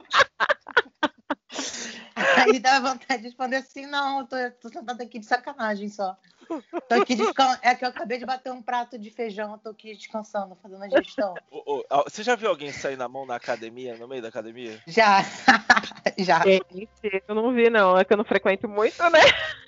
Aí 2.49 2.59
dá 2.59 2.79
vontade 2.79 3.21
de 3.21 3.27
responder 3.27 3.57
assim, 3.57 3.85
não, 3.85 4.19
eu 4.19 4.27
tô, 4.27 4.35
tô 4.61 4.69
sentado 4.69 5.01
aqui 5.01 5.19
de 5.19 5.25
sacanagem 5.25 5.89
só. 5.89 6.17
Tô 6.87 6.95
aqui 7.01 7.15
descansando. 7.15 7.59
É 7.61 7.75
que 7.75 7.85
eu 7.85 7.89
acabei 7.89 8.17
de 8.17 8.25
bater 8.25 8.51
um 8.51 8.61
prato 8.61 8.97
de 8.97 9.09
feijão, 9.11 9.51
eu 9.53 9.57
tô 9.59 9.69
aqui 9.69 9.93
descansando, 9.95 10.57
fazendo 10.61 10.83
a 10.83 10.89
gestão. 10.89 11.35
Ô, 11.51 11.83
ô, 11.89 12.03
Você 12.03 12.23
já 12.23 12.35
viu 12.35 12.49
alguém 12.49 12.71
sair 12.71 12.97
na 12.97 13.07
mão 13.07 13.25
na 13.25 13.35
academia, 13.35 13.95
no 13.95 14.07
meio 14.07 14.21
da 14.21 14.29
academia? 14.29 14.81
Já. 14.87 15.23
já. 16.17 16.41
Gente, 16.43 17.23
eu 17.27 17.35
não 17.35 17.53
vi, 17.53 17.69
não. 17.69 17.97
É 17.97 18.03
que 18.03 18.13
eu 18.13 18.17
não 18.17 18.25
frequento 18.25 18.67
muito, 18.67 19.01
né? 19.09 19.19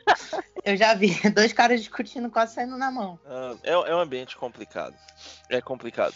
Eu 0.63 0.77
já 0.77 0.94
vi 0.94 1.15
dois 1.32 1.54
caras 1.54 1.79
discutindo, 1.79 2.29
quase 2.29 2.54
saindo 2.54 2.77
na 2.77 2.92
mão. 2.92 3.19
Ah, 3.25 3.56
é, 3.63 3.71
é 3.71 3.96
um 3.96 4.00
ambiente 4.00 4.38
complicado. 4.38 4.96
É 5.50 5.60
complicado. 5.60 6.13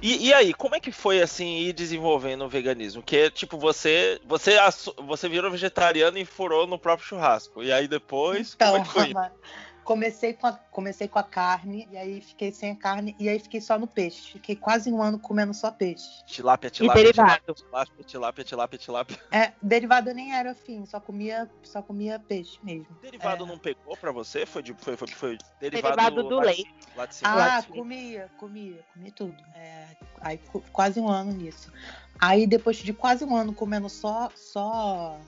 E, 0.00 0.28
e 0.28 0.34
aí, 0.34 0.54
como 0.54 0.74
é 0.74 0.80
que 0.80 0.92
foi 0.92 1.20
assim 1.20 1.58
ir 1.58 1.72
desenvolvendo 1.72 2.44
o 2.44 2.48
veganismo? 2.48 3.02
Que 3.02 3.30
tipo, 3.30 3.58
você 3.58 4.20
você 4.26 4.56
você 5.04 5.28
virou 5.28 5.50
vegetariano 5.50 6.18
e 6.18 6.24
furou 6.24 6.66
no 6.66 6.78
próprio 6.78 7.08
churrasco. 7.08 7.62
E 7.62 7.72
aí 7.72 7.88
depois, 7.88 8.54
como 8.54 8.76
é 8.76 8.80
que 8.80 8.88
foi? 8.88 9.12
comecei 9.88 10.34
com, 10.34 10.46
a, 10.46 10.52
comecei 10.52 11.08
com 11.08 11.18
a 11.18 11.22
carne, 11.22 11.88
e 11.90 11.96
aí 11.96 12.20
fiquei 12.20 12.52
sem 12.52 12.72
a 12.72 12.76
carne, 12.76 13.16
e 13.18 13.26
aí 13.26 13.38
fiquei 13.38 13.58
só 13.58 13.78
no 13.78 13.86
peixe. 13.86 14.32
Fiquei 14.32 14.54
quase 14.54 14.92
um 14.92 15.02
ano 15.02 15.18
comendo 15.18 15.54
só 15.54 15.70
peixe. 15.70 16.22
Tilápia, 16.26 16.68
tilápia, 16.68 17.02
derivado. 17.04 17.54
tilápia, 17.54 18.04
tilápia, 18.04 18.44
tilápia, 18.44 18.78
tilápia. 18.78 19.18
É, 19.32 19.52
derivado 19.62 20.12
nem 20.12 20.34
era 20.34 20.50
afim, 20.50 20.84
só 20.84 21.00
comia, 21.00 21.50
só 21.62 21.80
comia 21.80 22.18
peixe 22.18 22.58
mesmo. 22.62 22.86
Derivado 23.00 23.44
É. 23.44 23.46
não 23.46 23.58
pegou 23.58 23.96
pra 23.96 24.12
você? 24.12 24.44
Foi, 24.44 24.62
de, 24.62 24.74
foi, 24.74 24.94
foi, 24.94 25.08
foi 25.08 25.38
derivado, 25.58 25.96
Derivado 25.96 26.22
do 26.22 26.36
laticínio, 26.36 26.74
laticínio. 26.94 27.32
Ah, 27.32 27.36
Laticínio. 27.36 27.82
comia, 27.82 28.30
comia, 28.36 28.84
comia 28.92 29.12
tudo. 29.12 29.36
É, 29.54 29.86
aí 30.20 30.38
quase 30.70 31.00
um 31.00 31.08
ano 31.08 31.32
nisso. 31.32 31.72
Aí 32.20 32.46
depois 32.46 32.76
de 32.76 32.92
quase 32.92 33.24
um 33.24 33.34
ano 33.34 33.54
comendo 33.54 33.88
só, 33.88 34.28
só 34.34 35.18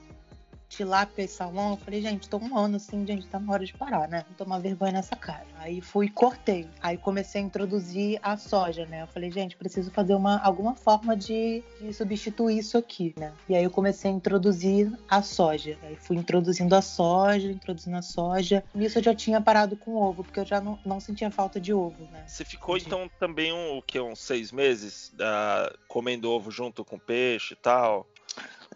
tilápia 0.71 1.23
e 1.23 1.27
salmão, 1.27 1.71
eu 1.71 1.77
falei, 1.77 2.01
gente, 2.01 2.29
tô 2.29 2.37
um 2.37 2.57
ano 2.57 2.77
assim, 2.77 3.05
gente, 3.05 3.27
tá 3.27 3.37
na 3.37 3.51
hora 3.51 3.65
de 3.65 3.73
parar, 3.73 4.07
né? 4.07 4.23
Não 4.29 4.35
tomar 4.35 4.59
vergonha 4.59 4.93
nessa 4.93 5.17
cara. 5.17 5.45
Aí 5.57 5.81
fui 5.81 6.05
e 6.05 6.09
cortei. 6.09 6.67
Aí 6.81 6.97
comecei 6.97 7.41
a 7.41 7.43
introduzir 7.43 8.19
a 8.23 8.37
soja, 8.37 8.85
né? 8.85 9.03
Eu 9.03 9.07
falei, 9.07 9.29
gente, 9.29 9.57
preciso 9.57 9.91
fazer 9.91 10.15
uma, 10.15 10.39
alguma 10.39 10.73
forma 10.73 11.15
de, 11.15 11.61
de 11.81 11.93
substituir 11.93 12.57
isso 12.57 12.77
aqui, 12.77 13.13
né? 13.17 13.33
E 13.49 13.55
aí 13.55 13.63
eu 13.63 13.69
comecei 13.69 14.09
a 14.09 14.13
introduzir 14.13 14.91
a 15.09 15.21
soja. 15.21 15.77
Aí 15.83 15.97
fui 15.97 16.15
introduzindo 16.15 16.73
a 16.73 16.81
soja, 16.81 17.51
introduzindo 17.51 17.97
a 17.97 18.01
soja. 18.01 18.63
Nisso 18.73 18.99
eu 18.99 19.03
já 19.03 19.13
tinha 19.13 19.41
parado 19.41 19.75
com 19.75 19.95
ovo, 19.95 20.23
porque 20.23 20.39
eu 20.39 20.45
já 20.45 20.61
não, 20.61 20.79
não 20.85 21.01
sentia 21.01 21.29
falta 21.29 21.59
de 21.59 21.73
ovo, 21.73 22.05
né? 22.11 22.23
Você 22.25 22.45
ficou 22.45 22.77
então 22.77 23.11
também 23.19 23.51
um, 23.51 23.77
o 23.77 23.81
que, 23.81 23.99
uns 23.99 24.19
seis 24.19 24.53
meses 24.53 25.13
ah, 25.19 25.73
comendo 25.89 26.31
ovo 26.31 26.49
junto 26.49 26.85
com 26.85 26.97
peixe 26.97 27.55
e 27.55 27.57
tal? 27.57 28.07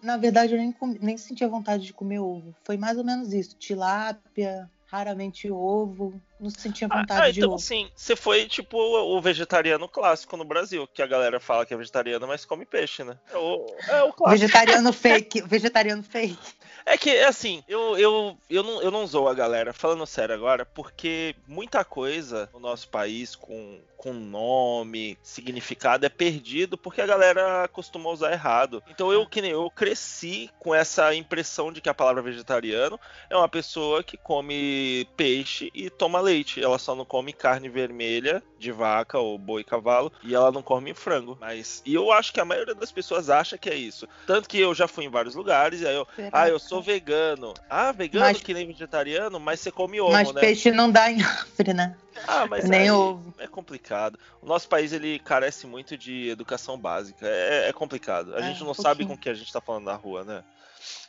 Na 0.06 0.18
verdade, 0.18 0.53
eu 0.53 0.60
nem, 0.60 0.72
comi- 0.72 0.99
nem 1.01 1.18
sentia 1.18 1.49
vontade 1.49 1.84
de 1.84 1.91
comer 1.93 2.20
ovo. 2.20 2.56
Foi 2.64 2.78
mais 2.78 2.95
ou 2.97 3.03
menos 3.03 3.34
isso. 3.34 3.56
Tilápia, 3.58 4.70
raramente 4.86 5.49
ovo. 5.49 6.22
Não 6.39 6.49
sentia 6.49 6.88
Ah, 6.89 6.99
vontade 6.99 7.21
ah, 7.21 7.31
de 7.31 7.39
então 7.39 7.49
ovo. 7.49 7.57
assim, 7.57 7.89
você 7.95 8.15
foi 8.15 8.45
tipo 8.47 8.77
o 8.77 9.21
vegetariano 9.21 9.88
clássico 9.88 10.36
no 10.36 10.43
Brasil, 10.43 10.88
que 10.93 11.01
a 11.01 11.07
galera 11.07 11.39
fala 11.39 11.65
que 11.65 11.73
é 11.73 11.77
vegetariano, 11.77 12.27
mas 12.27 12.45
come 12.45 12.65
peixe, 12.65 13.03
né? 13.03 13.17
É 13.31 13.38
o, 13.38 13.65
é 13.88 14.03
o 14.03 14.13
clássico. 14.13 14.29
Vegetariano 14.29 14.91
fake. 14.93 15.41
Vegetariano 15.47 16.03
fake. 16.03 16.38
É 16.86 16.97
que, 16.97 17.17
assim, 17.19 17.63
eu, 17.67 17.97
eu, 17.97 18.38
eu, 18.47 18.61
não, 18.61 18.81
eu 18.81 18.91
não 18.91 19.07
zoo 19.07 19.27
a 19.27 19.33
galera, 19.33 19.73
falando 19.73 20.05
sério 20.05 20.36
agora, 20.36 20.65
porque 20.65 21.36
muita 21.47 21.83
coisa 21.83 22.47
no 22.53 22.59
nosso 22.59 22.88
país 22.89 23.36
com, 23.36 23.79
com 23.97 24.13
nome, 24.13 25.17
significado, 25.23 26.05
é 26.05 26.09
perdido 26.09 26.77
porque 26.77 27.01
a 27.01 27.07
galera 27.07 27.67
costuma 27.69 28.11
usar 28.11 28.31
errado. 28.31 28.83
Então 28.88 29.11
eu, 29.11 29.25
que 29.25 29.41
nem 29.41 29.49
eu, 29.49 29.67
cresci 29.71 30.51
com 30.59 30.75
essa 30.75 31.15
impressão 31.15 31.71
de 31.71 31.81
que 31.81 31.89
a 31.89 31.93
palavra 31.93 32.21
vegetariano 32.21 32.99
é 33.31 33.36
uma 33.36 33.49
pessoa 33.49 34.03
que 34.03 34.15
come 34.15 35.07
peixe 35.17 35.71
e 35.73 35.89
toma 35.89 36.21
leite. 36.26 36.61
Ela 36.61 36.78
só 36.78 36.95
não 36.95 37.05
come 37.05 37.32
carne 37.32 37.69
vermelha 37.69 38.43
de 38.66 38.72
vaca 38.72 39.18
ou 39.20 39.38
boi 39.38 39.61
e 39.61 39.63
cavalo 39.63 40.11
e 40.24 40.34
ela 40.36 40.51
não 40.51 40.61
come 40.61 40.93
frango. 40.93 41.38
Mas 41.39 41.82
e 41.86 41.93
eu 41.93 42.11
acho 42.11 42.34
que 42.34 42.39
a 42.39 42.45
maioria 42.45 42.74
das 42.76 42.91
pessoas 42.91 43.30
acha 43.30 43.57
que 43.57 43.70
é 43.70 43.76
isso. 43.76 44.07
Tanto 44.26 44.49
que 44.49 44.59
eu 44.59 44.74
já 44.74 44.88
fui 44.88 45.05
em 45.05 45.09
vários 45.09 45.36
lugares 45.36 45.82
e 45.82 45.88
aí 45.88 45.95
eu 45.95 46.07
ah, 46.32 46.49
eu 46.49 46.57
sou 46.59 46.82
vegano. 46.82 47.53
Ah, 47.70 47.91
vegano 47.91 48.26
Mas- 48.26 48.41
que 48.41 48.53
nem 48.53 48.66
vegetariano, 48.68 49.39
mas 49.39 49.59
você 49.59 49.72
come 49.72 50.01
ovo, 50.01 50.11
Mas 50.11 50.32
né? 50.34 50.41
peixe 50.41 50.72
não 50.72 50.91
dá 50.91 51.09
em 51.11 51.22
árvore, 51.22 51.74
né? 51.74 51.95
Ah, 52.28 52.47
mas 52.47 52.68
nem 52.68 52.82
aí 52.82 52.91
ovo. 52.91 53.34
é 53.38 53.45
complicado. 53.47 54.18
O 54.41 54.45
nosso 54.45 54.68
país 54.68 54.91
ele 54.93 55.20
carece 55.20 55.68
muito 55.68 55.97
de 55.97 56.30
educação 56.30 56.78
básica. 56.78 57.26
É, 57.28 57.70
é 57.70 57.74
complicado. 57.74 58.34
A 58.36 58.39
É, 58.39 58.43
gente 58.43 58.63
um 58.63 58.68
não 58.68 58.74
sabe 58.74 58.99
pouquinho. 59.05 59.07
com 59.09 59.13
o 59.16 59.18
que 59.18 59.30
a 59.30 59.34
gente 59.34 59.51
tá 59.51 59.59
falando 59.61 59.84
na 59.86 59.95
rua, 59.95 60.24
né? 60.24 60.43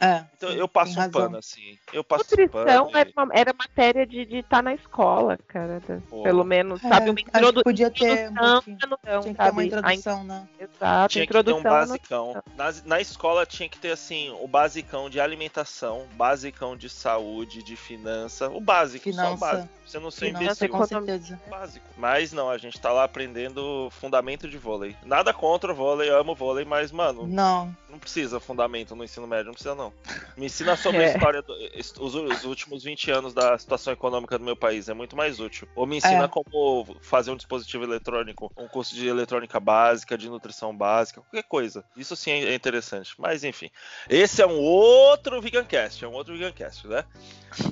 É. 0.00 0.24
Então 0.36 0.50
eu 0.50 0.66
passo 0.66 0.98
um 0.98 1.10
pano 1.10 1.36
assim. 1.36 1.78
Eu 1.92 2.02
passo 2.02 2.24
um 2.24 2.48
pano. 2.48 2.64
Nutrição 2.64 2.90
e- 2.94 2.98
era, 2.98 3.10
uma- 3.16 3.34
era 3.34 3.52
matéria 3.52 4.06
de 4.06 4.20
estar 4.38 4.62
na 4.62 4.74
escola, 4.74 5.38
cara. 5.46 5.82
Pô. 6.08 6.22
Pelo 6.22 6.44
menos, 6.44 6.82
É, 6.82 6.88
sabe? 6.88 7.10
Uma 7.10 7.16
que 7.16 7.30
introdu- 7.48 7.64
podia 7.64 7.90
ter 7.90 8.30
introdução 8.30 8.62
noção, 8.88 9.20
Tinha 9.22 9.34
que 9.34 9.42
ter 9.42 9.50
uma 9.50 9.64
introdução, 9.64 10.24
né? 10.24 10.48
Exato, 10.58 11.12
Tinha 11.12 11.26
que 11.26 11.32
ter 11.32 11.38
um 11.38 11.40
introdução 11.40 11.62
noção. 11.62 12.32
basicão. 12.34 12.42
Na, 12.56 12.74
na 12.84 13.00
escola 13.00 13.46
tinha 13.46 13.68
que 13.68 13.78
ter 13.78 13.90
assim, 13.92 14.30
o 14.40 14.46
basicão 14.48 15.08
de 15.10 15.20
alimentação, 15.20 16.06
basicão 16.14 16.76
de 16.76 16.88
saúde, 16.88 17.62
de 17.62 17.76
finança, 17.76 18.48
o 18.48 18.60
básico, 18.60 19.04
só 19.04 19.10
o 19.10 19.12
Finança. 19.12 19.36
básico. 19.36 19.68
Você 19.86 19.98
não 20.00 20.10
ser 20.10 20.26
Finança, 20.26 20.44
imbecil. 20.44 20.68
com 20.70 20.84
certeza. 20.84 21.40
básico. 21.48 21.86
Mas 21.96 22.32
não, 22.32 22.50
a 22.50 22.58
gente 22.58 22.78
tá 22.80 22.90
lá 22.92 23.04
aprendendo 23.04 23.88
fundamento 23.92 24.48
de 24.48 24.58
vôlei. 24.58 24.96
Nada 25.04 25.32
contra 25.32 25.70
o 25.72 25.74
vôlei, 25.76 26.10
eu 26.10 26.18
amo 26.18 26.34
vôlei, 26.34 26.64
mas, 26.64 26.90
mano, 26.90 27.24
Não, 27.24 27.72
não 27.88 27.96
precisa 27.96 28.40
fundamento 28.40 28.96
no 28.96 29.04
ensino 29.04 29.28
médio, 29.28 29.46
não 29.46 29.52
precisa 29.52 29.76
não. 29.76 29.92
Me 30.36 30.46
ensina 30.46 30.74
sobre 30.76 31.04
a 31.04 31.06
É. 31.06 31.12
história, 31.14 31.40
do, 31.40 31.54
os 32.00 32.44
últimos 32.44 32.82
20 32.82 33.10
anos 33.12 33.32
da 33.32 33.56
situação 33.56 33.92
econômica 33.92 34.36
do 34.36 34.44
meu 34.44 34.56
país, 34.56 34.88
é 34.88 34.94
muito 34.94 35.16
mais 35.16 35.38
útil. 35.38 35.68
Ou 35.76 35.86
me 35.86 35.98
ensina 35.98 36.24
É. 36.24 36.28
como 36.28 36.96
fazer 37.00 37.25
um 37.30 37.36
dispositivo 37.36 37.84
eletrônico, 37.84 38.52
um 38.56 38.68
curso 38.68 38.94
de 38.94 39.06
eletrônica 39.06 39.58
básica, 39.60 40.16
de 40.18 40.28
nutrição 40.28 40.76
básica, 40.76 41.20
qualquer 41.20 41.42
coisa. 41.44 41.84
Isso 41.96 42.14
sim 42.16 42.30
é 42.30 42.54
interessante. 42.54 43.14
Mas 43.18 43.44
enfim, 43.44 43.70
esse 44.08 44.40
é 44.42 44.46
um 44.46 44.58
outro 44.58 45.40
Vegancast, 45.40 46.04
é 46.04 46.08
um 46.08 46.12
outro 46.12 46.34
Vegancast, 46.36 46.86
né? 46.86 47.04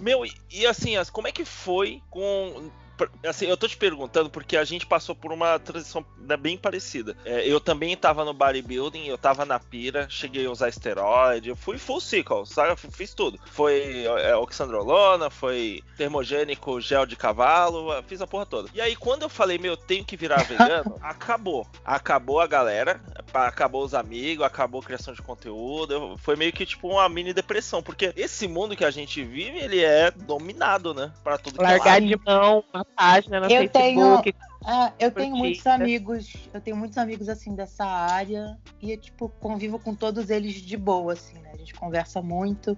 Meu, 0.01 0.25
e, 0.25 0.33
e 0.51 0.67
assim, 0.67 0.97
as- 0.97 1.11
como 1.11 1.29
é 1.29 1.33
que 1.33 1.45
foi 1.45 2.03
com. 2.11 2.71
Assim, 3.27 3.47
eu 3.47 3.57
tô 3.57 3.67
te 3.67 3.77
perguntando 3.77 4.31
porque 4.31 4.57
a 4.57 4.65
gente 4.65 4.87
passou 4.87 5.15
por 5.15 5.33
uma 5.33 5.59
transição 5.59 6.05
né, 6.19 6.37
bem 6.37 6.57
parecida. 6.57 7.17
É, 7.25 7.47
eu 7.47 7.59
também 7.61 7.97
tava 7.97 8.25
no 8.25 8.33
bodybuilding, 8.35 9.07
eu 9.07 9.19
tava 9.19 9.45
na 9.45 9.59
pira, 9.59 10.07
cheguei 10.09 10.47
a 10.47 10.51
usar 10.51 10.69
esteroide, 10.69 11.49
eu 11.49 11.57
fui 11.57 11.79
full 11.79 12.01
cycle, 12.01 12.47
sabe? 12.47 12.79
Fiz 12.93 13.15
tudo. 13.15 13.39
Foi 13.47 14.05
é, 14.05 14.35
oxandrolona, 14.37 15.31
foi 15.31 15.83
termogênico, 15.97 16.81
gel 16.81 17.07
de 17.07 17.17
cavalo, 17.17 17.91
fiz 18.07 18.21
a 18.21 18.27
porra 18.27 18.47
toda. 18.47 18.69
E 18.75 18.81
aí, 18.81 18.95
quando 18.95 19.23
eu 19.23 19.29
falei, 19.29 19.59
meu, 19.59 19.73
eu 19.73 19.77
tenho 19.77 20.05
que 20.05 20.17
virar 20.17 20.43
vegano, 20.45 20.97
acabou. 21.03 21.67
Acabou 21.85 22.41
a 22.41 22.47
galera, 22.47 23.01
acabou 23.33 23.85
os 23.85 23.95
amigos, 23.95 24.45
acabou 24.45 24.81
a 24.81 24.85
criação 24.85 25.15
de 25.15 25.23
conteúdo. 25.23 25.93
eu- 25.93 26.19
Foi 26.19 26.37
meio 26.37 26.53
que 26.53 26.65
tipo 26.65 26.89
uma 26.89 27.09
mini 27.09 27.33
depressão, 27.33 27.83
porque 27.83 28.13
esse 28.17 28.47
mundo 28.47 28.77
que 28.77 28.85
a 28.85 28.91
gente 28.91 29.23
vive, 29.25 29.59
ele 29.59 29.83
é 29.83 30.11
dominado, 30.11 30.95
né? 30.95 31.13
Pra 31.23 31.39
tudo 31.39 31.59
que 31.59 31.65
é 31.65 31.69
Largar 31.69 32.01
de 32.01 32.17
mão 32.25 32.65
uma 32.85 32.97
página 32.97 33.41
no 33.41 33.47
Eu 33.47 33.69
Facebook. 33.69 34.35
Ah, 34.67 34.93
eu 34.99 35.11
tenho 35.11 35.37
muitos 35.37 35.67
amigos, 35.67 36.49
eu 36.53 36.61
tenho 36.61 36.77
muitos 36.77 36.97
amigos 36.97 37.29
assim 37.29 37.55
dessa 37.55 37.85
área 37.85 38.59
e 38.81 38.93
eu, 38.93 38.99
tipo, 38.99 39.29
convivo 39.29 39.79
com 39.79 39.95
todos 39.95 40.31
eles 40.31 40.55
de 40.55 40.77
boa, 40.77 41.13
assim, 41.13 41.39
né? 41.39 41.51
A 41.53 41.57
gente 41.57 41.75
conversa 41.75 42.23
muito. 42.23 42.77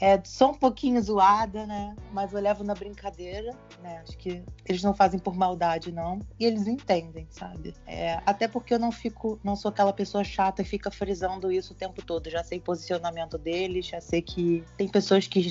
É, 0.00 0.20
sou 0.24 0.50
um 0.50 0.54
pouquinho 0.54 1.00
zoada, 1.00 1.66
né? 1.66 1.94
Mas 2.12 2.32
eu 2.32 2.40
levo 2.40 2.64
na 2.64 2.74
brincadeira, 2.74 3.54
né? 3.82 4.02
Acho 4.02 4.16
que 4.18 4.42
eles 4.66 4.82
não 4.82 4.92
fazem 4.92 5.20
por 5.20 5.34
maldade, 5.36 5.92
não. 5.92 6.20
E 6.38 6.44
eles 6.44 6.66
entendem, 6.66 7.26
sabe? 7.30 7.74
É, 7.86 8.20
até 8.26 8.48
porque 8.48 8.74
eu 8.74 8.78
não 8.78 8.90
fico, 8.90 9.38
não 9.42 9.54
sou 9.54 9.68
aquela 9.68 9.92
pessoa 9.92 10.24
chata 10.24 10.62
e 10.62 10.64
fica 10.64 10.90
frisando 10.90 11.50
isso 11.50 11.72
o 11.72 11.76
tempo 11.76 12.04
todo. 12.04 12.28
Já 12.28 12.42
sei 12.42 12.58
o 12.58 12.62
posicionamento 12.62 13.38
deles, 13.38 13.86
já 13.86 14.00
sei 14.00 14.20
que 14.20 14.64
tem 14.76 14.88
pessoas 14.88 15.28
que 15.28 15.48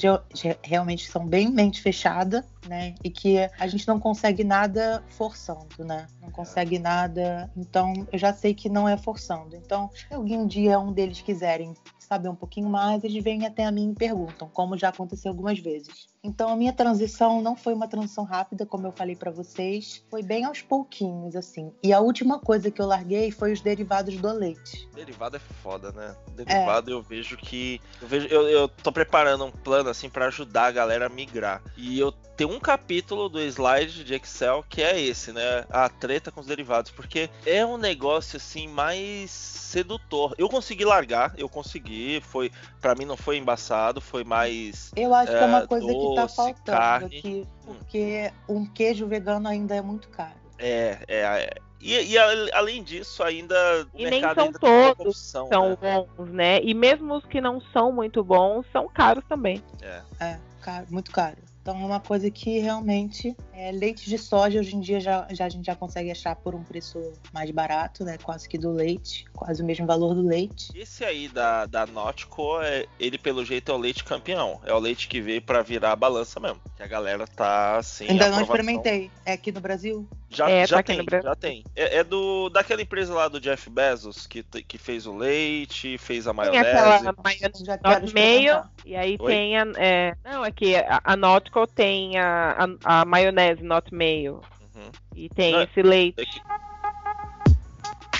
realmente 0.62 1.10
são 1.10 1.26
bem 1.26 1.50
mente 1.50 1.82
fechada, 1.82 2.46
né? 2.68 2.96
E 3.04 3.10
que 3.10 3.38
a 3.60 3.68
gente 3.68 3.88
não 3.88 4.00
consegue 4.00 4.44
nada 4.44 5.04
forçando, 5.10 5.86
né? 5.86 6.08
Não 6.22 6.30
consegue 6.32 6.80
nada. 6.80 7.50
Então, 7.56 7.94
eu 8.12 8.20
já 8.20 8.34
sei 8.34 8.54
que 8.54 8.68
não 8.68 8.88
é 8.88 8.98
forçando. 8.98 9.56
Então, 9.56 9.90
se 9.94 10.14
algum 10.14 10.46
dia 10.46 10.80
um 10.80 10.92
deles 10.92 11.22
quiserem 11.22 11.74
saber 11.98 12.30
um 12.30 12.36
pouquinho 12.36 12.70
mais, 12.70 13.04
eles 13.04 13.24
vêm 13.24 13.46
até 13.46 13.66
a 13.66 13.72
mim 13.72 13.92
e 13.92 13.96
perguntam, 13.96 14.33
como 14.34 14.78
já 14.78 14.90
aconteceu 14.90 15.32
algumas 15.32 15.60
vezes. 15.60 16.08
Então, 16.24 16.50
a 16.50 16.56
minha 16.56 16.74
transição 16.74 17.42
não 17.42 17.56
foi 17.56 17.74
uma 17.74 17.88
transição 17.88 18.24
rápida, 18.24 18.66
como 18.66 18.88
eu 18.88 18.92
falei 18.92 19.16
pra 19.16 19.30
vocês, 19.30 20.04
foi 20.10 20.24
bem 20.24 20.46
aos 20.46 20.62
pouquinhos, 20.62 21.36
assim. 21.36 21.72
E 21.84 21.92
a 21.92 22.00
última 22.00 22.40
coisa 22.40 22.72
que 22.72 22.82
eu 22.82 22.86
larguei 22.86 23.30
foi 23.32 23.52
os 23.52 23.62
derivados 23.62 24.16
do 24.16 24.32
leite. 24.32 24.88
Derivado 24.94 25.38
é 25.38 25.40
foda, 25.40 25.92
né? 25.92 26.16
Derivado 26.36 26.92
eu 26.92 27.02
vejo 27.02 27.38
que. 27.38 27.82
Eu, 28.02 28.08
vejo, 28.08 28.28
eu, 28.28 28.48
eu 28.48 28.68
tô 28.68 28.92
preparando 28.92 29.46
um 29.46 29.52
plano 29.52 29.90
assim 29.90 30.10
pra 30.10 30.28
ajudar 30.28 30.68
a 30.68 30.72
galera 30.72 31.08
a 31.08 31.10
migrar. 31.10 31.62
E 31.76 32.00
eu 32.00 32.14
tenho 32.46 32.56
um 32.56 32.60
capítulo 32.60 33.30
do 33.30 33.40
slide 33.40 34.04
de 34.04 34.14
Excel 34.16 34.64
que 34.68 34.82
é 34.82 35.00
esse, 35.00 35.32
né? 35.32 35.66
A 35.70 35.88
treta 35.88 36.32
com 36.32 36.42
os 36.42 36.48
derivados. 36.48 36.92
Porque 36.92 37.30
é 37.46 37.66
um 37.66 37.78
negócio 37.78 38.38
assim 38.38 38.68
mais 38.68 39.32
sedutor. 39.32 40.36
Eu 40.38 40.50
consegui 40.50 40.84
largar, 40.86 41.34
eu 41.38 41.48
consegui. 41.48 42.22
Foi. 42.22 42.52
para 42.82 42.96
mim 42.96 43.06
não 43.06 43.16
foi 43.16 43.38
embaçado, 43.38 44.02
foi 44.02 44.24
mais. 44.24 44.92
Eu 44.96 45.14
acho 45.14 45.32
que 45.32 45.38
é 45.38 45.46
uma 45.46 45.60
É, 45.60 45.68
coisa 45.68 45.88
que 45.88 46.16
tá 46.16 46.22
doce, 46.24 46.36
faltando 46.36 46.78
carne. 46.78 47.18
aqui, 47.18 47.48
porque 47.66 48.32
um 48.50 48.66
queijo 48.66 49.08
vegano 49.08 49.48
ainda 49.48 49.76
é 49.76 49.82
muito 49.82 50.10
caro. 50.10 50.36
É, 50.60 50.98
é. 51.08 51.20
é. 51.22 51.50
E, 51.80 52.12
e 52.12 52.18
a- 52.18 52.58
além 52.58 52.82
disso, 52.84 53.22
ainda. 53.24 53.56
O 53.94 54.00
E 54.00 54.04
nem 54.10 54.22
mercado 54.22 54.36
são 54.36 54.52
tem 54.54 54.60
todos 54.96 55.06
opção, 55.08 55.48
São 55.50 55.70
né? 55.82 56.06
bons, 56.18 56.30
né? 56.30 56.62
E 56.64 56.74
mesmo 56.74 57.14
os 57.16 57.26
que 57.26 57.42
não 57.42 57.60
são 57.74 57.92
muito 57.92 58.24
bons, 58.24 58.66
são 58.72 58.88
caros 58.88 59.24
também. 59.28 59.62
É. 59.82 60.02
É, 60.20 60.40
caro, 60.62 60.88
muito 60.90 61.12
caro. 61.12 61.36
Então 61.64 61.82
é 61.82 61.86
uma 61.86 62.00
coisa 62.02 62.30
que 62.30 62.60
realmente 62.60 63.34
é, 63.54 63.72
leite 63.72 64.10
de 64.10 64.18
soja 64.18 64.60
hoje 64.60 64.76
em 64.76 64.82
dia 64.82 65.00
já, 65.00 65.26
já 65.32 65.46
a 65.46 65.50
gente 65.50 65.66
já 65.66 65.74
consegue 65.74 66.12
achar 66.12 66.36
por 66.36 66.54
um 66.54 66.62
preço 66.62 67.14
mais 67.32 67.50
barato, 67.52 68.04
né? 68.04 68.18
Quase 68.22 68.50
que 68.50 68.58
do 68.58 68.70
leite, 68.70 69.26
quase 69.34 69.64
o 69.64 69.66
mesmo 69.66 69.88
valor 69.88 70.14
do 70.14 70.28
leite. 70.28 70.74
Esse 70.76 71.06
aí 71.06 71.30
da, 71.30 71.66
da 71.66 71.86
Nautico, 71.86 72.60
é, 72.62 72.86
ele 73.00 73.18
pelo 73.18 73.46
jeito 73.46 73.72
é 73.72 73.76
o 73.76 73.78
leite 73.78 74.04
campeão. 74.04 74.60
É 74.66 74.74
o 74.74 74.80
leite 74.80 75.08
que 75.08 75.22
veio 75.22 75.42
para 75.42 75.62
virar 75.62 75.94
a 75.94 75.96
balança 75.96 76.38
mesmo. 76.38 76.60
Que 76.76 76.84
a 76.84 76.88
galera 76.88 77.26
tá 77.26 77.78
assim. 77.78 78.10
Ainda 78.10 78.30
não 78.30 78.42
experimentei. 78.42 79.10
É 79.26 79.32
aqui 79.32 79.50
no 79.50 79.62
Brasil? 79.62 80.06
Já, 80.34 80.50
é, 80.50 80.66
já 80.66 80.78
tá 80.78 80.84
tem, 80.84 81.06
já 81.24 81.36
tem. 81.36 81.64
É, 81.76 82.00
é, 82.00 82.04
do 82.04 82.50
daquela 82.50 82.82
empresa 82.82 83.14
lá 83.14 83.28
do 83.28 83.40
Jeff 83.40 83.70
Bezos 83.70 84.26
que, 84.26 84.44
que 84.44 84.78
fez 84.80 85.06
o 85.06 85.16
leite, 85.16 85.98
fez 86.00 86.28
a 86.28 86.34
maionese. 86.34 86.64
Tem 86.64 86.72
aquela 86.72 87.16
maionese 87.24 88.14
meio 88.14 88.64
e 88.84 88.96
aí 88.96 89.16
Oi? 89.20 89.32
tem 89.32 89.58
a, 89.58 89.66
é, 89.78 90.16
não, 90.26 90.44
é 90.44 90.52
que 90.52 90.76
a, 90.76 91.00
a 91.04 91.16
Nautical 91.54 91.68
tem 91.68 92.18
a, 92.18 92.68
a, 92.84 93.02
a 93.02 93.06
maionese 93.06 93.64
not 93.64 93.94
meio 93.94 94.42
uhum. 94.76 94.92
e 95.16 95.30
tem 95.30 95.54
não, 95.54 95.62
esse 95.62 95.82
leite. 95.82 96.22
É 96.22 96.26
que... 96.26 96.42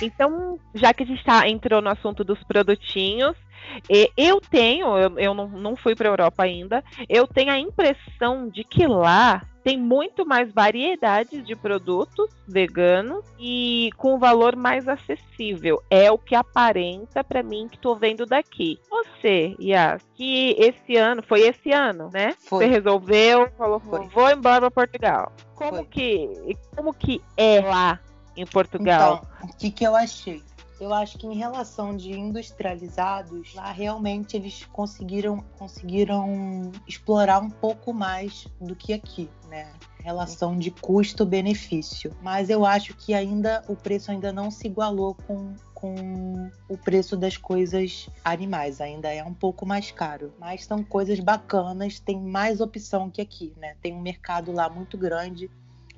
Então, 0.02 0.60
já 0.74 0.94
que 0.94 1.04
a 1.04 1.06
gente 1.06 1.24
tá, 1.24 1.48
entrou 1.48 1.82
no 1.82 1.90
assunto 1.90 2.24
dos 2.24 2.42
produtinhos, 2.44 3.36
eu 4.18 4.40
tenho, 4.42 4.98
eu, 4.98 5.20
eu 5.20 5.34
não, 5.34 5.48
não 5.48 5.76
fui 5.76 5.96
para 5.96 6.10
a 6.10 6.12
Europa 6.12 6.44
ainda, 6.44 6.84
eu 7.10 7.28
tenho 7.28 7.52
a 7.52 7.60
impressão 7.60 8.48
de 8.50 8.64
que 8.64 8.86
lá 8.86 9.46
tem 9.64 9.78
muito 9.78 10.26
mais 10.26 10.52
variedade 10.52 11.42
de 11.42 11.56
produtos 11.56 12.30
veganos 12.46 13.24
e 13.40 13.90
com 13.96 14.20
valor 14.20 14.58
mais 14.58 14.88
acessível. 14.90 15.82
É 15.90 16.12
o 16.12 16.18
que 16.18 16.36
aparenta 16.36 17.24
para 17.24 17.42
mim 17.42 17.70
que 17.70 17.78
estou 17.78 17.96
vendo 17.96 18.26
daqui. 18.26 18.78
Você, 18.90 19.56
Yas, 19.60 20.04
que 20.16 20.54
esse 20.60 20.98
ano, 20.98 21.24
foi 21.24 21.42
esse 21.42 21.72
ano, 21.72 22.10
né? 22.14 22.36
Foi. 22.40 22.66
Você 22.66 22.72
resolveu, 22.72 23.50
falou, 23.58 23.80
foi. 23.80 24.06
vou 24.08 24.30
embora 24.30 24.70
para 24.70 24.86
Portugal. 24.86 25.32
Como 25.56 25.78
foi. 25.78 25.86
que 25.86 26.58
como 26.76 26.94
que 26.94 27.22
é 27.38 27.62
lá 27.62 28.00
em 28.36 28.46
Portugal? 28.46 29.26
Então, 29.26 29.50
o 29.50 29.54
que, 29.56 29.72
que 29.72 29.86
eu 29.86 29.96
achei? 29.96 30.44
Eu 30.80 30.94
acho 30.94 31.18
que 31.18 31.28
em 31.28 31.36
relação 31.36 31.96
de 31.96 32.12
industrializados, 32.12 33.54
lá 33.54 33.72
realmente 33.72 34.36
eles 34.36 34.66
conseguiram, 34.66 35.44
conseguiram 35.58 36.72
explorar 36.88 37.42
um 37.42 37.50
pouco 37.50 37.94
mais 37.94 38.48
do 38.60 38.76
que 38.76 38.92
aqui, 38.92 39.30
né? 39.48 39.72
Relação 40.04 40.58
de 40.58 40.72
custo-benefício. 40.72 42.14
Mas 42.22 42.50
eu 42.50 42.66
acho 42.66 42.94
que 42.96 43.14
ainda 43.14 43.64
o 43.70 43.76
preço 43.76 44.12
ainda 44.12 44.34
não 44.34 44.52
se 44.52 44.68
igualou 44.68 45.16
com, 45.26 45.54
com 45.74 46.50
o 46.68 46.78
preço 46.78 47.16
das 47.16 47.38
coisas 47.38 48.10
animais. 48.26 48.82
Ainda 48.82 49.14
é 49.14 49.24
um 49.24 49.34
pouco 49.34 49.66
mais 49.66 49.90
caro. 49.90 50.34
Mas 50.38 50.66
são 50.66 50.84
coisas 50.84 51.20
bacanas, 51.22 52.00
tem 52.00 52.20
mais 52.20 52.60
opção 52.60 53.10
que 53.10 53.22
aqui, 53.22 53.54
né? 53.56 53.78
Tem 53.82 53.94
um 53.94 54.02
mercado 54.02 54.52
lá 54.52 54.68
muito 54.68 54.98
grande 54.98 55.50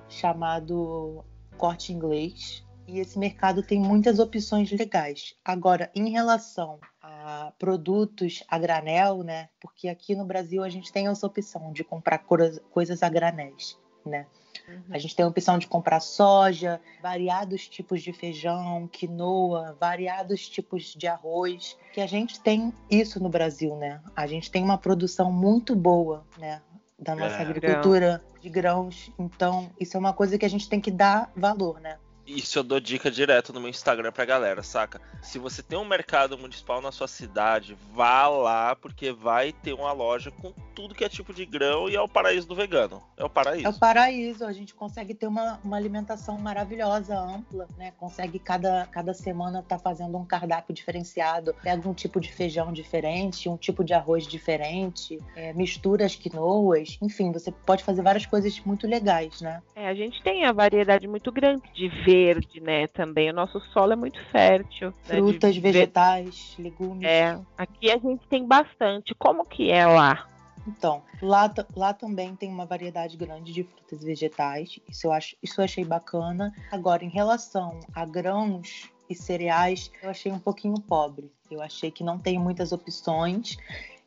chamado 0.07 1.25
Corte 1.55 1.91
Inglês, 1.91 2.65
e 2.87 2.99
esse 2.99 3.17
mercado 3.17 3.63
tem 3.63 3.79
muitas 3.79 4.19
opções 4.19 4.71
legais. 4.71 5.35
Agora, 5.43 5.91
em 5.95 6.09
relação 6.09 6.79
a 7.01 7.51
produtos 7.57 8.43
a 8.47 8.59
granel, 8.59 9.23
né? 9.23 9.49
Porque 9.59 9.87
aqui 9.87 10.15
no 10.15 10.25
Brasil 10.25 10.63
a 10.63 10.69
gente 10.69 10.91
tem 10.91 11.07
essa 11.07 11.25
opção 11.25 11.71
de 11.71 11.83
comprar 11.83 12.19
coisas 12.19 13.01
a 13.01 13.09
granéis, 13.09 13.77
né? 14.05 14.27
Uhum. 14.67 14.83
A 14.91 14.97
gente 14.97 15.15
tem 15.15 15.25
a 15.25 15.27
opção 15.27 15.57
de 15.57 15.67
comprar 15.67 15.99
soja, 15.99 16.79
variados 17.01 17.67
tipos 17.67 18.01
de 18.01 18.13
feijão, 18.13 18.87
quinoa, 18.87 19.75
variados 19.79 20.47
tipos 20.47 20.93
de 20.95 21.07
arroz, 21.07 21.77
que 21.93 22.01
a 22.01 22.07
gente 22.07 22.39
tem 22.39 22.73
isso 22.89 23.21
no 23.21 23.29
Brasil, 23.29 23.75
né? 23.75 24.01
A 24.15 24.27
gente 24.27 24.49
tem 24.49 24.63
uma 24.63 24.77
produção 24.77 25.31
muito 25.31 25.75
boa, 25.75 26.25
né? 26.37 26.61
Da 26.97 27.15
nossa 27.15 27.35
é, 27.35 27.41
agricultura 27.41 28.21
grão. 28.23 28.41
de 28.41 28.49
grãos. 28.49 29.11
Então, 29.19 29.69
isso 29.79 29.97
é 29.97 29.99
uma 29.99 30.13
coisa 30.13 30.37
que 30.37 30.45
a 30.45 30.49
gente 30.49 30.69
tem 30.69 30.79
que 30.79 30.91
dar 30.91 31.31
valor, 31.35 31.79
né? 31.79 31.97
Isso 32.25 32.57
eu 32.57 32.63
dou 32.63 32.79
dica 32.79 33.11
direto 33.11 33.53
no 33.53 33.59
meu 33.59 33.69
Instagram 33.69 34.11
pra 34.11 34.25
galera, 34.25 34.63
saca? 34.63 34.99
Se 35.21 35.37
você 35.37 35.61
tem 35.61 35.77
um 35.77 35.85
mercado 35.85 36.37
municipal 36.37 36.81
na 36.81 36.91
sua 36.91 37.07
cidade, 37.07 37.77
vá 37.93 38.27
lá, 38.27 38.75
porque 38.75 39.11
vai 39.11 39.51
ter 39.51 39.73
uma 39.73 39.91
loja 39.91 40.31
com 40.31 40.51
tudo 40.75 40.93
que 40.93 41.03
é 41.05 41.09
tipo 41.09 41.33
de 41.33 41.45
grão 41.45 41.89
e 41.89 41.95
é 41.95 42.01
o 42.01 42.07
paraíso 42.07 42.47
do 42.47 42.55
vegano. 42.55 43.01
É 43.17 43.23
o 43.23 43.29
paraíso. 43.29 43.65
É 43.65 43.69
o 43.69 43.73
paraíso. 43.73 44.45
A 44.45 44.51
gente 44.51 44.75
consegue 44.75 45.13
ter 45.13 45.25
uma, 45.25 45.59
uma 45.63 45.77
alimentação 45.77 46.37
maravilhosa, 46.37 47.17
ampla, 47.17 47.67
né? 47.77 47.93
Consegue 47.97 48.37
cada, 48.37 48.85
cada 48.91 49.13
semana 49.13 49.59
estar 49.59 49.77
tá 49.77 49.81
fazendo 49.81 50.17
um 50.17 50.25
cardápio 50.25 50.75
diferenciado. 50.75 51.55
Pega 51.63 51.87
um 51.87 51.93
tipo 51.93 52.19
de 52.19 52.31
feijão 52.31 52.73
diferente, 52.73 53.47
um 53.47 53.57
tipo 53.57 53.83
de 53.83 53.93
arroz 53.93 54.27
diferente, 54.27 55.17
é, 55.35 55.53
mistura 55.53 56.05
as 56.05 56.15
quinoas. 56.15 56.97
Enfim, 57.01 57.31
você 57.31 57.51
pode 57.51 57.83
fazer 57.83 58.01
várias 58.01 58.25
coisas 58.25 58.59
muito 58.59 58.85
legais, 58.85 59.41
né? 59.41 59.61
É, 59.75 59.87
a 59.87 59.95
gente 59.95 60.21
tem 60.21 60.45
a 60.45 60.51
variedade 60.51 61.07
muito 61.07 61.31
grande 61.31 61.63
de 61.73 61.87
verde, 62.03 62.59
né? 62.59 62.87
Também 62.87 63.29
o 63.29 63.33
nosso 63.33 63.59
solo 63.71 63.93
é 63.93 63.95
muito 63.95 64.19
fértil. 64.31 64.89
Né, 65.07 65.15
Frutas, 65.15 65.55
né, 65.55 65.61
vegetais, 65.61 66.55
legumes. 66.59 67.07
É, 67.07 67.39
aqui 67.57 67.89
a 67.89 67.97
gente 67.97 68.27
tem 68.27 68.45
bastante. 68.45 69.15
Como 69.15 69.45
que 69.45 69.71
é 69.71 69.85
lá? 69.85 70.34
Então, 70.67 71.03
lá, 71.21 71.53
lá 71.75 71.93
também 71.93 72.35
tem 72.35 72.49
uma 72.49 72.65
variedade 72.65 73.17
grande 73.17 73.53
de 73.53 73.63
frutas 73.63 74.01
e 74.01 74.05
vegetais. 74.05 74.79
Isso 74.89 75.07
eu, 75.07 75.11
acho, 75.11 75.35
isso 75.41 75.61
eu 75.61 75.65
achei 75.65 75.85
bacana. 75.85 76.53
Agora, 76.71 77.03
em 77.03 77.09
relação 77.09 77.79
a 77.93 78.05
grãos 78.05 78.89
e 79.09 79.15
cereais, 79.15 79.91
eu 80.01 80.09
achei 80.09 80.31
um 80.31 80.39
pouquinho 80.39 80.79
pobre. 80.79 81.31
Eu 81.49 81.61
achei 81.61 81.91
que 81.91 82.03
não 82.03 82.17
tem 82.17 82.39
muitas 82.39 82.71
opções. 82.71 83.57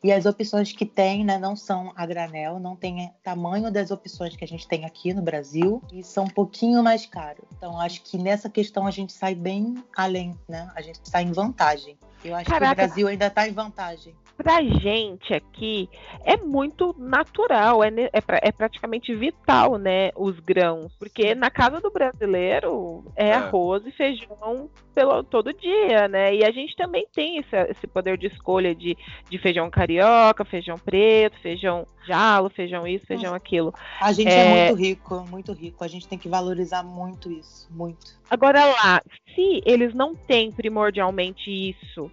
E 0.01 0.13
as 0.13 0.25
opções 0.25 0.71
que 0.71 0.85
tem, 0.85 1.25
né, 1.25 1.37
não 1.37 1.57
são 1.57 1.91
a 1.93 2.05
granel, 2.05 2.57
não 2.57 2.73
tem 2.73 3.13
tamanho 3.21 3.69
das 3.69 3.91
opções 3.91 4.33
que 4.33 4.45
a 4.45 4.47
gente 4.47 4.65
tem 4.65 4.85
aqui 4.85 5.13
no 5.13 5.21
Brasil 5.21 5.83
e 5.91 6.01
são 6.03 6.23
um 6.23 6.29
pouquinho 6.29 6.81
mais 6.81 7.05
caros. 7.05 7.43
Então, 7.57 7.79
acho 7.79 8.01
que 8.03 8.17
nessa 8.17 8.49
questão 8.49 8.87
a 8.87 8.91
gente 8.91 9.11
sai 9.11 9.35
bem 9.35 9.83
além, 9.93 10.37
né? 10.47 10.71
A 10.73 10.81
gente 10.81 11.01
sai 11.03 11.23
em 11.23 11.33
vantagem. 11.33 11.97
Eu 12.23 12.35
acho 12.35 12.49
Caraca. 12.49 12.75
que 12.75 12.81
o 12.81 12.87
Brasil 12.87 13.07
ainda 13.07 13.27
está 13.27 13.47
em 13.47 13.53
vantagem. 13.53 14.13
Pra 14.35 14.63
gente 14.63 15.33
aqui 15.33 15.89
é 16.23 16.37
muito 16.37 16.95
natural, 16.97 17.83
é, 17.83 17.89
é, 17.89 18.21
é, 18.41 18.51
praticamente 18.53 19.13
vital, 19.13 19.77
né, 19.77 20.11
os 20.15 20.39
grãos, 20.39 20.93
porque 20.97 21.35
na 21.35 21.49
casa 21.49 21.81
do 21.81 21.91
brasileiro 21.91 23.03
é, 23.17 23.27
é, 23.27 23.33
arroz 23.33 23.85
e 23.85 23.91
feijão 23.91 24.69
pelo 24.95 25.23
todo 25.23 25.53
dia, 25.53 26.07
né, 26.07 26.33
e 26.33 26.45
a 26.45 26.51
gente 26.51 26.73
também 26.77 27.05
tem 27.13 27.37
esse, 27.39 27.53
esse 27.69 27.85
poder 27.85 28.17
de 28.17 28.27
escolha 28.27 28.73
de, 28.73 28.97
de 29.29 29.37
feijão 29.37 29.69
carioca, 29.69 30.45
feijão 30.45 30.77
preto, 30.77 31.37
feijão 31.41 31.85
jalo, 32.07 32.49
feijão 32.49 32.87
isso, 32.87 33.05
feijão 33.05 33.35
aquilo. 33.35 33.73
A 33.99 34.13
gente 34.13 34.29
é... 34.29 34.67
é. 34.67 34.67
muito 34.67 34.81
rico, 34.81 35.25
muito 35.29 35.51
rico, 35.51 35.83
a 35.83 35.87
gente 35.89 36.07
tem 36.07 36.17
que 36.17 36.29
valorizar 36.29 36.81
muito 36.81 37.29
isso, 37.29 37.67
muito. 37.69 38.17
Agora 38.29 38.63
lá, 38.63 39.01
se 39.35 39.61
eles 39.65 39.93
não 39.93 40.15
têm 40.15 40.49
primordialmente 40.49 41.49
isso 41.49 42.08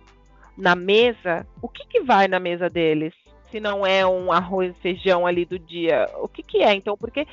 na 0.57 0.75
mesa, 0.75 1.47
o 1.61 1.69
que, 1.69 1.87
que 1.87 2.01
vai 2.01 2.29
na 2.29 2.41
mesa 2.41 2.69
deles? 2.71 3.15
Se 3.51 3.61
não 3.61 3.87
é 3.87 4.07
um 4.07 4.33
arroz 4.33 4.75
e 4.77 4.81
feijão 4.81 5.27
ali 5.27 5.45
do 5.45 5.59
dia, 5.59 6.09
o 6.17 6.29
que, 6.29 6.43
que 6.43 6.63
é? 6.63 6.75
Então, 6.75 6.97
porque 6.97 7.27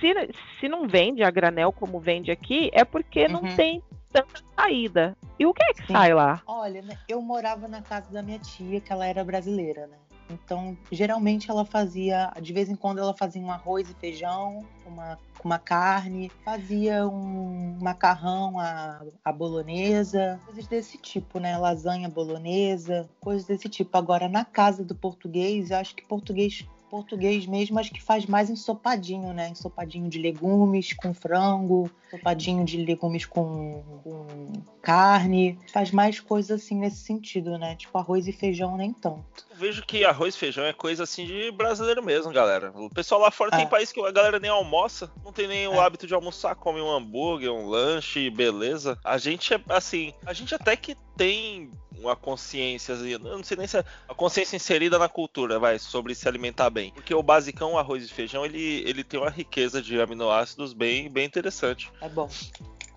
se, 0.00 0.12
se 0.58 0.68
não 0.68 0.88
vende 0.88 1.22
a 1.22 1.30
granel 1.30 1.72
como 1.72 2.00
vende 2.00 2.30
aqui, 2.30 2.70
é 2.72 2.84
porque 2.84 3.26
uhum. 3.26 3.32
não 3.32 3.56
tem 3.56 3.82
tanta 4.12 4.42
saída. 4.56 5.16
E 5.38 5.46
o 5.46 5.52
que 5.52 5.62
é 5.62 5.72
que 5.74 5.86
Sim. 5.86 5.92
sai 5.92 6.14
lá? 6.14 6.42
Olha, 6.46 6.82
né, 6.82 6.98
eu 7.08 7.20
morava 7.20 7.68
na 7.68 7.82
casa 7.82 8.10
da 8.12 8.22
minha 8.22 8.38
tia, 8.38 8.80
que 8.80 8.92
ela 8.92 9.06
era 9.06 9.22
brasileira, 9.24 9.86
né? 9.86 9.96
Então, 10.30 10.76
geralmente 10.92 11.50
ela 11.50 11.64
fazia, 11.64 12.32
de 12.40 12.52
vez 12.52 12.68
em 12.68 12.76
quando 12.76 12.98
ela 12.98 13.14
fazia 13.14 13.40
um 13.40 13.50
arroz 13.50 13.88
e 13.88 13.94
feijão, 13.94 14.64
uma, 14.84 15.18
uma 15.42 15.58
carne, 15.58 16.30
fazia 16.44 17.06
um 17.06 17.78
macarrão 17.80 18.58
à, 18.58 19.00
à 19.24 19.32
bolonesa, 19.32 20.40
coisas 20.44 20.66
desse 20.66 20.98
tipo, 20.98 21.38
né? 21.38 21.56
Lasanha 21.56 22.08
bolonesa, 22.08 23.08
coisas 23.20 23.46
desse 23.46 23.68
tipo. 23.68 23.96
Agora, 23.96 24.28
na 24.28 24.44
casa 24.44 24.84
do 24.84 24.94
português, 24.94 25.70
eu 25.70 25.78
acho 25.78 25.94
que 25.94 26.06
português 26.06 26.66
português 26.88 27.46
mesmo, 27.46 27.78
acho 27.78 27.92
que 27.92 28.02
faz 28.02 28.26
mais 28.26 28.50
ensopadinho, 28.50 29.32
né? 29.32 29.48
Ensopadinho 29.48 30.08
de 30.08 30.18
legumes 30.18 30.92
com 30.92 31.14
frango, 31.14 31.90
ensopadinho 32.06 32.64
de 32.64 32.78
legumes 32.78 33.24
com, 33.24 33.82
com 34.02 34.52
carne. 34.82 35.58
Faz 35.72 35.90
mais 35.90 36.20
coisas 36.20 36.62
assim 36.62 36.76
nesse 36.76 36.98
sentido, 36.98 37.58
né? 37.58 37.76
Tipo 37.76 37.98
arroz 37.98 38.26
e 38.26 38.32
feijão 38.32 38.76
nem 38.76 38.92
tanto. 38.92 39.46
Eu 39.50 39.56
vejo 39.56 39.84
que 39.84 40.04
arroz 40.04 40.34
e 40.34 40.38
feijão 40.38 40.64
é 40.64 40.72
coisa 40.72 41.04
assim 41.04 41.26
de 41.26 41.50
brasileiro 41.50 42.02
mesmo, 42.02 42.32
galera. 42.32 42.72
O 42.74 42.90
pessoal 42.90 43.20
lá 43.20 43.30
fora 43.30 43.54
é. 43.54 43.58
tem 43.58 43.66
país 43.66 43.92
que 43.92 44.00
a 44.00 44.10
galera 44.10 44.38
nem 44.38 44.50
almoça, 44.50 45.10
não 45.24 45.32
tem 45.32 45.46
nem 45.46 45.68
o 45.68 45.74
é. 45.74 45.78
hábito 45.78 46.06
de 46.06 46.14
almoçar, 46.14 46.54
come 46.54 46.80
um 46.80 46.90
hambúrguer, 46.90 47.52
um 47.52 47.66
lanche, 47.66 48.30
beleza. 48.30 48.98
A 49.04 49.18
gente 49.18 49.54
é 49.54 49.60
assim, 49.68 50.12
a 50.24 50.32
gente 50.32 50.54
até 50.54 50.76
que 50.76 50.96
tem 51.16 51.70
uma 52.00 52.16
consciência, 52.16 52.92
eu 52.92 53.18
não 53.18 53.42
sei 53.42 53.56
nem 53.56 53.66
se 53.66 53.78
é 53.78 53.84
a 54.08 54.14
consciência 54.14 54.56
inserida 54.56 54.98
na 54.98 55.08
cultura, 55.08 55.58
vai, 55.58 55.78
sobre 55.78 56.14
se 56.14 56.28
alimentar 56.28 56.70
bem. 56.70 56.92
Porque 56.92 57.14
o 57.14 57.22
basicão, 57.22 57.72
o 57.72 57.78
arroz 57.78 58.04
e 58.04 58.08
feijão, 58.08 58.44
ele, 58.44 58.82
ele 58.86 59.04
tem 59.04 59.18
uma 59.20 59.30
riqueza 59.30 59.82
de 59.82 60.00
aminoácidos 60.00 60.72
bem, 60.72 61.10
bem 61.10 61.26
interessante. 61.26 61.90
É 62.00 62.08
bom. 62.08 62.28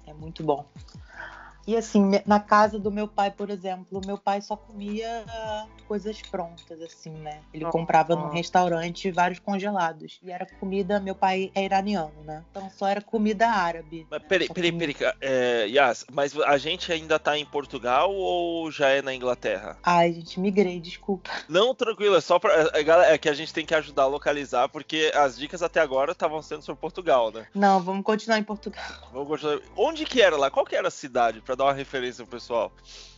É 0.07 0.13
muito 0.13 0.43
bom. 0.43 0.65
E 1.67 1.77
assim, 1.77 2.11
na 2.25 2.39
casa 2.39 2.79
do 2.79 2.91
meu 2.91 3.07
pai, 3.07 3.29
por 3.31 3.49
exemplo, 3.49 4.01
meu 4.05 4.17
pai 4.17 4.41
só 4.41 4.55
comia 4.55 5.23
coisas 5.87 6.21
prontas, 6.21 6.81
assim, 6.81 7.11
né? 7.11 7.39
Ele 7.53 7.65
Ah. 7.65 7.69
comprava 7.69 8.15
num 8.15 8.29
restaurante 8.29 9.11
vários 9.11 9.39
congelados. 9.39 10.19
E 10.23 10.31
era 10.31 10.45
comida, 10.59 10.99
meu 10.99 11.13
pai 11.13 11.51
é 11.53 11.63
iraniano, 11.63 12.23
né? 12.23 12.43
Então 12.49 12.69
só 12.69 12.87
era 12.87 13.01
comida 13.01 13.47
árabe. 13.47 14.07
Mas 14.09 14.23
peraí, 14.23 14.47
Só 14.47 14.53
peraí, 14.53 14.71
comia- 14.71 14.95
peraí. 14.97 15.13
É, 15.21 15.67
Yas, 15.67 16.05
mas 16.11 16.35
a 16.39 16.57
gente 16.57 16.91
ainda 16.91 17.19
tá 17.19 17.37
em 17.37 17.45
Portugal 17.45 18.11
ou 18.13 18.71
já 18.71 18.89
é 18.89 19.01
na 19.01 19.13
Inglaterra? 19.13 19.77
Ai, 19.83 20.13
gente, 20.13 20.39
migrei, 20.39 20.79
desculpa. 20.79 21.29
Não, 21.47 21.75
tranquilo, 21.75 22.15
é 22.15 22.21
só 22.21 22.39
pra. 22.39 22.71
É, 22.73 22.83
galera, 22.83 23.13
é 23.13 23.17
que 23.17 23.29
a 23.29 23.33
gente 23.33 23.53
tem 23.53 23.65
que 23.65 23.75
ajudar 23.75 24.03
a 24.03 24.07
localizar, 24.07 24.67
porque 24.69 25.11
as 25.13 25.37
dicas 25.37 25.61
até 25.61 25.79
agora 25.79 26.13
estavam 26.13 26.41
sendo 26.41 26.63
sobre 26.63 26.81
Portugal, 26.81 27.31
né? 27.31 27.45
Não, 27.53 27.79
vamos 27.81 28.03
continuar 28.03 28.39
em 28.39 28.43
Portugal. 28.43 28.83
Vamos 29.11 29.27
continuar. 29.27 29.59
Onde 29.77 30.05
que 30.05 30.21
era 30.21 30.37
lá? 30.37 30.49
Qual 30.49 30.65
que 30.65 30.75
era 30.75 30.87
a 30.87 30.91
cidade, 30.91 31.41
pra 31.51 31.55
dar 31.55 31.65
uma 31.65 31.73
referência 31.73 32.23
pro 32.23 32.37
pessoal? 32.37 32.71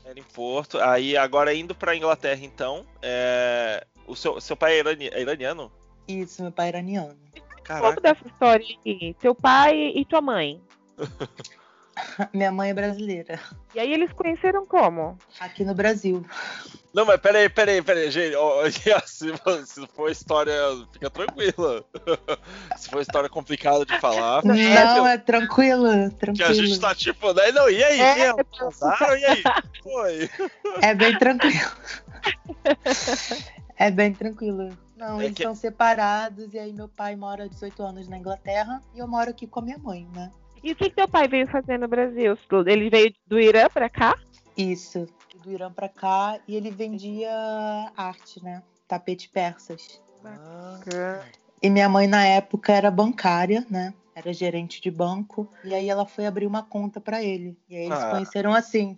Era 0.04 0.20
em 0.20 0.24
Porto. 0.24 0.80
Aí, 0.80 1.16
agora 1.16 1.54
indo 1.54 1.76
pra 1.76 1.96
Inglaterra, 1.96 2.44
então. 2.44 2.86
É... 3.02 3.86
O 4.08 4.16
seu, 4.16 4.42
seu 4.42 4.58
pai 4.58 4.74
é, 4.74 4.80
irani- 4.80 5.08
é 5.08 5.22
iraniano? 5.22 5.72
Isso, 6.08 6.42
meu 6.42 6.52
pai 6.52 6.66
é 6.66 6.70
iraniano. 6.70 7.14
Um 7.14 7.42
pouco 7.42 7.64
Caraca. 7.64 8.02
dessa 8.02 8.28
história 8.28 8.66
aí. 8.86 9.16
Teu 9.20 9.34
pai 9.34 9.94
e 9.96 10.04
tua 10.04 10.20
mãe. 10.22 10.62
Minha 12.34 12.52
mãe 12.52 12.72
é 12.72 12.74
brasileira. 12.74 13.40
E 13.76 13.80
aí 13.80 13.92
eles 13.94 14.12
conheceram 14.14 14.66
como? 14.66 15.18
Aqui 15.40 15.64
no 15.64 15.74
Brasil. 15.76 16.26
Não, 16.94 17.06
mas 17.06 17.20
peraí, 17.20 17.50
peraí, 17.50 17.82
peraí, 17.82 18.12
gente. 18.12 18.36
Yas, 18.88 19.10
se, 19.10 19.34
se 19.66 19.88
for 19.96 20.12
história, 20.12 20.54
fica 20.92 21.10
tranquila. 21.10 21.84
se 22.78 22.90
for 22.90 23.02
história 23.02 23.28
complicada 23.30 23.84
de 23.86 24.00
falar. 24.00 24.44
Não, 24.46 25.08
é 25.08 25.18
tranquilo, 25.18 25.88
Que 26.36 26.44
a 26.44 26.54
gente 26.54 26.80
tá 26.80 26.94
tipo, 26.94 27.34
né? 27.34 27.52
Não, 27.52 27.70
e 27.70 27.84
aí? 27.84 28.00
É, 28.00 28.18
E 28.20 28.22
aí? 28.24 28.34
Casaram? 28.58 29.18
E 29.18 29.26
aí? 29.26 29.44
Foi. 29.82 30.30
É 30.82 30.94
bem 30.94 31.18
tranquilo. 31.18 31.72
É 33.78 33.90
bem 33.92 34.14
tranquilo. 34.14 34.70
Não, 34.96 35.20
É 35.20 35.26
eles 35.26 35.36
que- 35.38 35.44
são 35.44 35.56
separados 35.56 36.54
e 36.54 36.60
aí 36.60 36.72
meu 36.72 36.88
pai 36.88 37.16
mora 37.16 37.46
há 37.46 37.48
18 37.48 37.82
anos 37.84 38.08
na 38.08 38.18
Inglaterra 38.18 38.82
e 38.96 39.00
eu 39.00 39.08
moro 39.08 39.30
aqui 39.32 39.48
com 39.48 39.60
a 39.60 39.64
minha 39.64 39.78
mãe, 39.80 40.08
né? 40.16 40.32
E 40.64 40.72
o 40.72 40.76
que, 40.76 40.90
que 40.90 40.96
teu 40.96 41.08
pai 41.08 41.28
veio 41.28 41.46
fazer 41.48 41.78
no 41.78 41.88
Brasil? 41.88 42.38
Ele 42.66 42.90
veio 42.90 43.14
do 43.28 43.40
Irã 43.40 43.68
pra 43.70 43.90
cá? 43.90 44.18
Isso. 44.58 45.06
Do 45.44 45.52
Irã 45.52 45.72
pra 45.72 45.90
cá 45.90 46.40
e 46.48 46.56
ele 46.56 46.72
vendia 46.72 47.30
arte, 47.98 48.42
né? 48.42 48.64
Tapete 48.88 49.28
persas. 49.28 50.02
E 51.62 51.70
minha 51.70 51.90
mãe 51.90 52.08
na 52.08 52.26
época 52.26 52.72
era 52.72 52.90
bancária, 52.90 53.66
né? 53.70 53.94
Era 54.16 54.32
gerente 54.32 54.80
de 54.80 54.90
banco. 54.90 55.52
E 55.64 55.74
aí 55.74 55.90
ela 55.90 56.06
foi 56.06 56.26
abrir 56.26 56.46
uma 56.46 56.64
conta 56.64 57.02
pra 57.02 57.22
ele. 57.22 57.58
E 57.68 57.76
aí 57.76 57.86
eles 57.88 58.00
Ah. 58.00 58.12
conheceram 58.12 58.54
assim. 58.54 58.98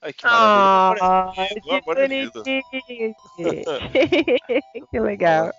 Ai, 0.00 0.12
que 0.12 0.24
maravilha. 0.24 0.68
Ah, 1.02 1.32
que 1.62 1.82
que 4.90 5.00
legal. 5.00 5.52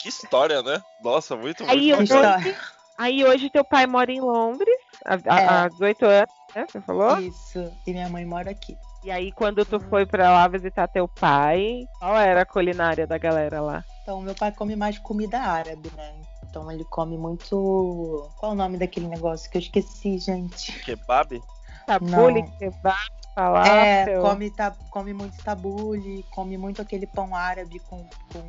Que 0.00 0.08
história, 0.08 0.62
né? 0.62 0.82
Nossa, 1.02 1.36
muito, 1.36 1.64
Aí 1.64 1.94
muito 1.94 2.08
bacana. 2.08 2.38
história. 2.38 2.58
Aí 2.98 3.24
hoje 3.24 3.50
teu 3.50 3.64
pai 3.64 3.86
mora 3.86 4.10
em 4.10 4.20
Londres, 4.20 4.74
há, 5.04 5.14
É. 5.40 5.46
há 5.48 5.68
18 5.68 6.04
anos, 6.06 6.30
né? 6.54 6.66
Você 6.70 6.80
falou? 6.80 7.18
Isso. 7.18 7.72
E 7.86 7.92
minha 7.92 8.08
mãe 8.08 8.24
mora 8.24 8.50
aqui. 8.50 8.76
E 9.02 9.10
aí 9.10 9.30
quando 9.32 9.64
tu 9.64 9.78
foi 9.80 10.06
pra 10.06 10.30
lá 10.30 10.48
visitar 10.48 10.88
teu 10.88 11.06
pai, 11.06 11.84
qual 11.98 12.16
era 12.16 12.42
a 12.42 12.46
culinária 12.46 13.06
da 13.06 13.18
galera 13.18 13.60
lá? 13.60 13.84
Então, 14.02 14.20
meu 14.20 14.34
pai 14.34 14.52
come 14.52 14.76
mais 14.76 14.98
comida 14.98 15.38
árabe, 15.40 15.90
né? 15.96 16.14
Então 16.48 16.70
ele 16.70 16.84
come 16.84 17.18
muito. 17.18 18.30
Qual 18.38 18.52
é 18.52 18.54
o 18.54 18.56
nome 18.56 18.78
daquele 18.78 19.08
negócio 19.08 19.50
que 19.50 19.58
eu 19.58 19.60
esqueci, 19.62 20.18
gente? 20.18 20.72
Kebab? 20.84 21.42
Tabule, 21.86 22.42
kebab, 22.58 22.96
É, 22.96 23.34
falafel. 23.34 24.22
come, 24.22 24.50
ta- 24.50 24.76
come 24.90 25.12
muito 25.12 25.36
tabule, 25.42 26.24
come 26.30 26.56
muito 26.56 26.80
aquele 26.80 27.06
pão 27.06 27.34
árabe 27.34 27.78
com, 27.80 27.98
com, 28.32 28.42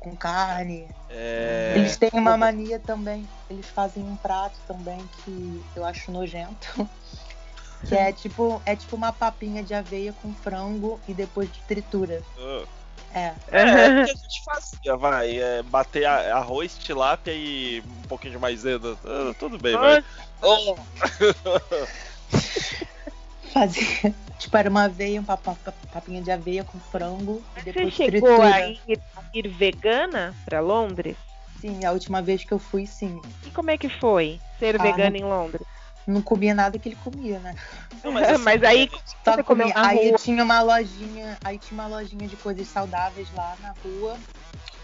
com 0.00 0.16
carne. 0.16 0.88
É... 1.10 1.74
Eles 1.76 1.96
têm 1.96 2.10
uma 2.12 2.36
mania 2.36 2.78
também, 2.78 3.28
eles 3.50 3.66
fazem 3.66 4.02
um 4.02 4.16
prato 4.16 4.56
também 4.66 4.98
que 5.24 5.62
eu 5.74 5.84
acho 5.84 6.10
nojento. 6.10 6.88
Que 7.86 7.94
é 7.94 8.12
tipo, 8.12 8.60
é 8.66 8.74
tipo 8.74 8.96
uma 8.96 9.12
papinha 9.12 9.62
de 9.62 9.72
aveia 9.72 10.12
com 10.20 10.34
frango 10.34 10.98
e 11.06 11.14
depois 11.14 11.48
de 11.48 11.60
tritura. 11.60 12.24
Ah. 12.36 12.64
É. 13.14 13.32
É, 13.52 14.02
o 14.02 14.04
que 14.04 14.10
a 14.10 14.14
gente 14.14 14.44
fazia, 14.44 14.96
vai. 14.96 15.38
É, 15.38 15.62
bater 15.62 16.04
a- 16.04 16.38
arroz, 16.38 16.76
tilápia 16.76 17.30
e 17.32 17.80
um 17.86 18.08
pouquinho 18.08 18.32
de 18.32 18.38
maisena. 18.40 18.96
Ah, 19.04 19.32
tudo 19.38 19.58
bem, 19.58 19.76
vai. 19.76 20.04
Oh, 20.42 20.76
Fazia. 23.52 24.14
Tipo, 24.38 24.56
era 24.56 24.70
uma 24.70 24.84
aveia, 24.84 25.22
pa- 25.22 25.36
papinha 25.92 26.22
de 26.22 26.30
aveia 26.30 26.62
com 26.64 26.78
frango 26.78 27.42
e 27.56 27.62
Você 27.62 27.72
depois 27.72 27.94
chegou 27.94 28.28
tritura. 28.30 28.54
a 28.54 28.60
ir, 28.60 28.80
ir 29.34 29.48
vegana 29.48 30.34
pra 30.44 30.60
Londres? 30.60 31.16
Sim, 31.60 31.84
a 31.84 31.92
última 31.92 32.22
vez 32.22 32.44
que 32.44 32.52
eu 32.52 32.58
fui, 32.58 32.86
sim. 32.86 33.20
E 33.44 33.50
como 33.50 33.70
é 33.70 33.76
que 33.76 33.88
foi 33.88 34.40
ser 34.58 34.78
Ah, 34.78 34.82
vegana 34.82 35.16
em 35.18 35.24
Londres? 35.24 35.66
Não 36.06 36.22
comia 36.22 36.54
nada 36.54 36.78
que 36.78 36.88
ele 36.88 36.96
comia, 36.96 37.38
né? 37.40 37.54
não, 38.02 38.12
Mas, 38.12 38.30
assim, 38.30 38.44
aí 38.64 38.88
Só 39.24 39.34
Você 39.34 39.42
comeu 39.42 39.66
comia. 39.66 39.74
Aí 39.76 40.08
rua? 40.08 40.18
tinha 40.18 40.42
uma 40.44 40.62
lojinha, 40.62 41.36
aí 41.44 41.58
tinha 41.58 41.80
uma 41.80 41.88
lojinha 41.88 42.28
de 42.28 42.36
coisas 42.36 42.66
saudáveis 42.68 43.30
lá 43.32 43.56
na 43.60 43.72
rua. 43.72 44.16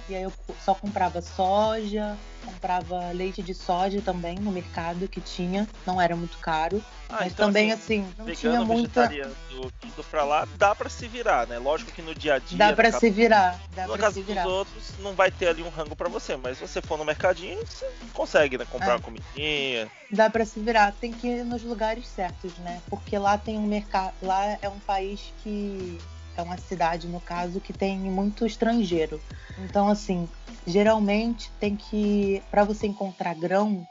E 0.08 0.14
aí 0.14 0.22
eu 0.22 0.32
só 0.60 0.74
comprava 0.74 1.22
soja, 1.22 2.16
comprava 2.44 3.10
leite 3.12 3.42
de 3.42 3.54
soja 3.54 4.02
também 4.02 4.36
no 4.38 4.50
mercado 4.52 5.08
que 5.08 5.20
tinha, 5.20 5.66
não 5.86 5.98
era 6.00 6.14
muito 6.14 6.36
caro. 6.38 6.82
ah, 7.08 7.16
mas 7.20 7.32
então, 7.32 7.46
também 7.46 7.72
assim, 7.72 8.02
assim, 8.02 8.14
não 8.18 8.24
vegano, 8.26 8.34
tinha 8.36 8.60
muita. 8.64 9.00
vegetariano, 9.08 9.34
tudo 9.80 10.04
pra 10.10 10.24
lá, 10.24 10.46
dá 10.58 10.74
pra 10.74 10.90
se 10.90 11.08
virar, 11.08 11.46
né? 11.46 11.58
Lógico 11.58 11.90
que 11.90 12.02
no 12.02 12.14
dia 12.14 12.34
a 12.34 12.38
dia. 12.38 12.58
Dá 12.58 12.68
no 12.70 12.76
pra 12.76 12.90
ca- 12.92 13.00
se 13.00 13.08
virar, 13.08 13.58
dá 13.74 13.88
casa 13.88 14.12
se 14.12 14.20
dos 14.20 14.26
virar. 14.28 14.46
outros, 14.46 14.84
não 14.98 15.14
vai 15.14 15.30
ter 15.30 15.48
ali 15.48 15.62
um 15.62 15.70
rango 15.70 15.96
pra 15.96 16.08
você, 16.10 16.36
mas 16.36 16.58
se 16.58 16.68
você 16.68 16.82
for 16.82 16.98
no 16.98 17.04
mercadinho, 17.04 17.58
você 17.66 17.90
consegue, 18.12 18.58
né? 18.58 18.66
Comprar 18.70 18.90
É. 18.92 18.94
uma 18.96 19.00
comidinha. 19.00 19.90
Dá 20.10 20.28
pra 20.28 20.44
se 20.44 20.60
virar, 20.60 20.92
tem 21.00 21.12
que 21.12 21.26
ir 21.26 21.44
nos 21.44 21.62
lugares 21.62 22.06
certos, 22.06 22.52
né? 22.58 22.82
Porque 22.90 23.16
lá 23.18 23.38
tem 23.38 23.56
um 23.58 23.66
mercado, 23.66 24.12
lá 24.20 24.58
é 24.60 24.68
um 24.68 24.78
país 24.80 25.32
que 25.42 25.98
é 26.36 26.42
uma 26.42 26.56
cidade, 26.56 27.08
no 27.08 27.20
caso, 27.20 27.60
que 27.60 27.72
tem 27.72 27.98
muito 27.98 28.46
estrangeiro. 28.46 29.20
Então, 29.58 29.88
assim, 29.88 30.28
geralmente 30.66 31.50
tem 31.60 31.76
que, 31.76 32.42
Pra 32.50 32.64
você 32.64 32.86
encontrar 32.86 33.34
grãos, 33.34 33.86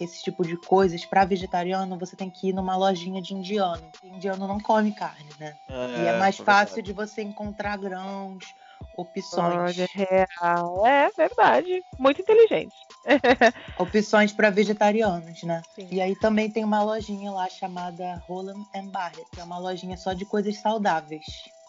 esse 0.00 0.22
tipo 0.22 0.44
de 0.44 0.56
coisas, 0.56 1.04
pra 1.04 1.24
vegetariano, 1.24 1.98
você 1.98 2.16
tem 2.16 2.30
que 2.30 2.48
ir 2.48 2.52
numa 2.52 2.76
lojinha 2.76 3.20
de 3.22 3.34
indiano. 3.34 3.90
Indiano 4.02 4.46
não 4.46 4.58
come 4.58 4.92
carne, 4.92 5.30
né? 5.38 5.54
e 5.68 6.06
é 6.06 6.18
mais 6.18 6.36
fácil 6.36 6.82
de 6.82 6.92
você 6.92 7.22
encontrar 7.22 7.76
grãos, 7.78 8.54
opções. 8.96 9.76
Real. 9.76 10.86
É 10.86 11.10
verdade. 11.16 11.82
Muito 11.98 12.20
inteligente. 12.20 12.74
opções 13.78 14.32
para 14.32 14.50
vegetarianos, 14.50 15.42
né? 15.42 15.62
Sim. 15.74 15.88
E 15.90 16.00
aí 16.00 16.14
também 16.16 16.50
tem 16.50 16.64
uma 16.64 16.82
lojinha 16.82 17.30
lá 17.30 17.48
chamada 17.48 18.16
Roland 18.28 18.64
and 18.74 18.88
Barrett, 18.88 19.26
que 19.32 19.40
é 19.40 19.44
uma 19.44 19.58
lojinha 19.58 19.96
só 19.96 20.12
de 20.12 20.24
coisas 20.24 20.58
saudáveis. 20.58 21.24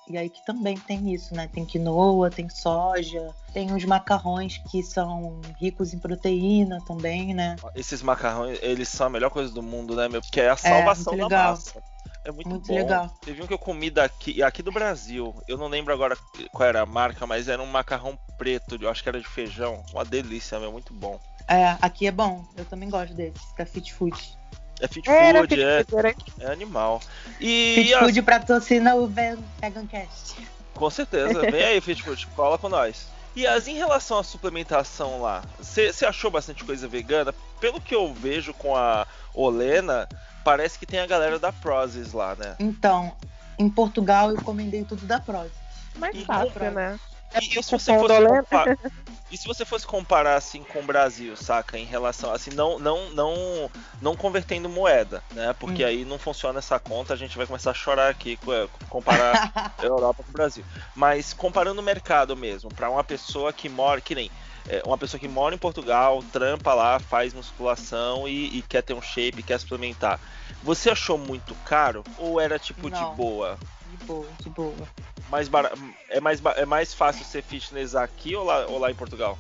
E 0.08 0.18
aí 0.18 0.30
que 0.30 0.44
também 0.44 0.78
tem 0.78 1.14
isso, 1.14 1.34
né? 1.34 1.48
Tem 1.48 1.66
quinoa, 1.66 2.30
tem 2.30 2.50
soja, 2.50 3.34
tem 3.54 3.74
os 3.74 3.86
macarrões 3.86 4.58
que 4.70 4.84
são 4.84 5.40
ricos 5.60 5.94
em 5.94 6.00
proteína 6.00 6.80
também, 6.86 7.34
né? 7.34 7.56
Esses 7.74 8.02
macarrões, 8.02 8.60
eles 8.62 8.90
são 8.90 9.08
a 9.08 9.10
melhor 9.10 9.30
coisa 9.30 9.54
do 9.54 9.64
mundo, 9.64 9.96
né, 9.96 10.10
meu? 10.10 10.22
Porque 10.22 10.42
é 10.42 10.50
a 10.50 10.58
salvação 10.58 11.16
muito 11.16 11.30
da 11.30 11.50
massa. 11.50 11.82
É 12.26 12.32
muito, 12.32 12.50
Muito 12.50 12.68
bom. 12.68 12.76
legal. 12.76 13.10
Teve 13.22 13.42
um 13.42 13.48
que 13.48 13.54
eu 13.54 13.60
comi 13.60 13.90
daqui, 13.90 14.42
aqui 14.42 14.64
do 14.64 14.72
Brasil. 14.72 15.36
Eu 15.46 15.58
não 15.58 15.68
lembro 15.68 15.94
agora 15.94 16.18
qual 16.54 16.70
era 16.70 16.82
a 16.82 16.86
marca, 16.86 17.28
mas 17.28 17.50
era 17.50 17.62
um 17.62 17.66
macarrão 17.66 18.18
preto, 18.38 18.78
eu 18.80 18.90
acho 18.90 19.04
que 19.04 19.10
era 19.10 19.20
de 19.20 19.28
feijão. 19.28 19.84
Uma 19.94 20.06
delícia, 20.06 20.58
meu, 20.58 20.72
muito 20.72 20.94
bom. 20.94 21.20
É, 21.48 21.78
aqui 21.82 22.08
é 22.08 22.12
bom. 22.12 22.46
Eu 22.56 22.64
também 22.64 22.90
gosto 22.90 23.14
desse, 23.14 23.56
da 23.58 23.66
Fit 23.66 23.94
Food. 23.94 24.38
É 24.80 24.88
fit 24.88 25.10
Era 25.10 25.40
food, 25.40 25.62
é, 25.62 25.78
fit 25.80 25.90
food, 25.92 26.00
era- 26.08 26.16
é 26.40 26.52
animal. 26.52 27.02
E 27.40 27.74
Fit 27.76 27.94
as- 27.94 28.00
Food 28.02 28.22
patrocina 28.24 28.96
o 28.96 29.08
Ve- 29.08 29.38
Vegancast. 29.62 30.36
com 30.74 30.90
certeza, 30.90 31.40
vem 31.52 31.64
aí, 31.64 31.80
fit 31.82 32.02
food, 32.04 32.28
cola 32.36 32.58
com 32.58 32.68
nós. 32.70 33.08
E 33.36 33.48
as 33.48 33.68
em 33.68 33.76
relação 33.76 34.20
à 34.20 34.24
suplementação 34.24 35.22
lá, 35.22 35.42
você 35.60 36.06
achou 36.06 36.30
bastante 36.30 36.64
coisa 36.64 36.88
vegana? 36.88 37.34
Pelo 37.60 37.82
que 37.82 37.96
eu 37.96 38.14
vejo 38.14 38.54
com 38.54 38.76
a 38.76 39.08
Olena, 39.34 40.08
parece 40.44 40.78
que 40.78 40.86
tem 40.86 41.00
a 41.00 41.08
galera 41.08 41.40
da 41.40 41.52
Prozis 41.52 42.14
lá, 42.14 42.36
né? 42.36 42.56
Então, 42.60 43.12
em 43.58 43.70
Portugal 43.70 44.30
eu 44.30 44.38
comendei 44.44 44.84
tudo 44.84 45.06
da 45.08 45.20
Prozis. 45.20 45.52
Mais 45.98 46.16
E 46.16 46.26
fácil, 46.26 46.52
né? 46.72 47.00
E, 47.42 47.60
e 47.60 47.64
se 47.64 47.72
você 47.72 47.98
fosse 47.98 48.14
Olena? 48.14 48.44
comparar, 48.44 48.78
e 49.32 49.38
se 49.38 49.48
você 49.48 49.66
fosse 49.66 49.88
comparar 49.88 50.36
assim 50.36 50.64
com 50.64 50.80
o 50.80 50.84
Brasil, 50.86 51.36
saca, 51.36 51.78
em 51.78 51.86
relação 51.86 52.32
assim, 52.32 52.52
não 52.52 52.78
não 52.80 53.10
não 53.12 53.72
não 54.02 54.16
convertendo 54.16 54.70
moeda, 54.70 55.24
né? 55.34 55.54
Porque 55.54 55.84
Hum. 55.84 55.88
aí 55.88 56.06
não 56.06 56.20
funciona 56.20 56.60
essa 56.60 56.80
conta, 56.80 57.14
a 57.14 57.18
gente 57.18 57.38
vai 57.38 57.48
começar 57.48 57.72
a 57.72 57.76
chorar 57.76 58.10
aqui 58.10 58.38
com 58.38 58.52
comparar 58.90 59.52
a 59.80 59.86
Europa 59.86 60.24
com 60.24 60.30
o 60.30 60.34
Brasil. 60.34 60.64
Mas 60.96 61.34
comparando 61.34 61.82
o 61.82 61.84
mercado 61.84 62.36
mesmo, 62.36 62.70
pra 62.70 62.90
uma 62.90 63.04
pessoa 63.04 63.52
que 63.52 63.68
mora, 63.70 64.00
que 64.02 64.14
nem 64.16 64.30
é, 64.68 64.82
uma 64.86 64.98
pessoa 64.98 65.20
que 65.20 65.28
mora 65.28 65.54
em 65.56 65.58
Portugal, 65.58 66.24
trampa 66.32 66.74
lá, 66.74 67.00
faz 67.00 67.34
musculação 67.34 68.28
e, 68.28 68.58
e 68.58 68.62
quer 68.62 68.82
ter 68.82 68.94
um 68.94 69.02
shape, 69.02 69.44
quer 69.44 69.60
suplementar. 69.60 70.20
Você 70.62 70.90
achou 70.90 71.18
muito 71.18 71.54
caro 71.66 72.04
ou 72.18 72.40
era 72.40 72.58
tipo 72.58 72.90
Não. 72.90 72.98
de 73.12 73.18
boa? 73.18 73.58
De 73.98 74.06
boa, 74.06 74.28
de 74.42 74.50
boa. 74.50 74.88
Mais 75.30 75.48
bara... 75.48 75.72
é, 76.10 76.20
mais 76.20 76.40
ba- 76.40 76.54
é 76.58 76.66
mais 76.66 76.94
fácil 76.94 77.24
ser 77.26 77.42
fitness 77.44 77.96
aqui 77.96 78.36
ou 78.36 78.44
lá, 78.44 78.66
ou 78.68 78.78
lá 78.80 78.92
em 78.92 78.96
Portugal? 78.96 79.38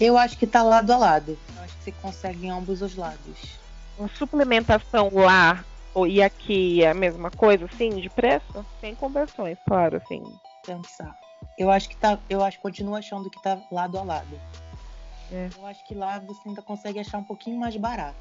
Eu 0.00 0.16
acho 0.16 0.36
que 0.38 0.46
tá 0.46 0.62
lado 0.62 0.92
a 0.92 0.96
lado. 0.96 1.38
Eu 1.56 1.62
acho 1.62 1.76
que 1.76 1.84
você 1.84 1.92
consegue 1.92 2.46
em 2.46 2.50
ambos 2.50 2.82
os 2.82 2.96
lados. 2.96 3.58
A 4.00 4.08
suplementação 4.16 5.10
lá 5.12 5.64
ou- 5.94 6.06
e 6.06 6.22
aqui 6.22 6.82
é 6.82 6.90
a 6.90 6.94
mesma 6.94 7.30
coisa, 7.30 7.66
assim, 7.66 7.90
de 8.00 8.08
preço? 8.08 8.64
Tem 8.80 8.94
conversões, 8.94 9.58
claro, 9.66 9.98
assim. 9.98 10.22
Pensar. 10.64 11.14
Eu 11.58 11.70
acho 11.70 11.88
que 11.88 11.96
tá. 11.96 12.18
Eu 12.30 12.42
acho, 12.42 12.58
continuo 12.60 12.94
achando 12.96 13.28
que 13.28 13.40
tá 13.42 13.58
lado 13.70 13.98
a 13.98 14.02
lado. 14.02 14.40
É. 15.30 15.48
Eu 15.56 15.66
acho 15.66 15.84
que 15.84 15.94
lá 15.94 16.18
você 16.18 16.48
ainda 16.48 16.62
consegue 16.62 16.98
achar 16.98 17.18
um 17.18 17.24
pouquinho 17.24 17.58
mais 17.58 17.76
barato. 17.76 18.16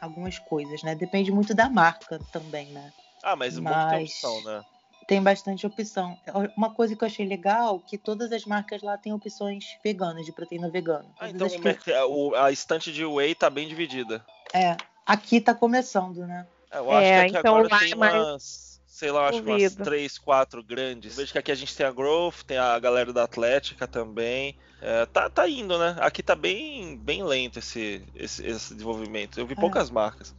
Algumas 0.00 0.38
coisas, 0.38 0.82
né? 0.82 0.94
Depende 0.94 1.30
muito 1.30 1.54
da 1.54 1.68
marca 1.70 2.18
também, 2.32 2.66
né? 2.66 2.92
Ah, 3.22 3.34
mas, 3.36 3.54
tem 3.54 3.62
Mas- 3.62 4.10
opção, 4.10 4.42
né? 4.42 4.62
Tem 5.06 5.22
bastante 5.22 5.64
opção. 5.66 6.18
Uma 6.56 6.74
coisa 6.74 6.96
que 6.96 7.04
eu 7.04 7.06
achei 7.06 7.26
legal 7.26 7.78
que 7.78 7.96
todas 7.96 8.32
as 8.32 8.44
marcas 8.44 8.82
lá 8.82 8.98
têm 8.98 9.12
opções 9.12 9.64
veganas, 9.84 10.26
de 10.26 10.32
proteína 10.32 10.68
vegana. 10.68 11.06
Ah, 11.20 11.28
então 11.30 11.46
as 11.46 11.52
o 11.52 11.56
que- 11.58 11.62
merc- 11.64 11.86
o- 12.08 12.34
a 12.34 12.50
estante 12.50 12.92
de 12.92 13.04
whey 13.04 13.34
tá 13.34 13.48
bem 13.48 13.68
dividida. 13.68 14.24
É, 14.52 14.76
aqui 15.06 15.40
tá 15.40 15.54
começando, 15.54 16.26
né? 16.26 16.46
É, 16.70 16.78
eu 16.78 16.90
acho 16.90 17.06
É, 17.06 17.14
que 17.14 17.26
aqui 17.28 17.38
então 17.38 17.54
agora 17.56 17.72
lá 17.72 17.78
tem 17.78 17.92
é 17.92 17.94
mais 17.94 18.14
umas, 18.14 18.80
sei 18.88 19.10
lá, 19.12 19.28
acho 19.28 19.42
que 19.42 19.48
umas 19.48 19.74
três, 19.76 20.18
quatro 20.18 20.64
grandes. 20.64 21.12
Eu 21.12 21.18
vejo 21.18 21.32
que 21.32 21.38
aqui 21.38 21.52
a 21.52 21.56
gente 21.56 21.76
tem 21.76 21.86
a 21.86 21.92
Growth, 21.92 22.42
tem 22.44 22.58
a 22.58 22.76
galera 22.80 23.12
da 23.12 23.22
Atlética 23.22 23.86
também. 23.86 24.56
É, 24.82 25.06
tá, 25.06 25.30
tá 25.30 25.48
indo, 25.48 25.78
né? 25.78 25.96
Aqui 26.00 26.20
tá 26.20 26.34
bem, 26.34 26.96
bem 26.98 27.22
lento 27.22 27.60
esse, 27.60 28.04
esse, 28.14 28.44
esse 28.44 28.74
desenvolvimento. 28.74 29.38
Eu 29.38 29.46
vi 29.46 29.52
É. 29.52 29.56
poucas 29.56 29.88
marcas. 29.88 30.34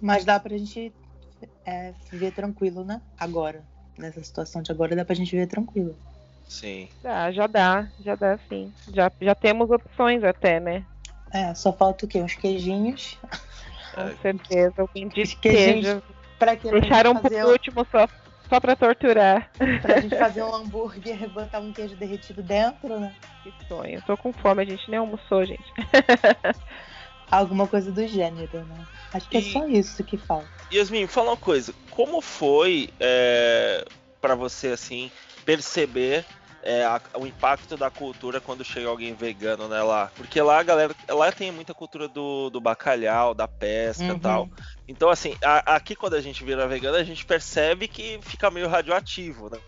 Mas 0.00 0.24
dá 0.24 0.40
pra 0.40 0.56
gente 0.56 0.92
é, 1.66 1.92
viver 2.10 2.32
tranquilo, 2.32 2.84
né? 2.84 3.02
Agora. 3.18 3.62
Nessa 3.98 4.22
situação 4.22 4.62
de 4.62 4.70
agora 4.70 4.94
dá 4.94 5.04
pra 5.04 5.14
gente 5.14 5.32
viver 5.32 5.46
tranquilo. 5.48 5.96
Sim. 6.48 6.88
Dá, 7.02 7.30
já 7.32 7.46
dá, 7.46 7.88
já 8.00 8.14
dá 8.14 8.38
sim. 8.48 8.72
Já, 8.94 9.10
já 9.20 9.34
temos 9.34 9.70
opções 9.70 10.22
até, 10.24 10.60
né? 10.60 10.84
É, 11.32 11.52
só 11.54 11.72
falta 11.72 12.06
o 12.06 12.08
quê? 12.08 12.22
Uns 12.22 12.34
queijinhos. 12.34 13.18
Com 13.94 14.16
certeza. 14.22 14.88
Queijinhos 14.94 15.34
queijo. 15.34 16.02
Pra 16.38 16.56
que 16.56 16.70
Deixaram 16.70 17.12
pra 17.14 17.22
por 17.22 17.30
fazer, 17.30 17.44
último 17.44 17.84
só, 17.90 18.08
só 18.48 18.60
pra 18.60 18.76
torturar. 18.76 19.50
um- 19.60 19.78
pra 19.80 20.00
gente 20.00 20.16
fazer 20.16 20.42
um 20.44 20.54
hambúrguer 20.54 21.20
e 21.24 21.26
botar 21.26 21.58
um 21.58 21.72
queijo 21.72 21.96
derretido 21.96 22.42
dentro, 22.42 23.00
né? 23.00 23.12
Que 23.42 23.52
sonho. 23.66 24.00
Tô 24.06 24.16
com 24.16 24.32
fome, 24.32 24.62
a 24.62 24.64
gente 24.64 24.88
nem 24.88 25.00
almoçou, 25.00 25.44
gente. 25.44 25.64
Alguma 27.30 27.66
coisa 27.66 27.92
do 27.92 28.06
gênero, 28.06 28.64
né? 28.64 28.84
Acho 29.12 29.28
que 29.28 29.36
é 29.36 29.40
E- 29.40 29.52
só 29.52 29.66
isso 29.66 30.02
que 30.04 30.16
falta. 30.16 30.48
Yasmin, 30.72 31.06
fala 31.06 31.30
uma 31.30 31.36
coisa. 31.36 31.74
Como 31.90 32.20
foi 32.20 32.88
é, 33.00 33.84
para 34.20 34.34
você, 34.34 34.68
assim, 34.68 35.10
perceber 35.44 36.24
é, 36.60 36.84
a- 36.84 37.00
o 37.16 37.24
impacto 37.26 37.76
da 37.76 37.88
cultura 37.88 38.40
quando 38.40 38.64
chega 38.64 38.88
alguém 38.88 39.14
vegano, 39.14 39.68
né, 39.68 39.80
lá? 39.80 40.10
Porque 40.16 40.42
lá 40.42 40.58
a 40.58 40.62
galera, 40.62 40.94
lá 41.08 41.30
tem 41.30 41.52
muita 41.52 41.72
cultura 41.72 42.08
do, 42.08 42.50
do 42.50 42.60
bacalhau, 42.60 43.32
da 43.32 43.46
pesca 43.46 44.04
e 44.04 44.10
Uhum. 44.10 44.18
tal. 44.18 44.48
Então, 44.86 45.08
assim, 45.08 45.36
a- 45.42 45.76
aqui 45.76 45.94
quando 45.94 46.14
a 46.14 46.20
gente 46.20 46.42
vira 46.44 46.66
vegano, 46.66 46.96
a 46.96 47.04
gente 47.04 47.24
percebe 47.24 47.86
que 47.86 48.18
fica 48.22 48.50
meio 48.50 48.68
radioativo, 48.68 49.48
né? 49.48 49.58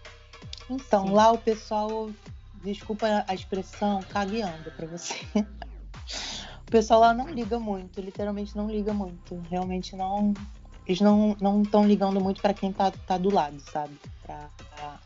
Então, 0.68 1.04
Sim. 1.06 1.12
lá 1.12 1.30
o 1.30 1.38
pessoal, 1.38 2.11
desculpa 2.54 3.24
a 3.26 3.34
expressão, 3.34 4.02
cagueando 4.02 4.70
pra 4.72 4.86
você. 4.88 5.14
O 6.71 6.77
pessoal 6.81 7.01
lá 7.01 7.12
não 7.12 7.29
liga 7.29 7.59
muito, 7.59 8.01
literalmente 8.01 8.57
não 8.57 8.71
liga 8.71 8.93
muito. 8.95 9.43
Realmente 9.51 9.97
não. 9.97 10.33
Eles 10.87 11.01
não 11.01 11.37
não 11.41 11.62
estão 11.62 11.85
ligando 11.85 12.21
muito 12.21 12.41
pra 12.41 12.55
quem 12.55 12.73
tá, 12.73 12.93
tá 13.09 13.18
do 13.18 13.29
lado, 13.29 13.59
sabe? 13.59 13.99
Pra, 14.23 14.49
pra, 14.77 15.01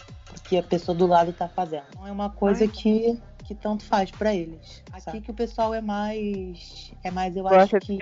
que 0.44 0.58
a 0.58 0.62
pessoa 0.62 0.94
do 0.94 1.06
lado 1.06 1.32
tá 1.32 1.48
fazendo. 1.48 1.84
Então 1.88 2.06
é 2.06 2.12
uma 2.12 2.28
coisa 2.28 2.64
Ai. 2.64 2.68
que, 2.68 3.18
que 3.44 3.54
tanto 3.54 3.82
faz 3.82 4.10
pra 4.10 4.34
eles. 4.34 4.82
Aqui 4.92 5.22
que 5.22 5.30
o 5.30 5.34
pessoal 5.34 5.72
é 5.72 5.80
mais. 5.80 6.92
É 7.02 7.10
mais, 7.10 7.34
eu 7.34 7.42
Gosta 7.44 7.78
acho 7.78 7.78
que. 7.80 7.98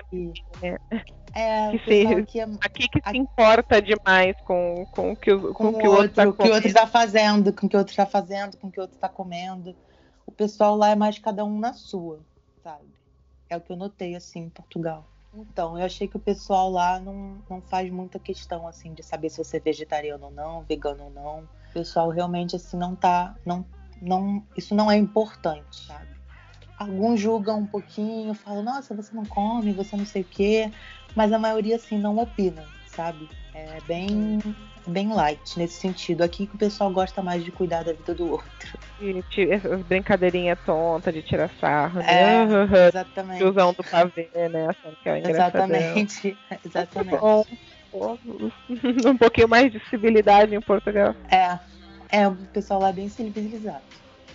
né? 0.61 0.77
É, 1.33 1.71
Que 1.71 1.85
se- 1.85 2.07
aqui 2.15 2.39
é 2.41 2.43
Aqui 2.43 2.87
que 2.89 2.99
se 3.01 3.07
Aqui- 3.09 3.17
importa 3.17 3.81
demais 3.81 4.35
com, 4.45 4.85
com 4.91 5.13
o 5.13 5.15
que 5.15 5.31
o, 5.31 5.53
com 5.53 5.71
com 5.71 5.77
o 5.77 5.79
que 5.79 5.87
o 5.87 5.91
outro 5.91 6.09
tá 6.09 6.23
que 6.23 6.27
o 6.27 6.31
outro 6.31 6.47
comendo. 6.59 6.73
tá 6.73 6.85
fazendo, 6.87 7.53
com 7.53 7.65
o 7.65 7.69
que 7.69 7.77
o 7.77 7.79
outro 7.79 7.95
tá 7.95 8.05
fazendo, 8.05 8.57
com 8.57 8.67
o 8.67 8.71
que 8.71 8.79
o 8.79 8.81
outro 8.81 8.97
tá 8.99 9.07
comendo. 9.07 9.73
O 10.27 10.33
pessoal 10.33 10.75
lá 10.75 10.89
é 10.89 10.95
mais 10.95 11.17
cada 11.17 11.45
um 11.45 11.57
na 11.57 11.71
sua, 11.71 12.19
sabe? 12.61 12.83
É 13.53 13.57
o 13.57 13.61
que 13.61 13.71
eu 13.71 13.77
notei, 13.77 14.15
assim, 14.15 14.45
em 14.45 14.49
Portugal. 14.49 15.05
Então, 15.31 15.77
eu 15.77 15.85
achei 15.85 16.07
que 16.07 16.17
o 16.17 16.19
pessoal 16.19 16.71
lá 16.71 16.99
não, 16.99 17.37
não 17.47 17.61
faz 17.61 17.87
muita 17.91 18.17
questão, 18.17 18.67
assim, 18.67 18.95
de 18.95 19.03
saber 19.03 19.29
se 19.29 19.37
você 19.37 19.57
é 19.57 19.59
vegetariano 19.59 20.25
ou 20.25 20.31
não, 20.31 20.63
vegano 20.63 21.03
ou 21.03 21.09
não. 21.11 21.43
O 21.69 21.73
pessoal 21.73 22.09
realmente, 22.09 22.55
assim, 22.55 22.75
não 22.75 22.95
tá. 22.95 23.35
Não, 23.45 23.63
não, 24.01 24.43
isso 24.57 24.73
não 24.73 24.89
é 24.89 24.97
importante, 24.97 25.85
sabe? 25.85 26.07
Alguns 26.75 27.19
julgam 27.19 27.59
um 27.59 27.67
pouquinho, 27.67 28.33
falam, 28.33 28.63
nossa, 28.63 28.95
você 28.95 29.13
não 29.15 29.23
come, 29.23 29.71
você 29.71 29.95
não 29.95 30.05
sei 30.05 30.23
o 30.23 30.25
quê. 30.25 30.71
Mas 31.15 31.31
a 31.31 31.37
maioria, 31.37 31.75
assim, 31.75 31.99
não 31.99 32.17
opina, 32.17 32.65
sabe? 32.87 33.29
É 33.55 33.79
bem, 33.87 34.39
bem 34.87 35.13
light 35.13 35.57
nesse 35.57 35.79
sentido. 35.79 36.23
Aqui 36.23 36.47
que 36.47 36.55
o 36.55 36.57
pessoal 36.57 36.89
gosta 36.91 37.21
mais 37.21 37.43
de 37.43 37.51
cuidar 37.51 37.83
da 37.83 37.93
vida 37.93 38.13
do 38.15 38.31
outro. 38.31 38.47
E 38.99 39.21
ti- 39.29 39.49
essas 39.51 39.81
brincadeirinhas 39.83 40.57
tontas 40.65 41.13
de 41.13 41.21
tirar 41.21 41.49
sarro, 41.59 42.01
É, 42.01 42.45
né? 42.65 42.87
Exatamente. 42.87 43.37
Tiozão 43.37 43.73
do 43.73 43.83
pavê, 43.83 44.29
né? 44.49 44.67
Achando 44.69 44.95
que 45.01 45.09
é. 45.09 45.29
Exatamente. 45.29 46.37
Exatamente. 46.65 47.19
Bom, 47.19 47.45
um 49.05 49.17
pouquinho 49.17 49.47
mais 49.47 49.71
de 49.71 49.79
civilidade 49.89 50.55
em 50.55 50.61
Portugal. 50.61 51.15
É. 51.29 51.59
É, 52.09 52.27
o 52.27 52.35
pessoal 52.35 52.79
lá 52.79 52.89
é 52.89 52.93
bem 52.93 53.09
civilizado. 53.09 53.81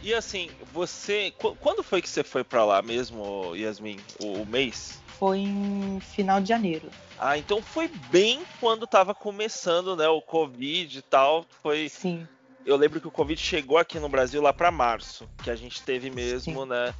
E 0.02 0.14
assim, 0.14 0.48
você. 0.72 1.32
qu- 1.38 1.56
Quando 1.56 1.82
foi 1.82 2.00
que 2.00 2.08
você 2.08 2.22
foi 2.22 2.44
pra 2.44 2.64
lá 2.64 2.80
mesmo, 2.82 3.54
Yasmin? 3.56 3.98
O, 4.20 4.42
o 4.42 4.46
mês? 4.46 5.00
Foi 5.18 5.38
em 5.38 5.98
final 6.00 6.40
de 6.40 6.48
janeiro. 6.48 6.88
Ah, 7.18 7.36
então 7.36 7.60
foi 7.60 7.88
bem 8.10 8.42
quando 8.60 8.86
tava 8.86 9.14
começando, 9.14 9.96
né, 9.96 10.06
o 10.08 10.22
Covid 10.22 10.98
e 10.98 11.02
tal. 11.02 11.44
Foi. 11.62 11.88
Sim. 11.88 12.26
Eu 12.64 12.76
lembro 12.76 13.00
que 13.00 13.08
o 13.08 13.10
Covid 13.10 13.40
chegou 13.40 13.78
aqui 13.78 13.98
no 13.98 14.08
Brasil 14.08 14.40
lá 14.42 14.52
pra 14.52 14.70
março, 14.70 15.28
que 15.42 15.50
a 15.50 15.56
gente 15.56 15.82
teve 15.82 16.10
mesmo, 16.10 16.64
né? 16.66 16.94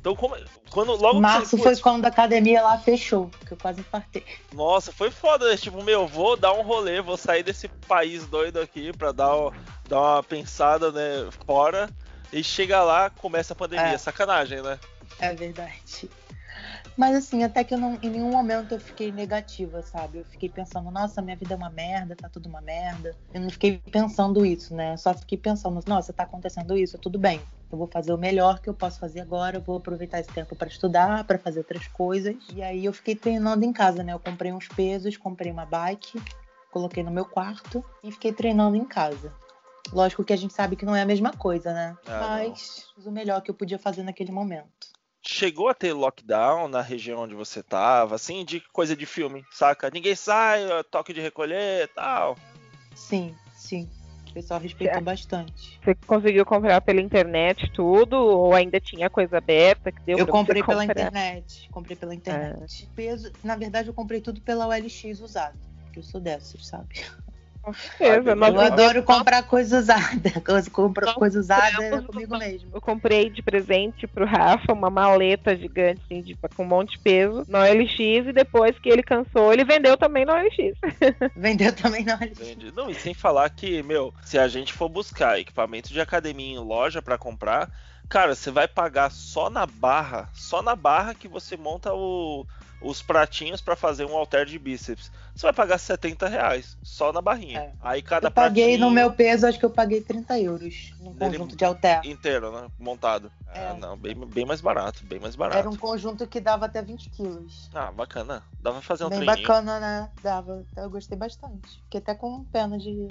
Então, 0.00 0.14
como, 0.14 0.36
quando 0.70 0.92
logo 0.94 1.20
Março 1.20 1.56
você- 1.56 1.62
foi 1.62 1.76
quando 1.76 2.04
a 2.04 2.08
academia 2.08 2.62
lá 2.62 2.78
fechou, 2.78 3.28
que 3.44 3.52
eu 3.52 3.58
quase 3.58 3.80
infartei. 3.80 4.24
Nossa, 4.54 4.92
foi 4.92 5.10
foda, 5.10 5.50
né? 5.50 5.56
Tipo, 5.56 5.82
meu, 5.82 6.06
vou 6.06 6.36
dar 6.36 6.52
um 6.52 6.62
rolê, 6.62 7.00
vou 7.02 7.16
sair 7.16 7.42
desse 7.42 7.66
país 7.66 8.26
doido 8.28 8.60
aqui 8.60 8.92
pra 8.96 9.10
dar, 9.10 9.34
dar 9.88 10.00
uma 10.00 10.22
pensada, 10.22 10.92
né, 10.92 11.28
fora. 11.44 11.90
E 12.32 12.44
chega 12.44 12.82
lá, 12.84 13.10
começa 13.10 13.54
a 13.54 13.56
pandemia. 13.56 13.86
É. 13.86 13.98
Sacanagem, 13.98 14.62
né? 14.62 14.78
É 15.18 15.34
verdade. 15.34 16.08
Mas 16.98 17.14
assim, 17.14 17.44
até 17.44 17.62
que 17.62 17.72
eu 17.72 17.78
não, 17.78 17.96
em 18.02 18.10
nenhum 18.10 18.32
momento 18.32 18.72
eu 18.72 18.80
fiquei 18.80 19.12
negativa, 19.12 19.80
sabe? 19.82 20.18
Eu 20.18 20.24
fiquei 20.24 20.48
pensando, 20.48 20.90
nossa, 20.90 21.22
minha 21.22 21.36
vida 21.36 21.54
é 21.54 21.56
uma 21.56 21.70
merda, 21.70 22.16
tá 22.16 22.28
tudo 22.28 22.48
uma 22.48 22.60
merda. 22.60 23.14
Eu 23.32 23.40
não 23.40 23.50
fiquei 23.50 23.80
pensando 23.92 24.44
isso, 24.44 24.74
né? 24.74 24.96
Só 24.96 25.14
fiquei 25.14 25.38
pensando, 25.38 25.78
nossa, 25.86 26.12
tá 26.12 26.24
acontecendo 26.24 26.76
isso, 26.76 26.98
tudo 26.98 27.16
bem. 27.16 27.40
Eu 27.70 27.78
vou 27.78 27.86
fazer 27.86 28.12
o 28.12 28.18
melhor 28.18 28.58
que 28.58 28.68
eu 28.68 28.74
posso 28.74 28.98
fazer 28.98 29.20
agora, 29.20 29.58
eu 29.58 29.60
vou 29.60 29.76
aproveitar 29.76 30.18
esse 30.18 30.32
tempo 30.32 30.56
para 30.56 30.66
estudar, 30.66 31.22
para 31.22 31.38
fazer 31.38 31.60
outras 31.60 31.86
coisas. 31.86 32.34
E 32.52 32.60
aí 32.60 32.84
eu 32.84 32.92
fiquei 32.92 33.14
treinando 33.14 33.64
em 33.64 33.72
casa, 33.72 34.02
né? 34.02 34.12
Eu 34.12 34.18
comprei 34.18 34.50
uns 34.50 34.66
pesos, 34.66 35.16
comprei 35.16 35.52
uma 35.52 35.64
bike, 35.64 36.20
coloquei 36.72 37.04
no 37.04 37.12
meu 37.12 37.24
quarto 37.24 37.84
e 38.02 38.10
fiquei 38.10 38.32
treinando 38.32 38.74
em 38.74 38.84
casa. 38.84 39.32
Lógico 39.92 40.24
que 40.24 40.32
a 40.32 40.36
gente 40.36 40.52
sabe 40.52 40.74
que 40.74 40.84
não 40.84 40.96
é 40.96 41.02
a 41.02 41.06
mesma 41.06 41.32
coisa, 41.32 41.72
né? 41.72 41.96
Ah, 42.08 42.18
Mas 42.22 42.88
fiz 42.92 43.06
o 43.06 43.12
melhor 43.12 43.40
que 43.40 43.52
eu 43.52 43.54
podia 43.54 43.78
fazer 43.78 44.02
naquele 44.02 44.32
momento. 44.32 44.97
Chegou 45.22 45.68
a 45.68 45.74
ter 45.74 45.92
lockdown 45.92 46.68
na 46.68 46.80
região 46.80 47.20
onde 47.20 47.34
você 47.34 47.62
tava, 47.62 48.14
assim, 48.14 48.44
de 48.44 48.60
coisa 48.72 48.96
de 48.96 49.04
filme, 49.04 49.44
saca? 49.52 49.90
Ninguém 49.90 50.14
sai, 50.14 50.60
toque 50.90 51.12
de 51.12 51.20
recolher 51.20 51.84
e 51.84 51.86
tal. 51.88 52.36
Sim, 52.94 53.34
sim. 53.54 53.88
O 54.28 54.32
pessoal 54.32 54.60
respeitou 54.60 54.98
É. 54.98 55.00
bastante. 55.00 55.78
Você 55.82 55.94
conseguiu 56.06 56.44
comprar 56.44 56.80
pela 56.80 57.00
internet 57.00 57.70
tudo? 57.72 58.14
Ou 58.16 58.54
ainda 58.54 58.78
tinha 58.78 59.10
coisa 59.10 59.38
aberta 59.38 59.90
que 59.90 60.00
deu 60.02 60.18
Eu 60.18 60.26
pra 60.26 60.32
você 60.32 60.38
comprei 60.38 60.62
pela 60.62 60.84
internet. 60.84 61.68
Comprei 61.70 61.96
pela 61.96 62.14
internet. 62.14 62.88
Peso, 62.94 63.32
na 63.42 63.56
verdade, 63.56 63.88
eu 63.88 63.94
comprei 63.94 64.20
tudo 64.20 64.40
pela 64.40 64.66
OLX 64.66 65.20
usado. 65.20 65.58
Porque 65.84 65.98
eu 65.98 66.02
sou 66.02 66.20
dessas, 66.20 66.66
sabe? 66.66 66.88
Com 67.62 67.72
certeza. 67.72 68.34
Nós- 68.34 68.54
eu 68.54 68.60
adoro 68.60 69.02
comprar 69.02 69.42
coisa 69.42 69.78
usada. 69.78 70.32
Nós 70.48 70.68
coisa 71.14 71.38
usada 71.40 71.82
é 71.82 72.02
comigo 72.02 72.38
mesmo. 72.38 72.70
Eu 72.74 72.80
comprei 72.80 73.28
de 73.28 73.42
presente 73.42 74.06
pro 74.06 74.24
Rafa 74.24 74.72
uma 74.72 74.90
maleta 74.90 75.56
gigante, 75.56 76.00
assim, 76.04 76.22
de, 76.22 76.36
com 76.56 76.62
um 76.62 76.66
monte 76.66 76.92
de 76.92 76.98
peso, 77.00 77.44
no 77.48 77.58
OLX, 77.58 77.98
e 78.28 78.32
depois 78.32 78.78
que 78.78 78.88
ele 78.88 79.02
cansou, 79.02 79.52
ele 79.52 79.64
vendeu 79.64 79.96
também 79.96 80.24
no 80.24 80.32
OLX. 80.32 80.78
Vendeu 81.36 81.72
também 81.74 82.04
na 82.04 82.14
OLX. 82.14 82.40
Entende? 82.40 82.72
Não, 82.74 82.90
e 82.90 82.94
sem 82.94 83.14
falar 83.14 83.48
que, 83.50 83.82
meu, 83.82 84.12
se 84.22 84.38
a 84.38 84.48
gente 84.48 84.72
for 84.72 84.88
buscar 84.88 85.38
equipamento 85.38 85.92
de 85.92 86.00
academia 86.00 86.54
em 86.54 86.58
loja 86.58 87.02
pra 87.02 87.18
comprar, 87.18 87.70
Cara, 88.08 88.34
você 88.34 88.50
vai 88.50 88.66
pagar 88.66 89.10
só 89.10 89.50
na 89.50 89.66
barra, 89.66 90.30
só 90.32 90.62
na 90.62 90.74
barra 90.74 91.14
que 91.14 91.28
você 91.28 91.58
monta 91.58 91.92
o, 91.92 92.46
os 92.80 93.02
pratinhos 93.02 93.60
para 93.60 93.74
fazer 93.74 94.04
um 94.04 94.14
halter 94.16 94.46
de 94.46 94.58
bíceps. 94.58 95.10
Você 95.34 95.42
vai 95.46 95.52
pagar 95.52 95.78
70 95.78 96.28
reais 96.28 96.76
só 96.82 97.12
na 97.12 97.20
barrinha. 97.20 97.58
É. 97.60 97.72
Aí 97.80 98.00
cada 98.02 98.28
Eu 98.28 98.30
paguei 98.30 98.64
pratinho 98.66 98.86
no 98.86 98.90
meu 98.90 99.12
peso, 99.12 99.46
acho 99.46 99.58
que 99.58 99.64
eu 99.64 99.70
paguei 99.70 100.00
30 100.00 100.38
euros 100.38 100.92
num 101.00 101.12
Dele- 101.12 101.32
conjunto 101.38 101.56
de 101.56 101.64
halter. 101.64 102.00
inteiro, 102.04 102.52
né? 102.52 102.68
Montado. 102.78 103.32
É. 103.52 103.70
É, 103.70 103.74
não, 103.74 103.96
bem, 103.96 104.14
bem 104.14 104.44
mais 104.46 104.60
barato, 104.60 105.04
bem 105.04 105.18
mais 105.18 105.34
barato. 105.34 105.58
Era 105.58 105.68
um 105.68 105.76
conjunto 105.76 106.26
que 106.26 106.40
dava 106.40 106.66
até 106.66 106.80
20 106.80 107.08
quilos. 107.10 107.68
Ah, 107.74 107.90
bacana. 107.90 108.42
Dá 108.60 108.70
pra 108.72 108.80
fazer 108.80 109.04
um 109.04 109.08
Bem 109.08 109.20
treininho. 109.24 109.48
bacana, 109.48 109.80
né? 109.80 110.10
Dava. 110.22 110.64
Eu 110.76 110.88
gostei 110.90 111.18
bastante. 111.18 111.80
Fiquei 111.84 111.98
até 112.00 112.14
com 112.14 112.44
pena 112.44 112.78
de 112.78 113.08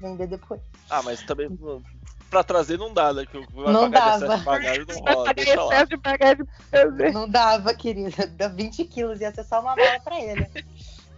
vender 0.00 0.26
depois. 0.26 0.60
Ah, 0.88 1.02
mas 1.02 1.22
também 1.22 1.48
pra 2.30 2.42
trazer 2.44 2.78
não 2.78 2.92
dá, 2.92 3.12
né? 3.12 3.24
Que 3.26 3.38
vai 3.54 3.72
Não 3.72 3.90
pagar 3.90 4.18
dava. 4.20 4.36
de 4.38 4.44
bagagem 4.44 4.84
não 4.88 4.94
rola, 5.00 5.24
pagar 5.26 5.34
deixa 5.34 5.62
lá. 5.62 5.66
excesso 5.74 5.88
de 5.90 5.96
bagagem 5.96 6.44
fazer. 6.70 7.12
Não 7.12 7.28
dava, 7.28 7.74
querida. 7.74 8.26
Dá 8.28 8.48
20 8.48 8.84
quilos, 8.84 9.20
ia 9.20 9.32
ser 9.34 9.44
só 9.44 9.60
uma 9.60 9.74
mala 9.76 10.00
pra 10.00 10.20
ele. 10.20 10.48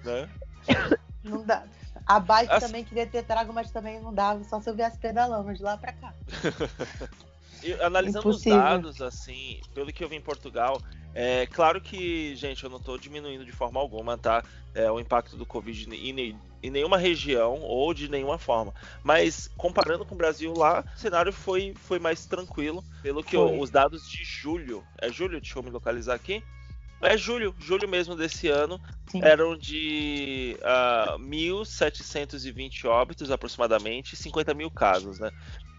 Né? 0.05 0.29
Não 1.25 1.45
dá. 1.45 1.65
A 2.07 2.19
bike 2.21 2.61
também 2.61 2.85
queria 2.85 3.07
ter 3.07 3.23
trago, 3.25 3.53
mas 3.53 3.71
também 3.71 4.01
não 4.01 4.15
dava, 4.15 4.43
só 4.45 4.61
se 4.61 4.71
eu 4.71 4.75
viesse 4.75 4.99
pedalando 4.99 5.53
de 5.53 5.63
lá 5.63 5.77
pra 5.77 5.93
cá. 5.93 6.15
E 7.61 7.73
analisando 7.83 8.21
Impossível. 8.21 8.57
os 8.57 8.63
dados, 8.65 9.03
assim, 9.03 9.61
pelo 9.75 9.93
que 9.93 10.05
eu 10.05 10.09
vi 10.09 10.15
em 10.15 10.21
Portugal, 10.21 10.81
é 11.21 11.47
claro 11.47 11.81
que, 11.81 12.37
gente, 12.37 12.63
eu 12.63 12.71
não 12.71 12.79
tô 12.79 12.97
diminuindo 12.97 13.45
de 13.45 13.51
forma 13.51 13.81
alguma, 13.81 14.17
tá? 14.17 14.45
É, 14.73 14.89
o 14.89 15.01
impacto 15.01 15.37
do 15.37 15.45
Covid 15.45 15.93
em, 15.93 16.39
em 16.63 16.71
nenhuma 16.71 16.97
região 16.97 17.61
ou 17.61 17.93
de 17.93 18.09
nenhuma 18.09 18.39
forma. 18.39 18.73
Mas 19.03 19.51
comparando 19.57 20.05
com 20.05 20.15
o 20.15 20.19
Brasil 20.19 20.55
lá, 20.55 20.85
o 20.95 20.99
cenário 20.99 21.33
foi, 21.33 21.75
foi 21.77 21.99
mais 21.99 22.25
tranquilo. 22.25 22.85
Pelo 23.03 23.25
que 23.25 23.35
eu- 23.35 23.59
os 23.59 23.69
dados 23.69 24.09
de 24.09 24.23
julho. 24.23 24.85
É 24.97 25.11
julho? 25.11 25.41
Deixa 25.41 25.59
eu 25.59 25.63
me 25.65 25.71
localizar 25.71 26.15
aqui. 26.15 26.41
É 27.03 27.17
julho, 27.17 27.53
julho 27.59 27.89
mesmo 27.89 28.15
desse 28.15 28.47
ano, 28.47 28.81
Sim. 29.11 29.21
eram 29.21 29.57
de 29.57 30.57
ah, 30.63 31.17
1.720 31.19 32.87
óbitos 32.87 33.33
aproximadamente 33.33 34.13
e 34.13 34.17
50 34.17 34.55
mil 34.55 34.71
casos, 34.71 35.19
né? 35.19 35.33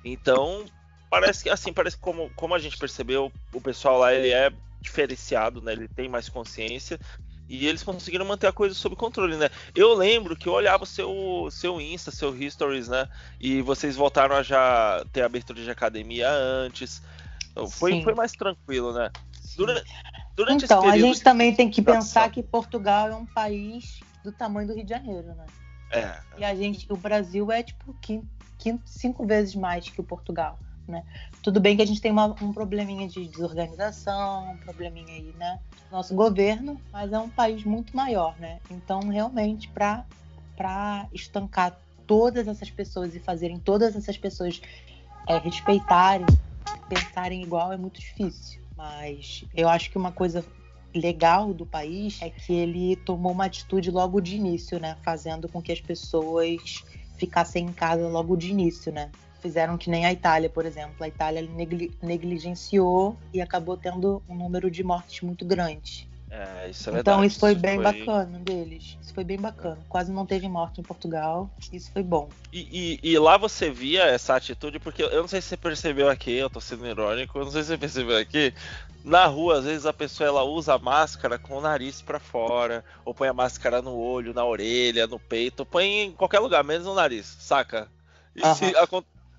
Então, 0.04 0.66
parece 1.10 1.44
que 1.44 1.50
assim, 1.50 1.72
parece 1.72 1.96
que 1.96 2.02
como, 2.02 2.30
como 2.36 2.54
a 2.54 2.60
gente 2.60 2.78
percebeu, 2.78 3.32
o 3.54 3.62
pessoal 3.62 4.00
lá 4.00 4.14
ele 4.14 4.32
é 4.32 4.52
diferenciado, 4.82 5.62
né? 5.62 5.72
Ele 5.74 5.88
tem 5.88 6.08
mais 6.08 6.30
consciência 6.30 7.00
e 7.48 7.68
eles 7.68 7.82
conseguiram 7.84 8.26
manter 8.26 8.48
a 8.48 8.54
coisa 8.54 8.76
sob 8.76 8.96
controle, 8.96 9.36
né? 9.36 9.50
Eu 9.74 9.94
lembro 9.96 10.36
que 10.36 10.48
eu 10.48 10.54
olhava 10.54 10.84
o 10.84 10.88
seu, 10.88 11.48
seu 11.52 11.82
Insta, 11.82 12.12
seu 12.12 12.36
Histories, 12.38 12.88
né? 12.88 13.08
E 13.40 13.62
vocês 13.62 13.96
voltaram 13.96 14.36
a 14.36 14.44
já 14.44 15.04
ter 15.12 15.24
abertura 15.24 15.62
de 15.62 15.70
academia 15.72 16.30
antes. 16.30 17.02
Foi, 17.72 17.94
Sim. 17.94 18.04
foi 18.04 18.14
mais 18.14 18.32
tranquilo, 18.34 18.94
né? 18.94 19.10
Durante, 19.58 19.84
durante 20.38 20.66
Então, 20.66 20.80
esse 20.80 20.88
a 20.88 20.92
período. 20.92 21.08
gente 21.14 21.24
também 21.24 21.56
tem 21.56 21.70
que 21.70 21.82
de 21.82 21.86
pensar 21.86 22.22
adaptação. 22.22 22.30
que 22.30 22.44
Portugal 22.44 23.10
é 23.10 23.16
um 23.16 23.26
país 23.26 24.00
do 24.24 24.32
tamanho 24.32 24.68
do 24.68 24.76
Rio 24.76 24.84
de 24.84 24.90
Janeiro, 24.90 25.34
né? 25.36 25.46
É, 25.92 26.14
E 26.38 26.44
a 26.46 26.54
gente, 26.54 26.86
o 26.92 26.96
Brasil 26.96 27.52
é 27.52 27.64
tipo 27.64 27.94
quinto, 27.96 28.28
quinto- 28.60 28.88
cinco 28.88 29.26
vezes 29.26 29.56
mais 29.56 29.90
que 29.90 30.00
o 30.00 30.04
Portugal, 30.04 30.60
né? 30.90 31.04
Tudo 31.44 31.60
bem 31.60 31.76
que 31.76 31.82
a 31.82 31.86
gente 31.86 32.02
tem 32.02 32.12
uma- 32.12 32.36
um 32.42 32.52
probleminha 32.52 33.08
de 33.08 33.26
desorganização, 33.28 34.52
um 34.54 34.58
probleminha 34.58 35.14
aí, 35.14 35.34
né? 35.38 35.60
Nosso 35.92 36.14
governo, 36.16 36.80
mas 36.92 37.12
é 37.12 37.20
um 37.20 37.30
país 37.30 37.64
muito 37.64 37.96
maior, 37.96 38.38
né? 38.40 38.60
Então, 38.70 39.00
realmente, 39.08 39.70
para 39.70 41.08
estancar 41.14 41.80
todas 42.06 42.48
essas 42.48 42.70
pessoas 42.70 43.16
e 43.16 43.20
fazerem 43.20 43.60
todas 43.60 43.96
essas 43.96 44.18
pessoas 44.18 44.60
é, 45.28 45.38
respeitarem, 45.38 46.26
pensarem 46.90 47.44
igual 47.44 47.72
é 47.72 47.78
muito 47.78 48.00
difícil. 48.00 48.60
Mas 48.76 49.46
eu 49.54 49.70
acho 49.70 49.92
que 49.92 49.98
uma 49.98 50.12
coisa 50.12 50.44
legal 50.96 51.54
do 51.54 51.66
país 51.66 52.20
é 52.22 52.30
que 52.30 52.54
ele 52.54 52.96
tomou 52.96 53.32
uma 53.32 53.46
atitude 53.46 53.92
logo 53.92 54.20
de 54.20 54.36
início, 54.36 54.80
né? 54.80 54.98
Fazendo 55.04 55.48
com 55.48 55.62
que 55.62 55.72
as 55.72 55.80
pessoas 55.82 56.84
ficassem 57.18 57.66
em 57.66 57.74
casa 57.74 58.08
logo 58.08 58.36
de 58.36 58.50
início, 58.50 58.92
né? 58.92 59.12
Fizeram 59.42 59.78
que 59.78 59.90
nem 59.90 60.06
a 60.06 60.12
Itália, 60.12 60.50
por 60.50 60.66
exemplo. 60.66 60.96
A 61.04 61.08
Itália 61.08 61.42
negli- 61.42 61.94
negligenciou 62.02 63.18
e 63.34 63.42
acabou 63.42 63.78
tendo 63.78 64.22
um 64.28 64.36
número 64.36 64.70
de 64.70 64.84
mortes 64.84 65.22
muito 65.22 65.46
grande. 65.46 66.08
é, 66.30 66.70
isso 66.70 66.90
é 66.90 67.00
então 67.00 67.16
verdade. 67.16 67.28
isso 67.28 67.40
foi 67.40 67.56
bem 67.56 67.82
bacana 67.82 68.40
deles. 68.40 68.98
Isso 69.02 69.14
foi 69.14 69.24
bem 69.24 69.38
bacana. 69.38 69.80
Quase 69.88 70.12
não 70.12 70.26
teve 70.26 70.48
morte 70.48 70.80
em 70.80 70.84
Portugal. 70.84 71.50
Isso 71.72 71.92
foi 71.92 72.04
bom. 72.04 72.30
E, 72.52 72.98
e- 73.04 73.12
e 73.12 73.18
lá 73.20 73.38
você 73.38 73.70
via 73.72 74.04
essa 74.06 74.36
atitude, 74.36 74.80
porque 74.80 75.04
eu 75.04 75.22
não 75.22 75.28
sei 75.28 75.42
se 75.42 75.48
você 75.50 75.58
percebeu 75.58 76.10
aqui, 76.10 76.34
eu 76.34 76.50
tô 76.50 76.60
sendo 76.60 76.86
irônico, 76.86 77.38
eu 77.40 77.46
não 77.46 77.52
sei 77.52 77.62
se 77.64 77.70
você 77.70 77.78
percebeu 77.78 78.18
aqui. 78.18 78.54
Na 79.04 79.26
rua, 79.26 79.60
às 79.60 79.66
vezes 79.66 79.86
a 79.86 79.94
pessoa 79.94 80.28
ela 80.28 80.44
usa 80.44 80.74
a 80.74 80.80
máscara 80.80 81.40
com 81.40 81.58
o 81.58 81.62
nariz 81.62 82.02
pra 82.02 82.20
fora, 82.20 82.84
ou 83.06 83.14
põe 83.14 83.28
a 83.30 83.34
máscara 83.34 83.82
no 83.82 83.96
olho, 83.96 84.34
na 84.34 84.44
orelha, 84.46 85.08
no 85.08 85.18
peito, 85.18 85.66
põe 85.66 85.86
em 86.02 86.12
qualquer 86.12 86.40
lugar, 86.40 86.64
menos 86.64 86.86
no 86.86 86.94
nariz, 86.94 87.26
saca? 87.40 87.90
E 88.36 88.42
Aham. 88.44 88.56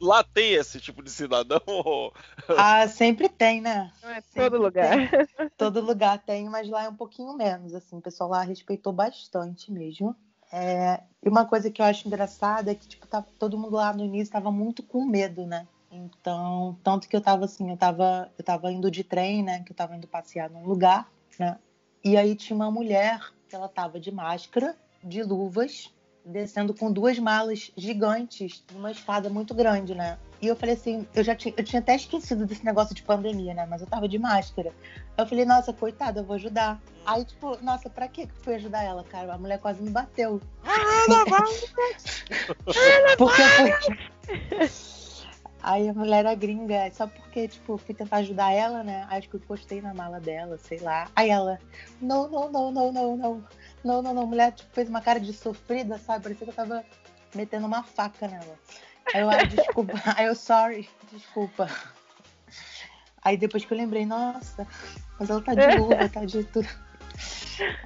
Lá 0.01 0.25
tem 0.25 0.55
esse 0.55 0.81
tipo 0.81 1.03
de 1.03 1.11
cidadão? 1.11 1.61
Ah, 2.57 2.89
sempre 2.89 3.29
tem, 3.29 3.61
né? 3.61 3.93
Não 4.03 4.11
é 4.11 4.21
todo 4.21 4.61
lugar. 4.61 4.97
Todo 5.57 5.81
lugar 5.81 6.19
tem, 6.19 6.49
mas 6.49 6.69
lá 6.69 6.85
é 6.85 6.89
um 6.89 6.97
pouquinho 6.97 7.33
menos, 7.35 7.75
assim. 7.75 7.99
O 7.99 8.01
pessoal 8.01 8.31
lá 8.31 8.43
respeitou 8.43 8.93
bastante 8.93 9.71
mesmo. 9.71 10.17
É, 10.53 11.01
e 11.23 11.29
uma 11.29 11.45
coisa 11.45 11.71
que 11.71 11.81
eu 11.81 11.87
acho 11.87 12.09
engraçada 12.09 12.73
é 12.73 12.75
que, 12.75 12.89
tipo, 12.89 13.07
tá, 13.07 13.25
todo 13.39 13.59
mundo 13.59 13.77
lá 13.77 13.93
no 13.93 14.05
início 14.05 14.33
tava 14.33 14.51
muito 14.51 14.83
com 14.83 15.05
medo, 15.05 15.47
né? 15.47 15.67
Então, 15.91 16.77
tanto 16.83 17.09
que 17.09 17.17
eu 17.17 17.21
tava 17.21 17.45
assim, 17.45 17.71
eu 17.71 17.77
tava, 17.77 18.33
eu 18.39 18.45
tava 18.45 18.73
indo 18.73 18.91
de 18.91 19.05
trem, 19.05 19.43
né? 19.43 19.63
Que 19.63 19.73
eu 19.73 19.77
tava 19.77 19.97
indo 19.97 20.09
passear 20.09 20.51
num 20.51 20.65
lugar, 20.65 21.11
né? 21.39 21.59
E 22.03 22.17
aí 22.17 22.35
tinha 22.35 22.57
uma 22.57 22.71
mulher 22.71 23.21
que 23.49 23.55
ela 23.55 23.69
tava 23.69 24.01
de 24.01 24.11
máscara, 24.11 24.77
de 25.03 25.23
luvas, 25.23 25.93
descendo 26.25 26.75
com 26.75 26.93
duas 26.93 27.19
malas 27.19 27.71
gigantes, 27.77 28.65
numa 28.73 28.91
escada 28.91 29.29
muito 29.29 29.55
grande, 29.55 29.95
né? 29.95 30.19
E 30.41 30.47
eu 30.47 30.57
falei 30.57 30.75
assim, 30.75 31.07
eu 31.15 31.23
já 31.23 31.35
tinha, 31.35 31.53
eu 31.57 31.63
tinha 31.63 31.81
até 31.81 31.95
esquecido 31.95 32.47
desse 32.47 32.65
negócio 32.65 32.95
de 32.95 33.03
pandemia, 33.03 33.53
né? 33.53 33.67
Mas 33.69 33.83
eu 33.83 33.87
tava 33.87 34.09
de 34.09 34.19
máscara. 34.19 34.73
Eu 35.17 35.27
falei, 35.27 35.45
nossa, 35.45 35.73
coitada, 35.73 36.21
eu 36.21 36.25
vou 36.25 36.37
ajudar. 36.37 36.81
Aí, 37.05 37.25
tipo, 37.25 37.63
nossa, 37.63 37.91
pra 37.91 38.09
que 38.09 38.27
que 38.27 38.33
eu 38.33 38.43
fui 38.43 38.55
ajudar 38.55 38.83
ela, 38.83 39.05
cara? 39.05 39.35
A 39.35 39.39
mulher 39.39 39.59
quase 39.59 39.83
me 39.83 39.91
bateu. 39.91 40.41
porque 43.19 43.43
eu 43.43 43.49
fui. 43.49 44.71
Aí 45.63 45.89
a 45.89 45.93
mulher 45.93 46.21
era 46.21 46.35
gringa, 46.35 46.91
só 46.93 47.07
porque, 47.07 47.49
tipo, 47.49 47.77
fui 47.77 47.95
tentar 47.95 48.19
ajudar 48.19 48.53
ela, 48.53 48.83
né? 48.83 49.07
Acho 49.11 49.29
que 49.29 49.37
eu 49.37 49.41
encostei 49.41 49.83
na 49.83 49.93
mala 49.93 50.19
dela, 50.19 50.57
sei 50.57 50.79
lá. 50.79 51.09
Aí 51.15 51.29
ela, 51.29 51.59
não, 52.01 52.31
não, 52.31 52.51
não, 52.51 52.73
não, 52.73 52.93
não, 52.93 53.17
não. 53.17 53.45
Não, 53.85 54.03
não, 54.03 54.15
não. 54.15 54.27
Mulher 54.27 54.53
tipo, 54.53 54.71
fez 54.73 54.89
uma 54.89 55.01
cara 55.01 55.19
de 55.21 55.33
sofrida, 55.33 55.99
sabe? 55.99 56.23
Parecia 56.23 56.47
que 56.47 56.51
eu 56.51 56.55
tava 56.55 56.85
metendo 57.35 57.67
uma 57.67 57.83
faca 57.83 58.29
nela. 58.29 58.59
Aí 59.15 59.21
eu, 59.21 59.31
ai, 59.31 59.47
desculpa. 59.47 59.93
Aí 60.17 60.27
eu, 60.27 60.35
sorry, 60.35 60.89
desculpa. 61.13 61.69
Aí 63.23 63.37
depois 63.37 63.65
que 63.65 63.73
eu 63.73 63.79
lembrei, 63.79 64.07
nossa, 64.07 64.67
mas 65.19 65.29
ela 65.29 65.43
tá 65.43 65.55
de 65.55 65.77
luva, 65.77 66.09
tá 66.09 66.25
de 66.25 66.45
tudo. 66.45 66.69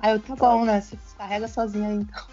Aí 0.01 0.12
eu, 0.12 0.20
tá 0.20 0.36
bom, 0.36 0.64
né? 0.64 0.80
Você 0.80 0.99
carrega 1.16 1.49
sozinha 1.49 1.90
então. 1.92 2.24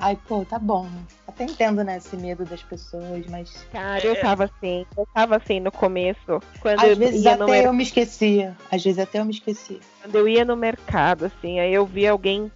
Aí, 0.00 0.16
pô, 0.26 0.44
tá 0.46 0.58
bom. 0.58 0.88
Até 1.28 1.44
entendo, 1.44 1.84
né, 1.84 1.98
esse 1.98 2.16
medo 2.16 2.44
das 2.46 2.62
pessoas, 2.62 3.26
mas 3.28 3.66
Cara, 3.70 4.04
eu 4.04 4.16
tava 4.16 4.44
assim, 4.44 4.86
eu 4.96 5.06
tava 5.12 5.36
assim 5.36 5.60
no 5.60 5.70
começo, 5.70 6.40
quando 6.58 6.80
às 6.80 6.90
eu 6.90 6.96
vezes 6.96 7.26
até 7.26 7.66
eu 7.66 7.72
me 7.72 7.82
esquecia. 7.82 8.56
Às 8.70 8.82
vezes 8.82 8.98
até 8.98 9.20
eu 9.20 9.24
me 9.26 9.32
esquecia. 9.32 9.78
quando 10.02 10.14
eu 10.16 10.26
ia 10.26 10.44
no 10.44 10.56
mercado, 10.56 11.26
assim, 11.26 11.60
aí 11.60 11.72
eu 11.72 11.84
via 11.84 12.12
alguém 12.12 12.50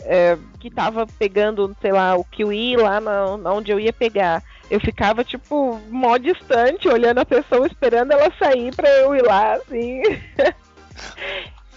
é, 0.00 0.36
que 0.58 0.68
tava 0.70 1.06
pegando, 1.06 1.76
sei 1.80 1.92
lá, 1.92 2.16
o 2.16 2.24
kiwi 2.24 2.76
lá 2.76 3.00
na, 3.00 3.36
na 3.36 3.52
onde 3.52 3.70
eu 3.70 3.78
ia 3.78 3.92
pegar. 3.92 4.42
Eu 4.70 4.80
ficava, 4.80 5.22
tipo, 5.24 5.80
mó 5.88 6.16
distante, 6.16 6.88
olhando 6.88 7.18
a 7.18 7.24
pessoa, 7.24 7.66
esperando 7.66 8.12
ela 8.12 8.32
sair 8.38 8.74
pra 8.74 8.88
eu 8.88 9.14
ir 9.14 9.22
lá, 9.22 9.54
assim. 9.54 10.02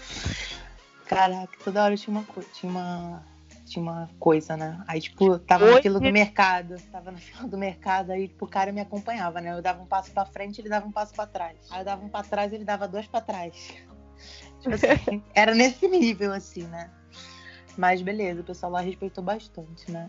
Caraca, 1.06 1.52
toda 1.62 1.84
hora 1.84 1.96
tinha 1.96 2.16
uma 2.16 2.24
coisa, 2.24 2.48
tinha 2.52 2.70
uma, 2.70 3.22
tinha 3.64 3.82
uma 3.82 4.08
coisa, 4.18 4.56
né? 4.56 4.82
Aí, 4.86 5.00
tipo, 5.00 5.38
tava 5.38 5.64
Hoje- 5.64 5.74
na 5.76 5.82
fila 5.82 6.00
do 6.00 6.12
mercado, 6.12 6.76
tava 6.92 7.10
na 7.10 7.18
fila 7.18 7.48
do 7.48 7.56
mercado, 7.58 8.10
aí, 8.12 8.28
tipo, 8.28 8.44
o 8.44 8.48
cara 8.48 8.70
me 8.72 8.80
acompanhava, 8.80 9.40
né? 9.40 9.52
Eu 9.52 9.62
dava 9.62 9.82
um 9.82 9.86
passo 9.86 10.12
pra 10.12 10.24
frente, 10.26 10.60
ele 10.60 10.68
dava 10.68 10.86
um 10.86 10.92
passo 10.92 11.14
pra 11.14 11.26
trás. 11.26 11.56
Aí 11.70 11.80
eu 11.80 11.84
dava 11.84 12.04
um 12.04 12.08
pra 12.08 12.22
trás, 12.22 12.52
ele 12.52 12.64
dava 12.64 12.86
dois 12.88 13.06
pra 13.06 13.20
trás. 13.20 13.74
Tipo 14.60 14.74
assim, 14.76 15.22
era 15.34 15.54
nesse 15.54 15.86
nível, 15.88 16.32
assim, 16.32 16.62
né? 16.64 16.90
Mas 17.76 18.00
beleza, 18.00 18.40
o 18.40 18.44
pessoal 18.44 18.72
lá 18.72 18.80
respeitou 18.80 19.22
bastante, 19.22 19.90
né? 19.90 20.08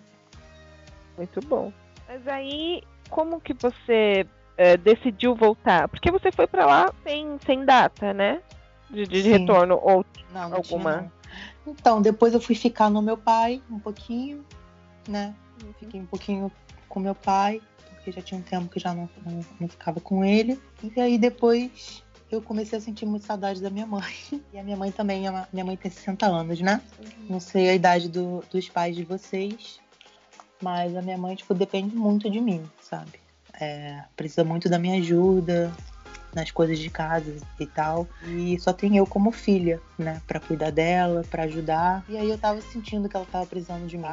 Muito 1.17 1.39
bom. 1.47 1.73
Mas 2.07 2.27
aí, 2.27 2.83
como 3.09 3.41
que 3.41 3.53
você 3.53 4.25
é, 4.57 4.77
decidiu 4.77 5.35
voltar? 5.35 5.87
Porque 5.89 6.11
você 6.11 6.31
foi 6.31 6.47
pra 6.47 6.65
lá 6.65 6.93
sem, 7.03 7.37
sem 7.45 7.65
data, 7.65 8.13
né? 8.13 8.41
De, 8.89 9.05
de 9.07 9.21
retorno, 9.21 9.79
ou 9.81 10.05
Não, 10.31 10.49
não 10.49 10.57
Alguma? 10.57 10.91
tinha, 10.93 11.01
não. 11.01 11.11
Então, 11.68 12.01
depois 12.01 12.34
eu 12.34 12.39
fui 12.39 12.55
ficar 12.55 12.89
no 12.89 13.01
meu 13.01 13.18
pai 13.18 13.61
um 13.70 13.80
pouquinho, 13.80 14.45
né? 15.07 15.34
Fiquei 15.80 15.99
um 15.99 16.05
pouquinho 16.05 16.51
com 16.88 16.99
meu 16.99 17.16
pai, 17.16 17.61
porque 17.89 18.11
já 18.11 18.22
tinha 18.22 18.39
um 18.39 18.43
tempo 18.43 18.70
que 18.70 18.80
já 18.80 18.93
não, 18.93 19.09
não, 19.26 19.39
não 19.59 19.68
ficava 19.68 19.99
com 19.99 20.24
ele. 20.24 20.59
E 20.84 20.99
aí 20.99 21.18
depois 21.18 22.03
eu 22.32 22.41
comecei 22.41 22.78
a 22.78 22.82
sentir 22.82 23.05
muita 23.05 23.26
saudade 23.28 23.61
da 23.61 23.70
minha 23.70 23.86
mãe. 23.86 24.03
E 24.53 24.59
a 24.59 24.63
minha 24.63 24.78
mãe 24.78 24.91
também, 24.91 25.28
a 25.28 25.47
minha 25.51 25.66
mãe 25.66 25.76
tem 25.76 25.91
60 25.91 26.26
anos, 26.28 26.61
né? 26.61 26.82
Não 27.30 27.39
sei 27.39 27.70
a 27.70 27.74
idade 27.74 28.07
do- 28.09 28.43
dos 28.51 28.70
pais 28.70 28.95
de 28.95 29.03
vocês, 29.03 29.80
mas 30.61 30.95
a 30.95 31.01
minha 31.01 31.18
mãe, 31.18 31.36
tipo, 31.36 31.53
depende 31.53 31.95
muito 31.95 32.30
de 32.30 32.39
mim, 32.39 32.63
sabe? 32.82 33.20
É, 33.59 34.03
precisa 34.16 34.43
muito 34.43 34.70
da 34.70 34.78
minha 34.80 34.97
ajuda 34.99 35.74
nas 36.36 36.51
coisas 36.51 36.77
de 36.77 36.89
casa 36.89 37.33
e 37.59 37.65
tal. 37.65 38.07
E 38.27 38.59
só 38.59 38.73
tem 38.73 38.97
eu 38.97 39.07
como 39.07 39.31
filha, 39.31 39.81
né? 39.97 40.21
Pra 40.27 40.39
cuidar 40.39 40.71
dela, 40.71 41.23
pra 41.31 41.43
ajudar. 41.43 42.03
E 42.09 42.17
aí 42.17 42.29
eu 42.29 42.38
tava 42.38 42.61
sentindo 42.61 43.07
que 43.09 43.15
ela 43.15 43.25
tava 43.31 43.45
precisando 43.45 43.88
de 43.88 43.97
mim. 43.97 44.05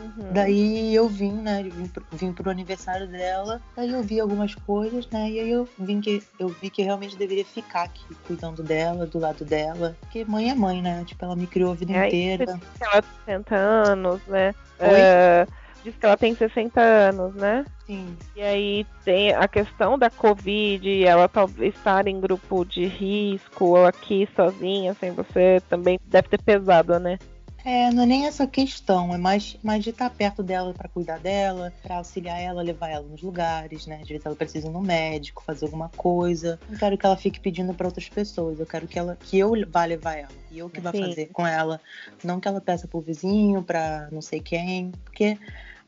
Uhum. 0.00 0.32
Daí 0.32 0.94
eu 0.94 1.08
vim, 1.08 1.32
né? 1.32 1.62
Vim 1.62 1.86
pro, 1.86 2.04
vim 2.12 2.32
pro 2.32 2.50
aniversário 2.50 3.06
dela. 3.06 3.60
Daí 3.76 3.90
eu 3.90 4.02
vi 4.02 4.18
algumas 4.18 4.54
coisas, 4.54 5.06
né? 5.10 5.30
E 5.30 5.38
aí 5.40 5.50
eu 5.50 5.68
vim 5.78 6.00
que 6.00 6.22
eu 6.38 6.48
vi 6.48 6.70
que 6.70 6.82
realmente 6.82 7.16
deveria 7.16 7.44
ficar 7.44 7.82
aqui 7.82 8.02
cuidando 8.26 8.62
dela, 8.62 9.06
do 9.06 9.18
lado 9.18 9.44
dela. 9.44 9.96
Porque 10.00 10.24
mãe 10.24 10.50
é 10.50 10.54
mãe, 10.54 10.80
né? 10.80 11.04
Tipo, 11.04 11.24
ela 11.26 11.36
me 11.36 11.46
criou 11.46 11.72
a 11.72 11.74
vida 11.74 11.92
É, 11.92 12.06
inteira. 12.06 12.44
ela 12.80 13.02
tem 13.02 13.10
60 13.26 13.56
anos, 13.56 14.20
né? 14.26 14.54
Oi? 14.78 15.00
É, 15.00 15.46
diz 15.82 15.94
que 15.96 16.06
ela 16.06 16.16
tem 16.16 16.34
60 16.34 16.80
anos, 16.80 17.34
né? 17.34 17.64
Sim. 17.86 18.16
E 18.36 18.42
aí 18.42 18.86
tem 19.04 19.32
a 19.34 19.48
questão 19.48 19.98
da 19.98 20.08
Covid, 20.10 21.04
ela 21.04 21.28
talvez 21.28 21.74
estar 21.74 22.06
em 22.06 22.20
grupo 22.20 22.64
de 22.64 22.86
risco, 22.86 23.64
ou 23.64 23.86
aqui 23.86 24.28
sozinha, 24.36 24.94
sem 24.94 25.10
você, 25.12 25.60
também 25.68 25.98
deve 26.06 26.28
ter 26.28 26.42
pesado, 26.42 26.98
né? 26.98 27.18
É, 27.62 27.90
não 27.90 28.04
é 28.04 28.06
nem 28.06 28.26
essa 28.26 28.46
questão, 28.46 29.12
é 29.14 29.18
mais, 29.18 29.54
mais 29.62 29.84
de 29.84 29.90
estar 29.90 30.08
perto 30.08 30.42
dela 30.42 30.72
pra 30.72 30.88
cuidar 30.88 31.18
dela, 31.18 31.70
pra 31.82 31.96
auxiliar 31.96 32.40
ela, 32.40 32.62
levar 32.62 32.88
ela 32.88 33.06
nos 33.06 33.20
lugares, 33.20 33.86
né? 33.86 33.98
Às 34.00 34.08
vezes 34.08 34.24
ela 34.24 34.34
precisa 34.34 34.68
ir 34.68 34.70
no 34.70 34.80
médico, 34.80 35.42
fazer 35.44 35.66
alguma 35.66 35.90
coisa. 35.90 36.58
Não 36.68 36.78
quero 36.78 36.96
que 36.96 37.04
ela 37.04 37.16
fique 37.18 37.38
pedindo 37.38 37.74
pra 37.74 37.86
outras 37.86 38.08
pessoas, 38.08 38.58
eu 38.58 38.66
quero 38.66 38.88
que 38.88 38.98
ela 38.98 39.14
que 39.20 39.38
eu 39.38 39.52
vá 39.70 39.84
levar 39.84 40.14
ela, 40.14 40.32
e 40.50 40.58
eu 40.58 40.70
que 40.70 40.80
vá 40.80 40.90
Sim. 40.90 41.02
fazer 41.02 41.26
com 41.26 41.46
ela, 41.46 41.78
não 42.24 42.40
que 42.40 42.48
ela 42.48 42.62
peça 42.62 42.88
pro 42.88 43.00
vizinho, 43.00 43.62
pra 43.62 44.08
não 44.10 44.22
sei 44.22 44.40
quem, 44.40 44.92
porque 45.04 45.38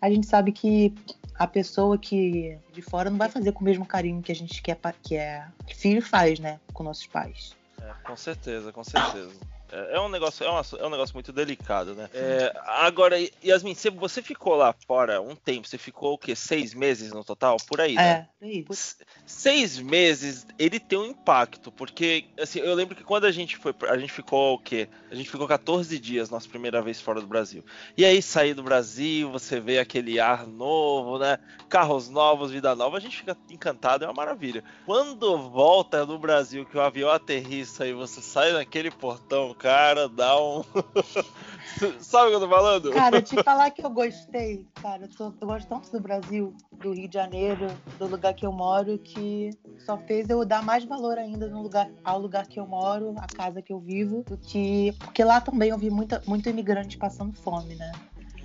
a 0.03 0.11
gente 0.11 0.27
sabe 0.27 0.51
que 0.51 0.93
a 1.39 1.47
pessoa 1.47 1.97
que 1.97 2.59
de 2.73 2.83
fora 2.83 3.09
não 3.09 3.17
vai 3.17 3.29
fazer 3.29 3.53
com 3.53 3.61
o 3.61 3.65
mesmo 3.65 3.87
carinho 3.87 4.21
que 4.21 4.33
a 4.33 4.35
gente 4.35 4.61
quer 4.61 4.77
que 5.01 5.15
é 5.15 5.47
que 5.65 5.77
filho 5.77 6.03
faz, 6.03 6.41
né, 6.41 6.59
com 6.75 6.83
nossos 6.83 7.07
pais. 7.07 7.55
É, 7.81 7.93
com 8.05 8.17
certeza, 8.17 8.73
com 8.73 8.83
certeza. 8.83 9.33
É, 9.73 9.97
é 9.97 10.01
um 10.01 10.09
negócio, 10.09 10.45
é, 10.45 10.51
um 10.51 10.61
é 10.79 10.87
um 10.87 10.91
negócio 10.91 11.15
muito 11.15 11.33
delicado, 11.33 11.95
né? 11.95 12.11
É, 12.13 12.53
agora, 12.67 13.17
Yasmin, 13.43 13.75
você, 13.75 13.89
você 13.89 14.23
ficou 14.23 14.55
lá 14.55 14.75
fora 14.87 15.21
um 15.21 15.35
tempo, 15.35 15.67
você 15.67 15.79
ficou 15.79 16.13
o 16.13 16.19
quê? 16.19 16.37
Seis 16.37 16.75
meses 16.75 17.11
no 17.11 17.25
total? 17.25 17.57
Por 17.67 17.81
aí, 17.81 17.95
né? 17.95 18.29
É, 18.41 18.47
é 18.47 18.51
isso. 18.51 18.97
Seis 19.25 19.79
meses, 19.79 20.47
ele 20.59 20.79
tem 20.79 20.99
um 20.99 21.07
impacto, 21.07 21.73
porque 21.73 22.27
assim, 22.39 22.59
eu 22.59 22.75
lembro 22.75 22.95
que 22.95 23.03
quando 23.03 23.25
a 23.25 23.31
gente 23.31 23.57
foi, 23.57 23.75
a 23.89 23.97
gente 23.97 24.13
ficou 24.13 24.55
o 24.55 24.59
quê? 24.59 24.89
A 25.11 25.15
gente 25.15 25.31
ficou 25.31 25.49
14 25.49 25.99
dias 25.99 26.29
nossa 26.29 26.49
primeira 26.49 26.83
vez 26.83 27.01
fora 27.01 27.21
do 27.21 27.27
Brasil. 27.27 27.65
E 27.97 28.05
aí 28.05 28.21
sair 28.21 28.53
do 28.53 28.63
Brasil, 28.63 29.31
você 29.31 29.59
vê 29.59 29.79
aquele 29.79 30.21
ar 30.21 30.47
novo, 30.47 31.19
né? 31.19 31.39
Carros 31.71 32.11
novos, 32.11 32.51
vida 32.51 32.75
nova, 32.77 32.99
a 32.99 33.01
gente 33.01 33.17
fica 33.17 33.37
encantado, 33.49 34.05
é 34.05 34.07
uma 34.07 34.13
maravilha. 34.13 34.63
Quando 34.85 35.39
volta 35.39 36.05
no 36.05 36.19
Brasil, 36.19 36.67
que 36.67 36.77
o 36.77 36.81
avião 36.83 37.09
aterrissa 37.09 37.87
e 37.87 37.95
você 37.95 38.21
sai 38.21 38.53
naquele 38.53 38.91
portão, 38.91 39.55
cara, 39.63 40.09
dá 40.09 40.39
um. 40.41 40.63
Sabe 42.01 42.27
o 42.27 42.31
que 42.31 42.37
eu 42.37 42.41
tô 42.41 42.49
falando? 42.49 42.93
Cara, 42.93 43.23
te 43.23 43.43
falar 43.43 43.71
que 43.71 43.85
eu 43.85 43.91
gostei, 43.91 44.67
cara, 44.83 45.05
eu, 45.05 45.09
tô- 45.09 45.33
eu 45.41 45.47
gosto 45.47 45.69
tanto 45.69 45.91
do 45.91 46.01
Brasil, 46.01 46.55
do 46.81 46.93
Rio 46.93 47.09
de 47.09 47.15
Janeiro, 47.15 47.69
do 47.99 48.07
lugar 48.07 48.35
que 48.35 48.45
eu 48.45 48.53
moro, 48.53 48.99
que 48.99 49.51
só 49.87 49.97
fez 49.99 50.29
eu 50.29 50.45
dar 50.45 50.63
mais 50.63 50.85
valor 50.85 51.17
ainda 51.19 51.49
no 51.49 51.63
lugar, 51.63 51.89
ao 52.05 52.19
lugar 52.19 52.47
que 52.47 52.61
eu 52.61 52.67
moro, 52.67 53.15
à 53.19 53.27
casa 53.29 53.63
que 53.63 53.73
eu 53.73 53.79
vivo, 53.81 54.25
do 54.29 54.37
que. 54.37 54.93
Porque 54.99 55.25
lá 55.25 55.41
também 55.41 55.71
eu 55.71 55.79
vi 55.79 55.91
muita, 55.91 56.23
muito 56.27 56.49
imigrante 56.49 56.99
passando 56.99 57.33
fome, 57.35 57.75
né? 57.75 57.93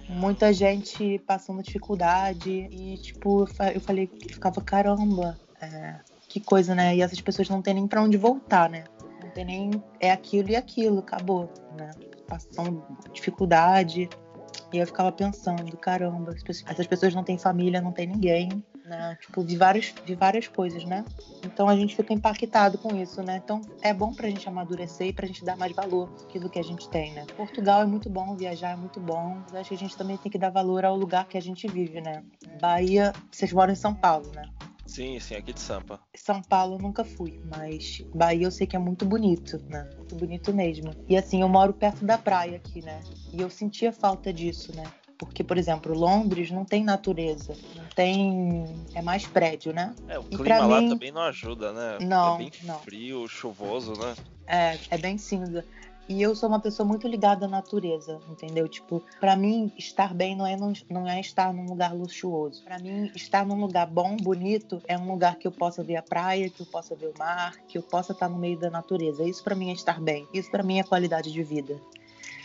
Muita 0.08 0.54
gente 0.54 1.20
passando 1.28 1.62
dificuldade. 1.62 2.70
E, 2.72 2.98
tipo, 2.98 3.42
eu 3.42 3.48
fa- 3.48 3.72
eu 3.72 3.82
falei, 3.82 4.10
eu 4.26 4.34
ficava, 4.34 4.62
caramba, 4.62 5.38
é, 5.62 5.96
que 6.30 6.40
coisa, 6.40 6.74
né? 6.74 6.96
E 6.96 7.02
essas 7.02 7.20
pessoas 7.20 7.50
não 7.50 7.62
têm 7.62 7.74
nem 7.74 7.88
pra 7.88 8.02
onde 8.02 8.16
voltar, 8.18 8.70
né? 8.70 8.86
Não 9.24 9.30
tem 9.32 9.46
nem. 9.46 9.84
É 10.00 10.12
aquilo 10.12 10.50
e 10.50 10.56
aquilo, 10.56 11.00
acabou, 11.00 11.52
né? 11.78 11.92
Passando 12.28 12.84
dificuldade. 13.12 14.10
E 14.74 14.78
eu 14.78 14.86
ficava 14.86 15.12
pensando, 15.12 15.78
caramba, 15.78 16.36
essas 16.68 16.88
pessoas 16.88 17.16
não 17.16 17.24
têm 17.24 17.38
família, 17.38 17.80
não 17.80 17.94
tem 17.94 18.06
ninguém, 18.08 18.50
né? 18.88 19.18
Tipo, 19.22 19.44
de 19.44 19.56
várias, 19.56 19.94
de 20.06 20.16
várias 20.16 20.48
coisas, 20.48 20.84
né? 20.84 21.06
Então 21.46 21.70
a 21.70 21.76
gente 21.76 21.96
fica 21.96 22.14
impactado 22.14 22.78
com 22.78 22.96
isso, 22.96 23.22
né? 23.22 23.40
Então 23.44 23.62
é 23.82 23.94
bom 23.94 24.14
pra 24.14 24.30
gente 24.30 24.48
amadurecer 24.48 25.08
e 25.08 25.14
pra 25.14 25.28
gente 25.28 25.46
dar 25.46 25.56
mais 25.56 25.74
valor 25.74 26.10
àquilo 26.24 26.50
que 26.50 26.60
a 26.60 26.64
gente 26.64 26.90
tem, 26.90 27.14
né? 27.14 27.26
Portugal 27.36 27.82
é 27.82 27.86
muito 27.86 28.10
bom, 28.10 28.36
viajar 28.36 28.72
é 28.72 28.76
muito 28.76 29.00
bom, 29.00 29.38
mas 29.46 29.56
acho 29.56 29.70
que 29.70 29.76
a 29.76 29.78
gente 29.78 29.98
também 29.98 30.18
tem 30.18 30.32
que 30.32 30.38
dar 30.38 30.50
valor 30.50 30.84
ao 30.84 30.96
lugar 30.98 31.28
que 31.28 31.38
a 31.38 31.42
gente 31.42 31.68
vive, 31.68 32.02
né? 32.02 32.24
Bahia, 32.60 33.14
vocês 33.32 33.54
moram 33.54 33.74
em 33.74 33.78
São 33.78 33.94
Paulo, 33.94 34.30
né? 34.34 34.50
Sim, 34.88 35.20
sim, 35.20 35.36
aqui 35.36 35.54
de 35.54 35.60
Sampa. 35.60 36.00
São 36.16 36.42
Paulo 36.42 36.76
eu 36.76 36.80
nunca 36.80 37.04
fui, 37.04 37.40
mas 37.44 38.02
Bahia 38.16 38.46
eu 38.48 38.52
sei 38.52 38.66
que 38.66 38.76
é 38.76 38.80
muito 38.80 39.06
bonito, 39.06 39.62
né? 39.70 39.88
Muito 39.98 40.16
bonito 40.16 40.54
mesmo. 40.54 40.96
E 41.08 41.16
assim, 41.16 41.42
eu 41.42 41.50
moro 41.50 41.74
perto 41.74 42.04
da 42.06 42.18
praia 42.18 42.56
aqui, 42.56 42.82
né? 42.82 43.04
E 43.32 43.42
eu 43.42 43.50
sentia 43.50 43.92
falta 43.92 44.32
disso, 44.34 44.74
né? 44.76 44.84
Porque, 45.20 45.44
por 45.44 45.58
exemplo, 45.58 45.94
Londres 45.94 46.50
não 46.50 46.64
tem 46.64 46.84
natureza, 46.84 47.56
não 47.76 47.84
tem. 47.96 48.66
É 48.96 49.02
mais 49.02 49.28
prédio, 49.28 49.74
né? 49.74 49.94
É, 50.08 50.18
o 50.18 50.24
E 50.32 50.38
clima 50.38 50.66
lá 50.66 50.80
mim- 50.82 50.90
também 50.90 51.12
não 51.12 51.22
ajuda, 51.22 51.74
né? 51.74 52.00
Não, 52.00 52.36
é 52.36 52.38
bem 52.38 52.52
não. 52.64 52.80
frio, 52.80 53.28
chuvoso, 53.28 53.94
né? 53.96 54.16
É, 54.48 54.80
é 54.90 54.98
bem 54.98 55.18
cinza. 55.18 55.66
E 56.10 56.22
eu 56.22 56.34
sou 56.36 56.48
uma 56.48 56.60
pessoa 56.60 56.88
muito 56.88 57.06
ligada 57.06 57.46
à 57.46 57.50
natureza, 57.50 58.22
entendeu? 58.30 58.68
Tipo, 58.68 59.04
pra 59.20 59.36
mim, 59.36 59.70
estar 59.78 60.14
bem 60.14 60.38
não 60.38 60.48
é, 60.48 60.56
não, 60.56 60.72
não 60.90 61.06
é 61.08 61.20
estar 61.20 61.54
num 61.54 61.66
lugar 61.66 61.94
luxuoso. 61.94 62.64
Pra 62.64 62.80
mim, 62.80 63.12
estar 63.14 63.46
num 63.46 63.60
lugar 63.60 63.86
bom, 63.88 64.16
bonito, 64.16 64.82
é 64.88 64.98
um 64.98 65.06
lugar 65.12 65.36
que 65.38 65.46
eu 65.46 65.52
possa 65.52 65.84
ver 65.84 65.98
a 65.98 66.02
praia, 66.02 66.50
que 66.50 66.62
eu 66.62 66.66
possa 66.66 66.96
ver 66.96 67.08
o 67.08 67.20
mar, 67.20 67.58
que 67.68 67.78
eu 67.78 67.82
possa 67.84 68.14
estar 68.14 68.30
no 68.30 68.38
meio 68.38 68.58
da 68.58 68.70
natureza. 68.70 69.24
Isso 69.24 69.44
pra 69.44 69.54
mim 69.54 69.70
é 69.70 69.74
estar 69.74 70.00
bem. 70.00 70.26
Isso 70.34 70.50
pra 70.50 70.64
mim 70.64 70.80
é 70.80 70.84
qualidade 70.84 71.30
de 71.30 71.44
vida. 71.44 71.78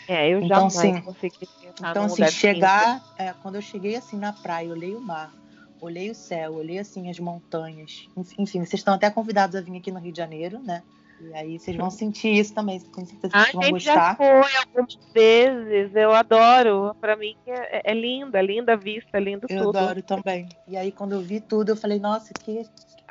É, 0.09 0.29
eu 0.29 0.43
Então, 0.43 0.69
jamais 0.69 0.97
sim. 0.97 1.01
consegui 1.03 1.37
estar 1.63 1.91
Então, 1.91 2.05
assim, 2.05 2.27
chegar. 2.27 3.01
é, 3.17 3.33
quando 3.35 3.55
eu 3.55 3.63
cheguei 3.63 3.95
assim 3.95 4.17
na 4.17 4.33
praia, 4.33 4.71
olhei 4.71 4.97
o 4.97 5.01
mar, 5.01 5.33
olhei 5.81 6.11
o 6.11 6.15
céu, 6.17 6.55
olhei 6.55 6.81
assim 6.81 7.09
as 7.09 7.21
montanhas. 7.21 8.09
Enf- 8.17 8.35
Enfim, 8.39 8.59
vocês 8.65 8.81
estão 8.81 8.95
até 8.95 9.09
convidados 9.09 9.55
a 9.55 9.61
vir 9.61 9.77
aqui 9.77 9.93
no 9.93 10.01
Rio 10.01 10.11
de 10.13 10.19
Janeiro, 10.19 10.59
né? 10.59 10.83
E 11.23 11.35
aí 11.35 11.59
vocês 11.59 11.77
vão 11.77 11.91
sentir 11.91 12.33
isso 12.33 12.53
também. 12.53 12.81
Com 12.81 13.05
certeza 13.07 13.33
vocês 13.33 13.53
vão 13.53 13.63
gente 13.63 13.79
já 13.81 13.95
gostar. 13.95 14.17
foi 14.17 14.57
algumas 14.57 14.99
vezes, 15.15 15.95
eu 15.95 16.13
adoro. 16.13 16.97
Pra 17.01 17.17
mim 17.17 17.37
é, 17.47 17.93
é 17.93 17.95
linda, 17.95 18.41
linda 18.43 18.73
a 18.73 18.77
vista, 18.77 19.19
lindo 19.19 19.47
Eu 19.49 19.65
tudo. 19.65 19.79
adoro 19.79 20.03
também. 20.03 20.49
E 20.67 20.77
aí, 20.77 20.91
quando 20.91 21.13
eu 21.13 21.21
vi 21.21 21.41
tudo, 21.41 21.71
eu 21.71 21.77
falei, 21.77 21.99
nossa, 21.99 22.33
que. 22.35 22.65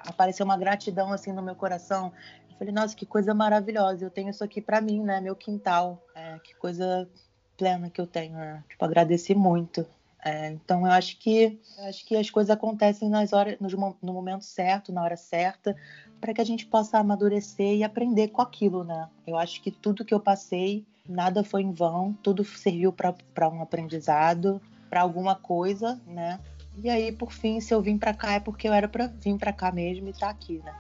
Apareceu 0.08 0.44
uma 0.44 0.58
gratidão 0.58 1.14
assim 1.14 1.32
no 1.32 1.44
meu 1.44 1.56
coração. 1.56 2.12
Eu 2.50 2.58
falei, 2.58 2.74
nossa, 2.74 2.96
que 2.96 3.06
coisa 3.06 3.34
maravilhosa. 3.36 4.04
Eu 4.06 4.10
tenho 4.10 4.32
isso 4.32 4.44
aqui 4.44 4.60
pra 4.60 4.82
mim, 4.82 5.04
né? 5.04 5.22
Meu 5.22 5.36
quintal. 5.36 6.04
É, 6.16 6.40
que 6.40 6.56
coisa 6.56 7.08
plena 7.56 7.90
que 7.90 8.02
eu 8.02 8.08
tenho. 8.08 8.34
Né? 8.34 8.64
Tipo, 8.68 8.84
agradeci 8.84 9.36
muito. 9.36 9.86
É, 10.24 10.50
então, 10.50 10.86
eu 10.86 10.92
acho 10.92 11.18
que 11.18 11.60
eu 11.78 11.86
acho 11.86 12.06
que 12.06 12.16
as 12.16 12.30
coisas 12.30 12.52
acontecem 12.52 13.10
nas 13.10 13.34
horas, 13.34 13.58
no 13.60 14.14
momento 14.14 14.46
certo, 14.46 14.94
na 14.94 15.02
hora 15.04 15.18
certa, 15.18 15.76
para 16.20 16.34
que 16.34 16.42
a 16.42 16.46
gente 16.46 16.66
possa 16.68 17.00
amadurecer 17.00 17.76
e 17.76 17.84
aprender 17.84 18.28
com 18.28 18.42
aquilo, 18.42 18.84
né? 18.84 19.10
Eu 19.26 19.36
acho 19.38 19.62
que 19.62 19.72
tudo 19.72 20.06
que 20.06 20.14
eu 20.14 20.20
passei, 20.20 20.86
nada 21.10 21.44
foi 21.44 21.64
em 21.64 21.72
vão, 21.72 22.14
tudo 22.22 22.46
serviu 22.46 22.94
para 22.94 23.50
um 23.50 23.62
aprendizado, 23.62 24.62
para 24.90 25.02
alguma 25.02 25.34
coisa, 25.36 26.00
né? 26.06 26.40
E 26.78 26.90
aí, 26.90 27.12
por 27.12 27.32
fim, 27.32 27.60
se 27.60 27.74
eu 27.74 27.82
vim 27.82 27.98
pra 27.98 28.14
cá 28.14 28.34
é 28.34 28.40
porque 28.40 28.68
eu 28.68 28.74
era 28.74 28.88
pra 28.88 29.08
vir 29.08 29.38
pra 29.38 29.52
cá 29.52 29.72
mesmo 29.72 30.08
e 30.08 30.14
tá 30.14 30.30
aqui, 30.30 30.60
né? 30.64 30.74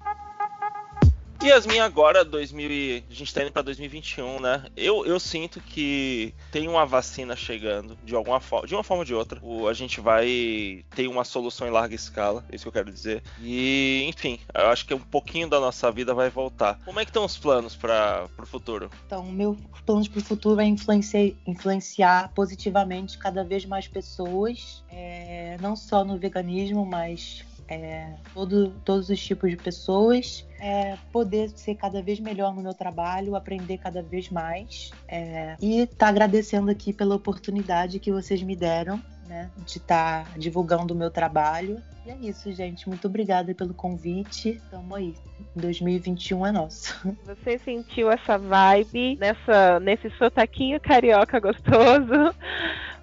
Yasmin, 1.44 1.80
agora, 1.80 2.24
2000 2.24 2.72
e... 2.72 3.04
a 3.10 3.14
gente 3.14 3.34
tá 3.34 3.42
indo 3.42 3.52
pra 3.52 3.64
2021, 3.64 4.40
né? 4.40 4.66
Eu, 4.78 5.06
eu 5.06 5.20
sinto 5.20 5.60
que 5.60 6.36
tem 6.52 6.68
uma 6.68 6.86
vacina 6.86 7.36
chegando, 7.36 7.98
de 8.04 8.16
alguma 8.16 8.40
forma, 8.40 8.68
de 8.68 8.76
uma 8.76 8.84
forma 8.84 9.02
ou 9.02 9.06
de 9.06 9.14
outra. 9.16 9.40
O, 9.42 9.68
a 9.68 9.74
gente 9.74 10.00
vai 10.00 10.86
ter 10.96 11.08
uma 11.08 11.24
solução 11.24 11.68
em 11.68 11.72
larga 11.72 11.96
escala, 11.96 12.46
é 12.52 12.56
isso 12.56 12.66
que 12.66 12.68
eu 12.70 12.74
quero 12.74 12.92
dizer. 12.92 13.24
E, 13.42 14.06
enfim, 14.08 14.40
eu 14.54 14.68
acho 14.68 14.86
que 14.86 14.94
um 14.94 15.00
pouquinho 15.00 15.50
da 15.50 15.60
nossa 15.60 15.92
vida 15.92 16.14
vai 16.14 16.30
voltar. 16.30 16.80
Como 16.86 17.00
é 17.00 17.06
que 17.06 17.10
estão 17.10 17.26
os 17.26 17.38
planos 17.38 17.76
para 17.76 18.28
pro 18.36 18.46
futuro? 18.46 18.92
Então, 19.08 19.24
o 19.24 19.32
meu 19.32 19.58
plano 19.84 20.08
pro 20.10 20.22
futuro 20.22 20.62
é 20.62 20.66
influenciar, 20.66 21.32
influenciar 21.48 22.32
positivamente 22.36 23.18
cada 23.18 23.44
vez 23.44 23.66
mais 23.66 23.88
pessoas, 23.88 24.84
é, 24.90 25.58
não 25.60 25.76
só 25.76 26.06
no 26.06 26.18
veganismo, 26.18 26.86
mas 26.86 27.44
é, 27.72 28.16
todo, 28.34 28.72
todos 28.84 29.10
os 29.10 29.24
tipos 29.24 29.50
de 29.50 29.56
pessoas, 29.56 30.46
é, 30.60 30.98
poder 31.10 31.50
ser 31.52 31.76
cada 31.76 32.02
vez 32.02 32.20
melhor 32.20 32.54
no 32.54 32.62
meu 32.62 32.74
trabalho, 32.74 33.34
aprender 33.34 33.78
cada 33.78 34.02
vez 34.02 34.30
mais 34.30 34.92
é, 35.08 35.56
e 35.62 35.88
tá 35.88 36.10
agradecendo 36.10 36.70
aqui 36.70 36.92
pela 36.92 37.16
oportunidade 37.16 37.98
que 37.98 38.12
vocês 38.12 38.44
me 38.44 38.56
deram. 38.56 39.02
né, 39.28 39.50
de 39.66 39.78
estar 39.78 40.26
tá 40.26 40.32
divulgando 40.38 40.94
o 40.94 40.98
meu 40.98 41.10
trabalho. 41.10 41.82
E 42.06 42.10
é 42.10 42.18
isso, 42.18 42.52
gente. 42.52 42.90
Muito 42.90 43.08
obrigada 43.08 43.56
pelo 43.56 43.74
convite. 43.74 44.62
Tamo 44.70 44.94
aí. 44.94 45.16
2021 45.56 46.48
é 46.48 46.52
nosso. 46.52 46.94
Você 47.24 47.58
sentiu 47.60 48.12
essa 48.12 48.38
vibe 48.38 49.18
nessa, 49.18 49.80
nesse 49.80 50.10
sotaquinho 50.18 50.82
carioca 50.82 51.40
gostoso? 51.40 52.36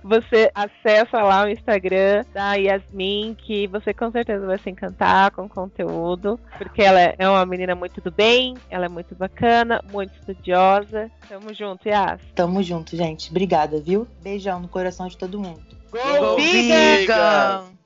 Você 0.03 0.51
acessa 0.55 1.23
lá 1.23 1.45
o 1.45 1.49
Instagram 1.49 2.25
da 2.33 2.55
Yasmin, 2.55 3.37
que 3.39 3.67
você 3.67 3.93
com 3.93 4.11
certeza 4.11 4.47
vai 4.47 4.59
se 4.59 4.71
encantar 4.71 5.31
com 5.33 5.43
o 5.43 5.49
conteúdo, 5.49 6.39
porque 6.57 6.83
ela 6.83 7.01
é 7.01 7.29
uma 7.29 7.45
menina 7.45 7.75
muito 7.75 8.01
do 8.01 8.11
bem, 8.11 8.55
ela 8.71 8.87
é 8.87 8.89
muito 8.89 9.15
bacana, 9.15 9.83
muito 9.91 10.15
estudiosa. 10.15 11.11
Tamo 11.29 11.53
junto, 11.53 11.89
Yas. 11.89 12.21
Tamo 12.35 12.63
junto, 12.63 12.97
gente. 12.97 13.31
Obrigada, 13.31 13.81
viu? 13.81 14.07
Beijão 14.23 14.61
no 14.61 14.69
coração 14.69 15.09
de 15.09 15.17
todo 15.17 15.39
mundo. 15.39 15.63
Go, 15.91 15.99
Go 15.99 16.37
Vegan! 16.37 17.79